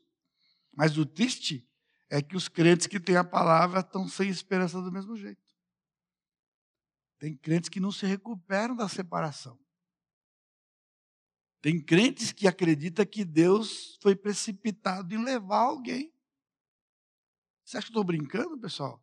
mas 0.72 0.96
o 0.96 1.04
triste 1.04 1.68
é 2.12 2.20
que 2.20 2.36
os 2.36 2.46
crentes 2.46 2.86
que 2.86 3.00
têm 3.00 3.16
a 3.16 3.24
palavra 3.24 3.80
estão 3.80 4.06
sem 4.06 4.28
esperança 4.28 4.82
do 4.82 4.92
mesmo 4.92 5.16
jeito. 5.16 5.40
Tem 7.18 7.34
crentes 7.34 7.70
que 7.70 7.80
não 7.80 7.90
se 7.90 8.04
recuperam 8.04 8.76
da 8.76 8.86
separação. 8.86 9.58
Tem 11.62 11.82
crentes 11.82 12.30
que 12.30 12.46
acreditam 12.46 13.06
que 13.06 13.24
Deus 13.24 13.96
foi 14.02 14.14
precipitado 14.14 15.14
em 15.14 15.24
levar 15.24 15.60
alguém. 15.60 16.12
Você 17.64 17.78
acha 17.78 17.86
que 17.86 17.92
estou 17.92 18.04
brincando, 18.04 18.60
pessoal? 18.60 19.02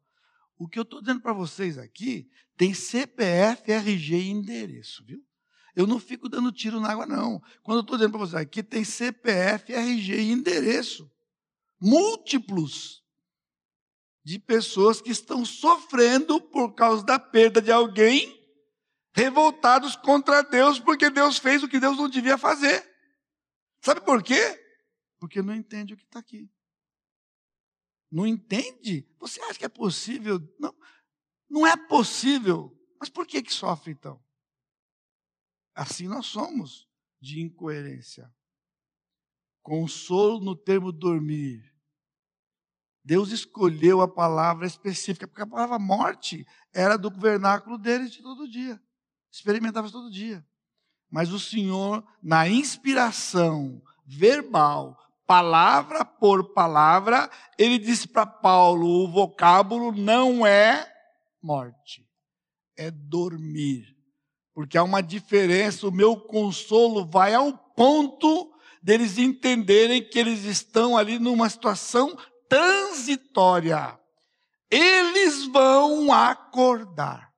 O 0.55 0.68
que 0.68 0.78
eu 0.78 0.84
estou 0.84 1.01
dizendo 1.01 1.22
para 1.22 1.34
vocês 1.34 1.80
aqui 1.80 2.30
tem 2.55 2.76
CPF, 2.76 3.72
RG 3.72 4.18
e 4.18 4.30
endereço, 4.30 5.03
viu? 5.03 5.26
Eu 5.76 5.88
não 5.88 5.99
fico 5.99 6.30
dando 6.30 6.51
tiro 6.51 6.80
na 6.80 6.91
água, 6.91 7.07
não. 7.07 7.41
Quando 7.64 7.78
eu 7.78 7.82
estou 7.82 7.97
dizendo 7.97 8.12
para 8.12 8.20
vocês 8.20 8.36
aqui, 8.36 8.62
tem 8.62 8.84
CPF, 8.84 9.74
RG 9.74 10.14
e 10.14 10.32
endereço 10.32 11.12
múltiplos 11.80 13.04
de 14.24 14.38
pessoas 14.38 15.02
que 15.02 15.12
estão 15.12 15.46
sofrendo 15.46 16.42
por 16.42 16.74
causa 16.74 17.04
da 17.04 17.18
perda 17.18 17.62
de 17.62 17.72
alguém, 17.72 18.38
revoltados 19.14 19.96
contra 19.96 20.44
Deus, 20.44 20.80
porque 20.80 21.10
Deus 21.10 21.38
fez 21.38 21.64
o 21.64 21.68
que 21.68 21.80
Deus 21.80 21.98
não 21.98 22.10
devia 22.10 22.38
fazer. 22.38 22.88
Sabe 23.82 24.02
por 24.02 24.22
quê? 24.22 24.64
Porque 25.20 25.42
não 25.42 25.56
entende 25.56 25.94
o 25.94 25.98
que 25.98 26.04
está 26.04 26.20
aqui. 26.20 26.50
Não 28.12 28.26
entende? 28.26 29.08
Você 29.20 29.42
acha 29.42 29.60
que 29.60 29.66
é 29.66 29.70
possível? 29.70 30.40
Não, 30.60 30.76
não 31.50 31.68
é 31.68 31.76
possível. 31.88 32.76
Mas 33.00 33.10
por 33.10 33.26
que, 33.26 33.42
que 33.42 33.54
sofre 33.54 33.92
então? 33.92 34.24
Assim 35.74 36.08
nós 36.08 36.26
somos 36.26 36.90
de 37.22 37.42
incoerência. 37.42 38.34
Consolo 39.62 40.39
no 40.39 40.55
termo 40.55 40.91
dormir. 40.91 41.70
Deus 43.03 43.32
escolheu 43.32 44.01
a 44.01 44.07
palavra 44.07 44.68
específica, 44.68 45.28
porque 45.28 45.41
a 45.41 45.47
palavra 45.47 45.80
morte 45.80 46.45
era 46.74 46.97
do 46.97 47.10
vernáculo 47.10 47.78
deles 47.78 48.12
de 48.12 48.22
todo 48.22 48.47
dia. 48.47 48.80
Experimentava 49.32 49.89
todo 49.89 50.12
dia. 50.12 50.45
Mas 51.10 51.32
o 51.32 51.39
Senhor, 51.39 52.03
na 52.22 52.47
inspiração 52.47 53.82
verbal, 54.05 54.97
palavra 55.26 56.03
por 56.03 56.53
palavra, 56.53 57.30
ele 57.57 57.78
disse 57.78 58.07
para 58.07 58.26
Paulo: 58.26 58.88
o 58.88 59.12
vocábulo 59.12 59.91
não 59.91 60.45
é 60.45 60.91
morte, 61.41 62.07
é 62.78 62.91
dormir. 62.91 63.95
Porque 64.53 64.78
há 64.78 64.84
uma 64.84 65.01
diferença, 65.01 65.88
o 65.88 65.91
meu 65.91 66.16
consolo 66.16 67.05
vai 67.05 67.34
ao 67.34 67.57
ponto 67.57 68.51
deles 68.82 69.18
entenderem 69.18 70.08
que 70.08 70.18
eles 70.18 70.44
estão 70.44 70.98
ali 70.98 71.20
numa 71.20 71.50
situação 71.50 72.16
transitória. 72.48 74.00
Eles 74.70 75.46
vão 75.48 76.12
acordar. 76.12 77.34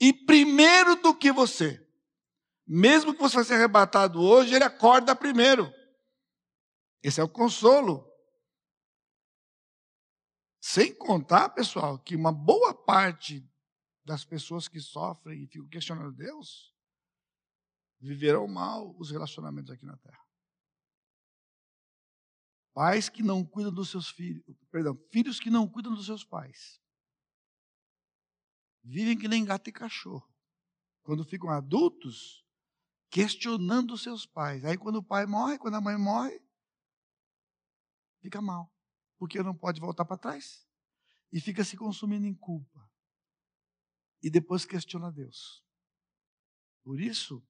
E 0.00 0.12
primeiro 0.12 0.96
do 0.96 1.14
que 1.14 1.30
você, 1.30 1.80
mesmo 2.66 3.14
que 3.14 3.20
você 3.20 3.36
vai 3.36 3.44
ser 3.44 3.54
arrebatado 3.54 4.20
hoje, 4.20 4.54
ele 4.54 4.64
acorda 4.64 5.14
primeiro. 5.14 5.72
Esse 7.02 7.20
é 7.20 7.24
o 7.24 7.28
consolo. 7.28 8.08
Sem 10.60 10.94
contar, 10.94 11.48
pessoal, 11.50 11.98
que 11.98 12.14
uma 12.14 12.32
boa 12.32 12.72
parte 12.72 13.44
das 14.04 14.24
pessoas 14.24 14.68
que 14.68 14.80
sofrem 14.80 15.42
e 15.42 15.46
ficam 15.46 15.68
questionando 15.68 16.12
Deus, 16.12 16.72
viverão 18.00 18.46
mal 18.48 18.94
os 18.98 19.10
relacionamentos 19.10 19.70
aqui 19.70 19.84
na 19.84 19.96
terra. 19.96 20.22
Pais 22.74 23.08
que 23.08 23.22
não 23.22 23.44
cuidam 23.44 23.72
dos 23.72 23.90
seus 23.90 24.08
filhos, 24.08 24.42
perdão, 24.70 24.96
filhos 25.10 25.38
que 25.38 25.50
não 25.50 25.68
cuidam 25.68 25.94
dos 25.94 26.06
seus 26.06 26.24
pais. 26.24 26.80
Vivem 28.82 29.16
que 29.16 29.28
nem 29.28 29.44
gato 29.44 29.68
e 29.68 29.72
cachorro. 29.72 30.28
Quando 31.02 31.24
ficam 31.24 31.50
adultos, 31.50 32.44
questionando 33.10 33.92
os 33.92 34.02
seus 34.02 34.24
pais. 34.24 34.64
Aí 34.64 34.76
quando 34.78 34.96
o 34.96 35.04
pai 35.04 35.26
morre, 35.26 35.58
quando 35.58 35.74
a 35.74 35.80
mãe 35.80 35.96
morre, 35.96 36.40
fica 38.20 38.40
mal. 38.40 38.72
Porque 39.18 39.42
não 39.42 39.54
pode 39.54 39.80
voltar 39.80 40.04
para 40.04 40.16
trás. 40.16 40.66
E 41.30 41.40
fica 41.40 41.62
se 41.62 41.76
consumindo 41.76 42.26
em 42.26 42.34
culpa. 42.34 42.90
E 44.22 44.30
depois 44.30 44.64
questiona 44.64 45.12
Deus. 45.12 45.62
Por 46.82 47.00
isso, 47.00 47.46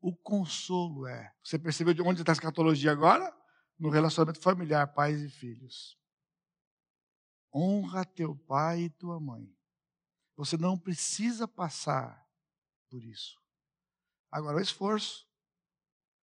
o 0.00 0.14
consolo 0.14 1.06
é. 1.06 1.34
Você 1.42 1.58
percebeu 1.58 1.94
de 1.94 2.02
onde 2.02 2.20
está 2.20 2.32
a 2.32 2.34
escatologia 2.34 2.92
agora? 2.92 3.34
No 3.78 3.90
relacionamento 3.90 4.40
familiar, 4.40 4.94
pais 4.94 5.20
e 5.20 5.28
filhos. 5.28 5.98
Honra 7.52 8.04
teu 8.04 8.36
pai 8.36 8.82
e 8.82 8.90
tua 8.90 9.20
mãe. 9.20 9.54
Você 10.36 10.56
não 10.56 10.78
precisa 10.78 11.46
passar 11.46 12.24
por 12.90 13.04
isso. 13.04 13.40
Agora, 14.30 14.56
o 14.56 14.60
esforço. 14.60 15.28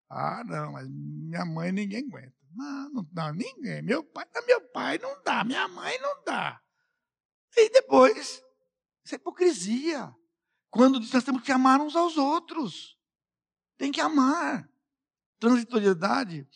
Ah, 0.10 0.44
não, 0.46 0.74
mas 0.74 0.88
minha 0.88 1.46
mãe 1.46 1.72
ninguém 1.72 2.06
aguenta. 2.08 2.38
Não, 2.52 2.90
não 2.90 3.08
dá 3.12 3.34
ninguém. 3.34 3.82
Meu 3.82 4.04
pai, 4.04 4.26
meu 4.46 4.62
pai 4.70 4.98
não 5.00 5.22
dá, 5.24 5.44
minha 5.44 5.68
mãe 5.68 6.00
não 6.00 6.24
dá. 6.24 6.62
E 7.56 7.70
depois, 7.70 8.42
isso 9.04 9.16
é 9.16 9.18
hipocrisia. 9.18 10.16
Quando 10.70 11.00
diz 11.00 11.12
nós 11.12 11.24
temos 11.24 11.42
que 11.42 11.52
amar 11.52 11.82
uns 11.82 11.96
aos 11.96 12.18
outros. 12.18 12.98
Tem 13.78 13.92
que 13.92 14.02
amar. 14.02 14.70
Transitoriedade. 15.40 16.48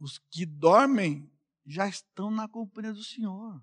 Os 0.00 0.18
que 0.30 0.46
dormem 0.46 1.30
já 1.66 1.86
estão 1.86 2.30
na 2.30 2.48
companhia 2.48 2.92
do 2.92 3.04
Senhor. 3.04 3.62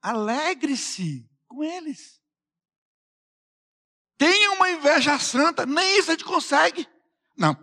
Alegre-se 0.00 1.28
com 1.48 1.64
eles. 1.64 2.22
Tenha 4.16 4.52
uma 4.52 4.70
inveja 4.70 5.18
santa, 5.18 5.66
nem 5.66 5.98
isso 5.98 6.10
a 6.10 6.14
gente 6.14 6.24
consegue. 6.24 6.86
Não, 7.36 7.54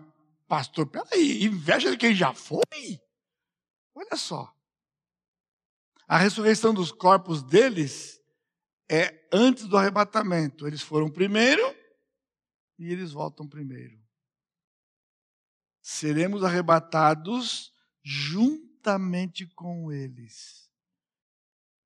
pastor, 0.46 0.86
peraí, 0.86 1.44
inveja 1.44 1.90
de 1.90 1.96
quem 1.96 2.14
já 2.14 2.34
foi? 2.34 3.00
Olha 3.94 4.16
só. 4.16 4.54
A 6.06 6.18
ressurreição 6.18 6.74
dos 6.74 6.92
corpos 6.92 7.42
deles 7.42 8.20
é 8.90 9.26
antes 9.32 9.66
do 9.66 9.78
arrebatamento. 9.78 10.66
Eles 10.66 10.82
foram 10.82 11.10
primeiro 11.10 11.62
e 12.78 12.92
eles 12.92 13.12
voltam 13.12 13.48
primeiro. 13.48 14.01
Seremos 15.82 16.44
arrebatados 16.44 17.72
juntamente 18.02 19.46
com 19.48 19.92
eles. 19.92 20.70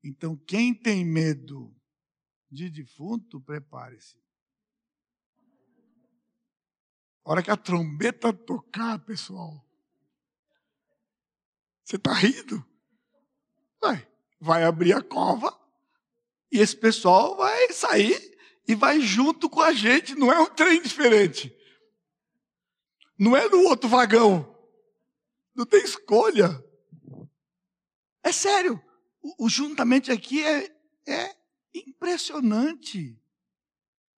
Então, 0.04 0.36
quem 0.36 0.74
tem 0.74 1.04
medo 1.04 1.74
de 2.50 2.70
defunto, 2.70 3.40
prepare-se. 3.40 4.16
Hora 7.24 7.42
que 7.42 7.50
a 7.50 7.56
trombeta 7.56 8.32
tocar, 8.32 9.00
pessoal, 9.00 9.66
você 11.82 11.96
está 11.96 12.12
rindo? 12.12 12.64
Vai, 13.80 14.06
vai 14.40 14.64
abrir 14.64 14.92
a 14.92 15.02
cova 15.02 15.56
e 16.52 16.58
esse 16.58 16.76
pessoal 16.76 17.36
vai 17.36 17.72
sair 17.72 18.36
e 18.68 18.74
vai 18.74 19.00
junto 19.00 19.48
com 19.48 19.60
a 19.60 19.72
gente. 19.72 20.14
Não 20.14 20.32
é 20.32 20.38
um 20.40 20.52
trem 20.52 20.82
diferente. 20.82 21.55
Não 23.18 23.36
é 23.36 23.48
no 23.48 23.64
outro 23.64 23.88
vagão. 23.88 24.54
Não 25.54 25.64
tem 25.64 25.82
escolha. 25.82 26.62
É 28.22 28.32
sério. 28.32 28.82
O, 29.22 29.46
o 29.46 29.48
juntamente 29.48 30.10
aqui 30.12 30.44
é, 30.44 30.70
é 31.06 31.36
impressionante 31.74 33.18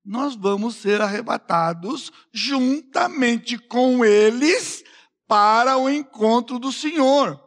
nós 0.08 0.34
vamos 0.34 0.76
ser 0.76 1.02
arrebatados 1.02 2.10
juntamente 2.32 3.58
com 3.58 4.02
eles 4.02 4.82
para 5.26 5.76
o 5.76 5.90
encontro 5.90 6.58
do 6.58 6.72
Senhor. 6.72 7.38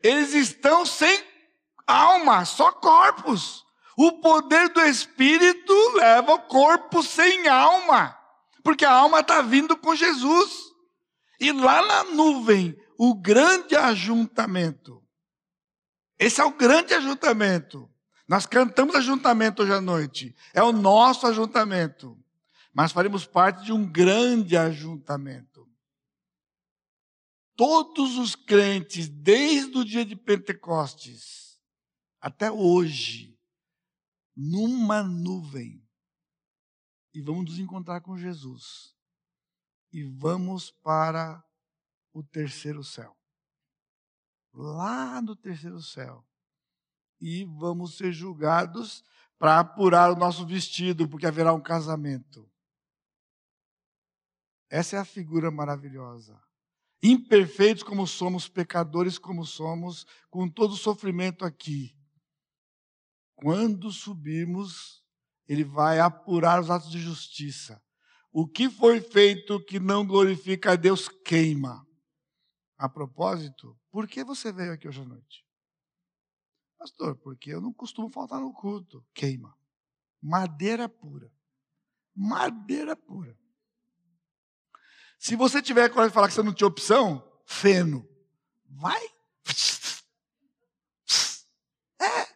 Eles 0.00 0.32
estão 0.32 0.86
sem 0.86 1.20
alma, 1.84 2.44
só 2.44 2.70
corpos. 2.70 3.64
O 3.96 4.20
poder 4.20 4.68
do 4.68 4.80
Espírito 4.82 5.74
leva 5.94 6.34
o 6.34 6.42
corpo 6.42 7.02
sem 7.02 7.48
alma, 7.48 8.16
porque 8.62 8.84
a 8.84 8.92
alma 8.92 9.18
está 9.18 9.42
vindo 9.42 9.76
com 9.76 9.96
Jesus. 9.96 10.65
E 11.40 11.52
lá 11.52 11.84
na 11.86 12.04
nuvem, 12.04 12.76
o 12.98 13.14
grande 13.14 13.76
ajuntamento. 13.76 15.02
Esse 16.18 16.40
é 16.40 16.44
o 16.44 16.56
grande 16.56 16.94
ajuntamento. 16.94 17.90
Nós 18.26 18.46
cantamos 18.46 18.94
ajuntamento 18.94 19.62
hoje 19.62 19.72
à 19.72 19.80
noite. 19.80 20.34
É 20.54 20.62
o 20.62 20.72
nosso 20.72 21.26
ajuntamento. 21.26 22.18
Mas 22.72 22.92
faremos 22.92 23.26
parte 23.26 23.64
de 23.64 23.72
um 23.72 23.90
grande 23.90 24.56
ajuntamento. 24.56 25.68
Todos 27.54 28.18
os 28.18 28.34
crentes, 28.34 29.08
desde 29.08 29.78
o 29.78 29.84
dia 29.84 30.04
de 30.04 30.14
Pentecostes 30.14 31.58
até 32.20 32.50
hoje, 32.50 33.38
numa 34.36 35.02
nuvem, 35.02 35.82
e 37.14 37.20
vamos 37.22 37.46
nos 37.46 37.58
encontrar 37.58 38.00
com 38.00 38.18
Jesus. 38.18 38.95
E 39.96 40.04
vamos 40.04 40.70
para 40.70 41.42
o 42.12 42.22
terceiro 42.22 42.84
céu. 42.84 43.16
Lá 44.52 45.22
no 45.22 45.34
terceiro 45.34 45.80
céu 45.80 46.22
e 47.18 47.46
vamos 47.46 47.96
ser 47.96 48.12
julgados 48.12 49.02
para 49.38 49.58
apurar 49.58 50.12
o 50.12 50.16
nosso 50.16 50.44
vestido, 50.44 51.08
porque 51.08 51.26
haverá 51.26 51.54
um 51.54 51.62
casamento. 51.62 52.46
Essa 54.68 54.96
é 54.96 54.98
a 54.98 55.04
figura 55.06 55.50
maravilhosa. 55.50 56.38
Imperfeitos 57.02 57.82
como 57.82 58.06
somos, 58.06 58.50
pecadores 58.50 59.16
como 59.16 59.46
somos, 59.46 60.04
com 60.28 60.46
todo 60.46 60.72
o 60.72 60.76
sofrimento 60.76 61.42
aqui. 61.42 61.96
Quando 63.34 63.90
subirmos, 63.90 65.02
ele 65.48 65.64
vai 65.64 66.00
apurar 66.00 66.60
os 66.60 66.68
atos 66.68 66.90
de 66.90 66.98
justiça. 66.98 67.82
O 68.38 68.46
que 68.46 68.68
foi 68.68 69.00
feito 69.00 69.58
que 69.64 69.80
não 69.80 70.06
glorifica 70.06 70.72
a 70.72 70.76
Deus 70.76 71.08
queima. 71.08 71.88
A 72.76 72.86
propósito, 72.86 73.74
por 73.90 74.06
que 74.06 74.22
você 74.22 74.52
veio 74.52 74.74
aqui 74.74 74.86
hoje 74.86 75.00
à 75.00 75.06
noite? 75.06 75.42
Pastor, 76.76 77.16
porque 77.16 77.48
eu 77.48 77.62
não 77.62 77.72
costumo 77.72 78.10
faltar 78.10 78.38
no 78.38 78.52
culto. 78.52 79.02
Queima. 79.14 79.56
Madeira 80.20 80.86
pura. 80.86 81.32
Madeira 82.14 82.94
pura. 82.94 83.34
Se 85.18 85.34
você 85.34 85.62
tiver 85.62 85.88
coragem 85.88 86.10
de 86.10 86.14
falar 86.14 86.28
que 86.28 86.34
você 86.34 86.42
não 86.42 86.52
tinha 86.52 86.68
opção, 86.68 87.26
feno. 87.46 88.06
Vai. 88.66 89.02
É. 91.98 92.28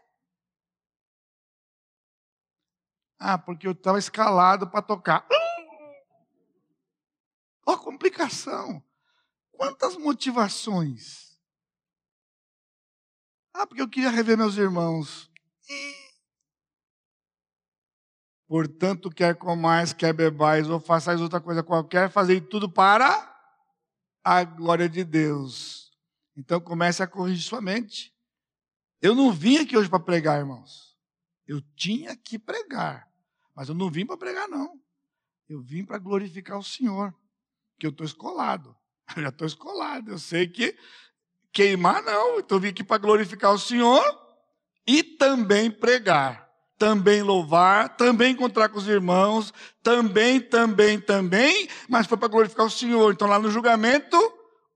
Ah, 3.18 3.36
porque 3.36 3.66
eu 3.66 3.72
estava 3.72 3.98
escalado 3.98 4.66
para 4.66 4.80
tocar. 4.80 5.28
Complicação. 8.20 8.82
Quantas 9.52 9.96
motivações 9.96 11.30
ah, 13.52 13.66
porque 13.66 13.82
eu 13.82 13.88
queria 13.88 14.10
rever 14.10 14.38
meus 14.38 14.56
irmãos. 14.56 15.30
Portanto, 18.46 19.10
quer 19.10 19.34
comais, 19.36 19.92
quer 19.92 20.12
bebais, 20.12 20.68
ou 20.68 20.80
façais 20.80 21.20
outra 21.20 21.40
coisa 21.40 21.62
qualquer, 21.62 22.10
fazei 22.10 22.40
tudo 22.40 22.70
para 22.70 23.28
a 24.24 24.44
glória 24.44 24.88
de 24.88 25.04
Deus. 25.04 25.90
Então 26.36 26.60
comece 26.60 27.02
a 27.02 27.06
corrigir 27.06 27.42
sua 27.42 27.60
mente. 27.60 28.14
Eu 29.02 29.14
não 29.14 29.32
vim 29.32 29.58
aqui 29.58 29.76
hoje 29.76 29.90
para 29.90 30.00
pregar, 30.00 30.38
irmãos. 30.38 30.96
Eu 31.46 31.60
tinha 31.76 32.16
que 32.16 32.38
pregar. 32.38 33.10
Mas 33.54 33.68
eu 33.68 33.74
não 33.74 33.90
vim 33.90 34.06
para 34.06 34.16
pregar, 34.16 34.48
não. 34.48 34.80
Eu 35.48 35.60
vim 35.60 35.84
para 35.84 35.98
glorificar 35.98 36.58
o 36.58 36.64
Senhor. 36.64 37.14
Que 37.80 37.86
eu 37.86 37.90
estou 37.90 38.06
escolado. 38.06 38.76
Eu 39.16 39.22
já 39.24 39.28
estou 39.30 39.46
escolado. 39.46 40.12
Eu 40.12 40.18
sei 40.18 40.46
que 40.46 40.76
queimar, 41.52 42.02
não. 42.02 42.38
Então 42.38 42.60
vim 42.60 42.68
aqui 42.68 42.84
para 42.84 42.98
glorificar 42.98 43.52
o 43.52 43.58
Senhor 43.58 44.04
e 44.86 45.02
também 45.02 45.70
pregar, 45.70 46.48
também 46.78 47.22
louvar, 47.22 47.96
também 47.96 48.32
encontrar 48.32 48.68
com 48.68 48.78
os 48.78 48.88
irmãos, 48.88 49.52
também, 49.82 50.40
também, 50.40 51.00
também, 51.00 51.68
mas 51.88 52.06
foi 52.06 52.18
para 52.18 52.28
glorificar 52.28 52.66
o 52.66 52.70
Senhor. 52.70 53.12
Então 53.12 53.28
lá 53.28 53.38
no 53.38 53.50
julgamento, 53.50 54.16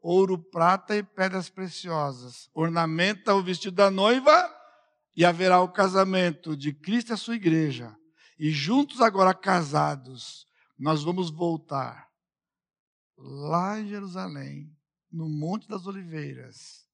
ouro, 0.00 0.38
prata 0.38 0.96
e 0.96 1.02
pedras 1.02 1.48
preciosas, 1.48 2.48
ornamenta 2.54 3.34
o 3.34 3.42
vestido 3.42 3.76
da 3.76 3.90
noiva 3.90 4.50
E 5.16 5.24
haverá 5.24 5.60
o 5.60 5.68
casamento 5.68 6.56
de 6.56 6.72
Cristo 6.72 7.10
e 7.10 7.12
a 7.12 7.16
sua 7.16 7.36
igreja. 7.36 7.94
E 8.38 8.50
juntos 8.50 9.00
agora 9.00 9.32
casados, 9.32 10.44
nós 10.76 11.04
vamos 11.04 11.30
voltar 11.30 12.08
lá 13.16 13.78
em 13.78 13.88
Jerusalém, 13.88 14.74
no 15.10 15.28
Monte 15.28 15.68
das 15.68 15.86
Oliveiras, 15.86 16.88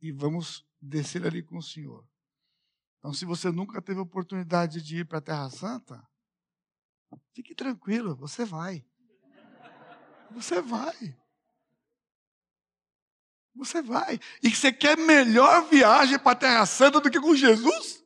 e 0.00 0.12
vamos 0.12 0.66
descer 0.80 1.26
ali 1.26 1.42
com 1.42 1.58
o 1.58 1.62
Senhor. 1.62 2.06
Então, 2.98 3.12
se 3.12 3.24
você 3.24 3.50
nunca 3.50 3.80
teve 3.80 4.00
oportunidade 4.00 4.82
de 4.82 4.98
ir 4.98 5.04
para 5.06 5.18
a 5.18 5.22
Terra 5.22 5.50
Santa, 5.50 6.08
fique 7.32 7.54
tranquilo, 7.54 8.14
você 8.14 8.44
vai. 8.44 8.84
Você 10.30 10.60
vai. 10.60 11.16
Você 13.54 13.82
vai. 13.82 14.20
E 14.42 14.50
você 14.50 14.72
quer 14.72 14.96
melhor 14.96 15.68
viagem 15.68 16.18
para 16.18 16.32
a 16.32 16.36
Terra 16.36 16.66
Santa 16.66 17.00
do 17.00 17.10
que 17.10 17.20
com 17.20 17.34
Jesus? 17.34 18.04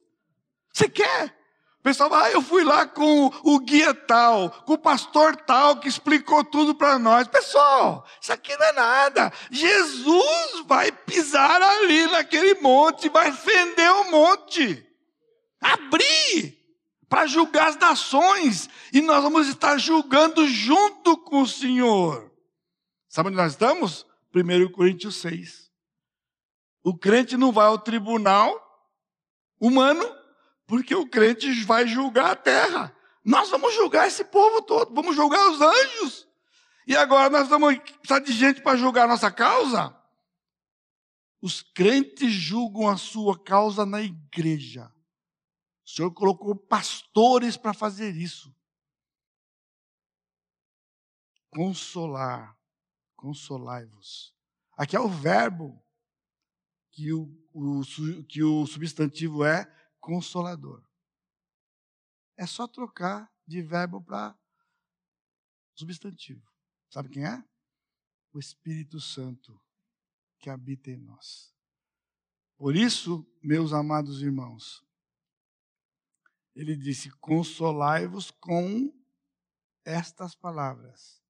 Você 0.72 0.88
quer? 0.88 1.41
O 1.82 1.90
pessoal, 1.90 2.14
ah, 2.14 2.30
eu 2.30 2.40
fui 2.40 2.62
lá 2.62 2.86
com 2.86 3.26
o 3.42 3.58
guia 3.58 3.92
tal, 3.92 4.50
com 4.64 4.74
o 4.74 4.78
pastor 4.78 5.34
tal, 5.34 5.80
que 5.80 5.88
explicou 5.88 6.44
tudo 6.44 6.76
para 6.76 6.96
nós. 6.96 7.26
Pessoal, 7.26 8.06
isso 8.20 8.32
aqui 8.32 8.56
não 8.56 8.66
é 8.66 8.72
nada. 8.72 9.32
Jesus 9.50 10.64
vai 10.64 10.92
pisar 10.92 11.60
ali 11.60 12.06
naquele 12.06 12.54
monte, 12.60 13.08
vai 13.08 13.32
fender 13.32 13.90
o 13.94 14.12
monte, 14.12 14.86
abrir 15.60 16.56
para 17.08 17.26
julgar 17.26 17.70
as 17.70 17.76
nações, 17.76 18.70
e 18.92 19.00
nós 19.00 19.20
vamos 19.20 19.48
estar 19.48 19.76
julgando 19.76 20.46
junto 20.46 21.16
com 21.16 21.42
o 21.42 21.48
Senhor. 21.48 22.32
Sabe 23.08 23.28
onde 23.28 23.38
nós 23.38 23.54
estamos? 23.54 24.06
1 24.32 24.70
Coríntios 24.70 25.16
6. 25.16 25.68
O 26.84 26.96
crente 26.96 27.36
não 27.36 27.50
vai 27.50 27.66
ao 27.66 27.78
tribunal 27.78 28.56
humano, 29.60 30.21
porque 30.72 30.94
o 30.94 31.06
crente 31.06 31.52
vai 31.64 31.86
julgar 31.86 32.30
a 32.30 32.34
terra. 32.34 32.96
Nós 33.22 33.50
vamos 33.50 33.74
julgar 33.74 34.08
esse 34.08 34.24
povo 34.24 34.62
todo, 34.62 34.94
vamos 34.94 35.14
julgar 35.14 35.50
os 35.50 35.60
anjos. 35.60 36.26
E 36.86 36.96
agora 36.96 37.28
nós 37.28 37.46
vamos 37.46 37.76
precisar 37.76 38.20
de 38.20 38.32
gente 38.32 38.62
para 38.62 38.78
julgar 38.78 39.04
a 39.04 39.08
nossa 39.08 39.30
causa? 39.30 39.94
Os 41.42 41.60
crentes 41.60 42.32
julgam 42.32 42.88
a 42.88 42.96
sua 42.96 43.38
causa 43.38 43.84
na 43.84 44.00
igreja. 44.00 44.90
O 45.84 45.90
Senhor 45.90 46.10
colocou 46.10 46.56
pastores 46.56 47.58
para 47.58 47.74
fazer 47.74 48.16
isso. 48.16 48.50
Consolar, 51.50 52.56
consolai-vos. 53.14 54.34
Aqui 54.74 54.96
é 54.96 55.00
o 55.00 55.08
verbo 55.10 55.78
que 56.90 57.12
o, 57.12 57.28
o, 57.52 57.82
que 58.26 58.42
o 58.42 58.66
substantivo 58.66 59.44
é 59.44 59.70
consolador. 60.02 60.84
É 62.36 62.44
só 62.44 62.66
trocar 62.66 63.32
de 63.46 63.62
verbo 63.62 64.02
para 64.02 64.36
substantivo. 65.74 66.42
Sabe 66.90 67.08
quem 67.08 67.24
é? 67.24 67.42
O 68.32 68.38
Espírito 68.38 69.00
Santo 69.00 69.58
que 70.38 70.50
habita 70.50 70.90
em 70.90 70.96
nós. 70.96 71.54
Por 72.56 72.74
isso, 72.74 73.24
meus 73.42 73.72
amados 73.72 74.22
irmãos, 74.22 74.84
ele 76.54 76.76
disse: 76.76 77.10
Consolai-vos 77.18 78.30
com 78.30 78.92
estas 79.84 80.34
palavras. 80.34 81.22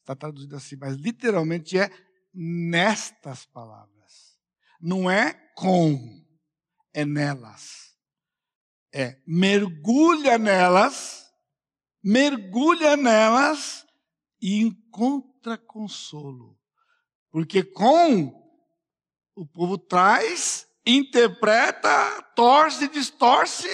Está 0.00 0.16
traduzido 0.16 0.56
assim, 0.56 0.76
mas 0.76 0.96
literalmente 0.96 1.78
é 1.78 1.90
nestas 2.32 3.44
palavras. 3.44 4.40
Não 4.80 5.10
é 5.10 5.34
com, 5.54 6.24
é 6.94 7.04
nelas 7.04 7.87
é 8.92 9.16
mergulha 9.26 10.38
nelas, 10.38 11.26
mergulha 12.02 12.96
nelas 12.96 13.86
e 14.40 14.60
encontra 14.60 15.58
consolo. 15.58 16.56
Porque 17.30 17.62
com 17.62 18.32
o 19.34 19.46
povo 19.46 19.78
traz, 19.78 20.66
interpreta, 20.84 22.22
torce, 22.34 22.88
distorce 22.88 23.68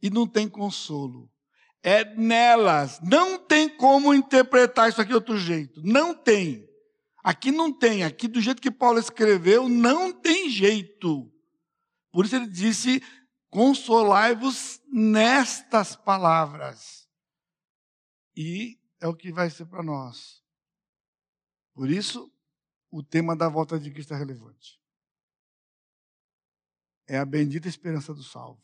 e 0.00 0.08
não 0.08 0.26
tem 0.26 0.48
consolo. 0.48 1.30
É 1.82 2.04
nelas. 2.16 3.00
Não 3.00 3.38
tem 3.38 3.68
como 3.68 4.14
interpretar 4.14 4.88
isso 4.88 5.00
aqui 5.00 5.10
de 5.10 5.14
outro 5.14 5.38
jeito. 5.38 5.80
Não 5.84 6.14
tem. 6.14 6.66
Aqui 7.22 7.50
não 7.50 7.72
tem. 7.72 8.04
Aqui, 8.04 8.28
do 8.28 8.40
jeito 8.40 8.62
que 8.62 8.70
Paulo 8.70 8.98
escreveu, 8.98 9.68
não 9.68 10.12
tem 10.12 10.48
jeito. 10.48 11.30
Por 12.12 12.24
isso 12.24 12.36
ele 12.36 12.46
disse: 12.46 13.02
Consolai-vos 13.56 14.82
nestas 14.86 15.96
palavras. 15.96 17.08
E 18.36 18.78
é 19.00 19.08
o 19.08 19.16
que 19.16 19.32
vai 19.32 19.48
ser 19.48 19.64
para 19.64 19.82
nós. 19.82 20.44
Por 21.72 21.88
isso, 21.88 22.30
o 22.90 23.02
tema 23.02 23.34
da 23.34 23.48
volta 23.48 23.80
de 23.80 23.90
Cristo 23.90 24.12
é 24.12 24.18
relevante. 24.18 24.78
É 27.06 27.16
a 27.16 27.24
bendita 27.24 27.66
esperança 27.66 28.12
do 28.12 28.22
salvo. 28.22 28.62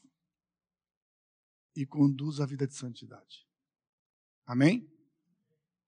E 1.75 1.87
conduz 1.87 2.39
a 2.39 2.45
vida 2.45 2.67
de 2.67 2.75
santidade. 2.75 3.49
Amém? 4.45 4.93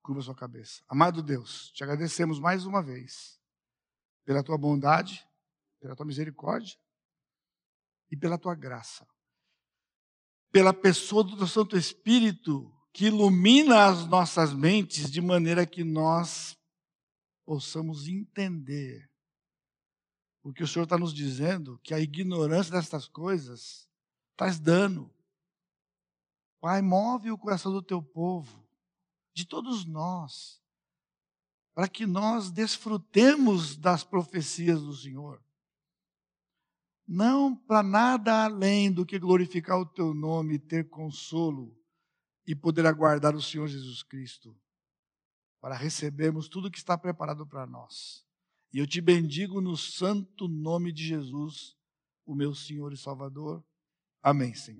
Curva 0.00 0.22
sua 0.22 0.34
cabeça. 0.34 0.82
Amado 0.88 1.22
Deus, 1.22 1.70
te 1.72 1.84
agradecemos 1.84 2.40
mais 2.40 2.64
uma 2.64 2.82
vez 2.82 3.38
pela 4.24 4.42
tua 4.42 4.56
bondade, 4.56 5.28
pela 5.78 5.94
tua 5.94 6.06
misericórdia 6.06 6.82
e 8.10 8.16
pela 8.16 8.38
tua 8.38 8.54
graça. 8.54 9.06
Pela 10.50 10.72
pessoa 10.72 11.24
do 11.24 11.36
teu 11.36 11.46
Santo 11.46 11.76
Espírito 11.76 12.72
que 12.92 13.06
ilumina 13.06 13.86
as 13.86 14.06
nossas 14.06 14.54
mentes 14.54 15.10
de 15.10 15.20
maneira 15.20 15.66
que 15.66 15.82
nós 15.82 16.56
possamos 17.44 18.06
entender. 18.06 19.10
Porque 20.40 20.62
o 20.62 20.68
Senhor 20.68 20.84
está 20.84 20.96
nos 20.96 21.12
dizendo 21.12 21.80
que 21.82 21.92
a 21.92 21.98
ignorância 21.98 22.70
destas 22.70 23.08
coisas 23.08 23.88
traz 24.36 24.60
dano. 24.60 25.12
Pai, 26.60 26.80
move 26.82 27.30
o 27.32 27.38
coração 27.38 27.72
do 27.72 27.82
teu 27.82 28.00
povo, 28.00 28.64
de 29.34 29.44
todos 29.44 29.84
nós, 29.84 30.62
para 31.74 31.88
que 31.88 32.06
nós 32.06 32.50
desfrutemos 32.50 33.76
das 33.76 34.04
profecias 34.04 34.80
do 34.80 34.94
Senhor 34.94 35.42
não 37.06 37.54
para 37.54 37.82
nada 37.82 38.44
além 38.44 38.90
do 38.90 39.04
que 39.04 39.18
glorificar 39.18 39.78
o 39.78 39.86
teu 39.86 40.14
nome, 40.14 40.58
ter 40.58 40.88
consolo 40.88 41.76
e 42.46 42.54
poder 42.54 42.86
aguardar 42.86 43.34
o 43.34 43.42
Senhor 43.42 43.66
Jesus 43.68 44.02
Cristo, 44.02 44.56
para 45.60 45.74
recebermos 45.74 46.48
tudo 46.48 46.70
que 46.70 46.78
está 46.78 46.96
preparado 46.96 47.46
para 47.46 47.66
nós. 47.66 48.24
E 48.72 48.78
eu 48.78 48.86
te 48.86 49.00
bendigo 49.00 49.60
no 49.60 49.76
santo 49.76 50.48
nome 50.48 50.92
de 50.92 51.06
Jesus, 51.06 51.76
o 52.26 52.34
meu 52.34 52.54
Senhor 52.54 52.92
e 52.92 52.96
Salvador. 52.96 53.64
Amém, 54.22 54.54
Senhor. 54.54 54.72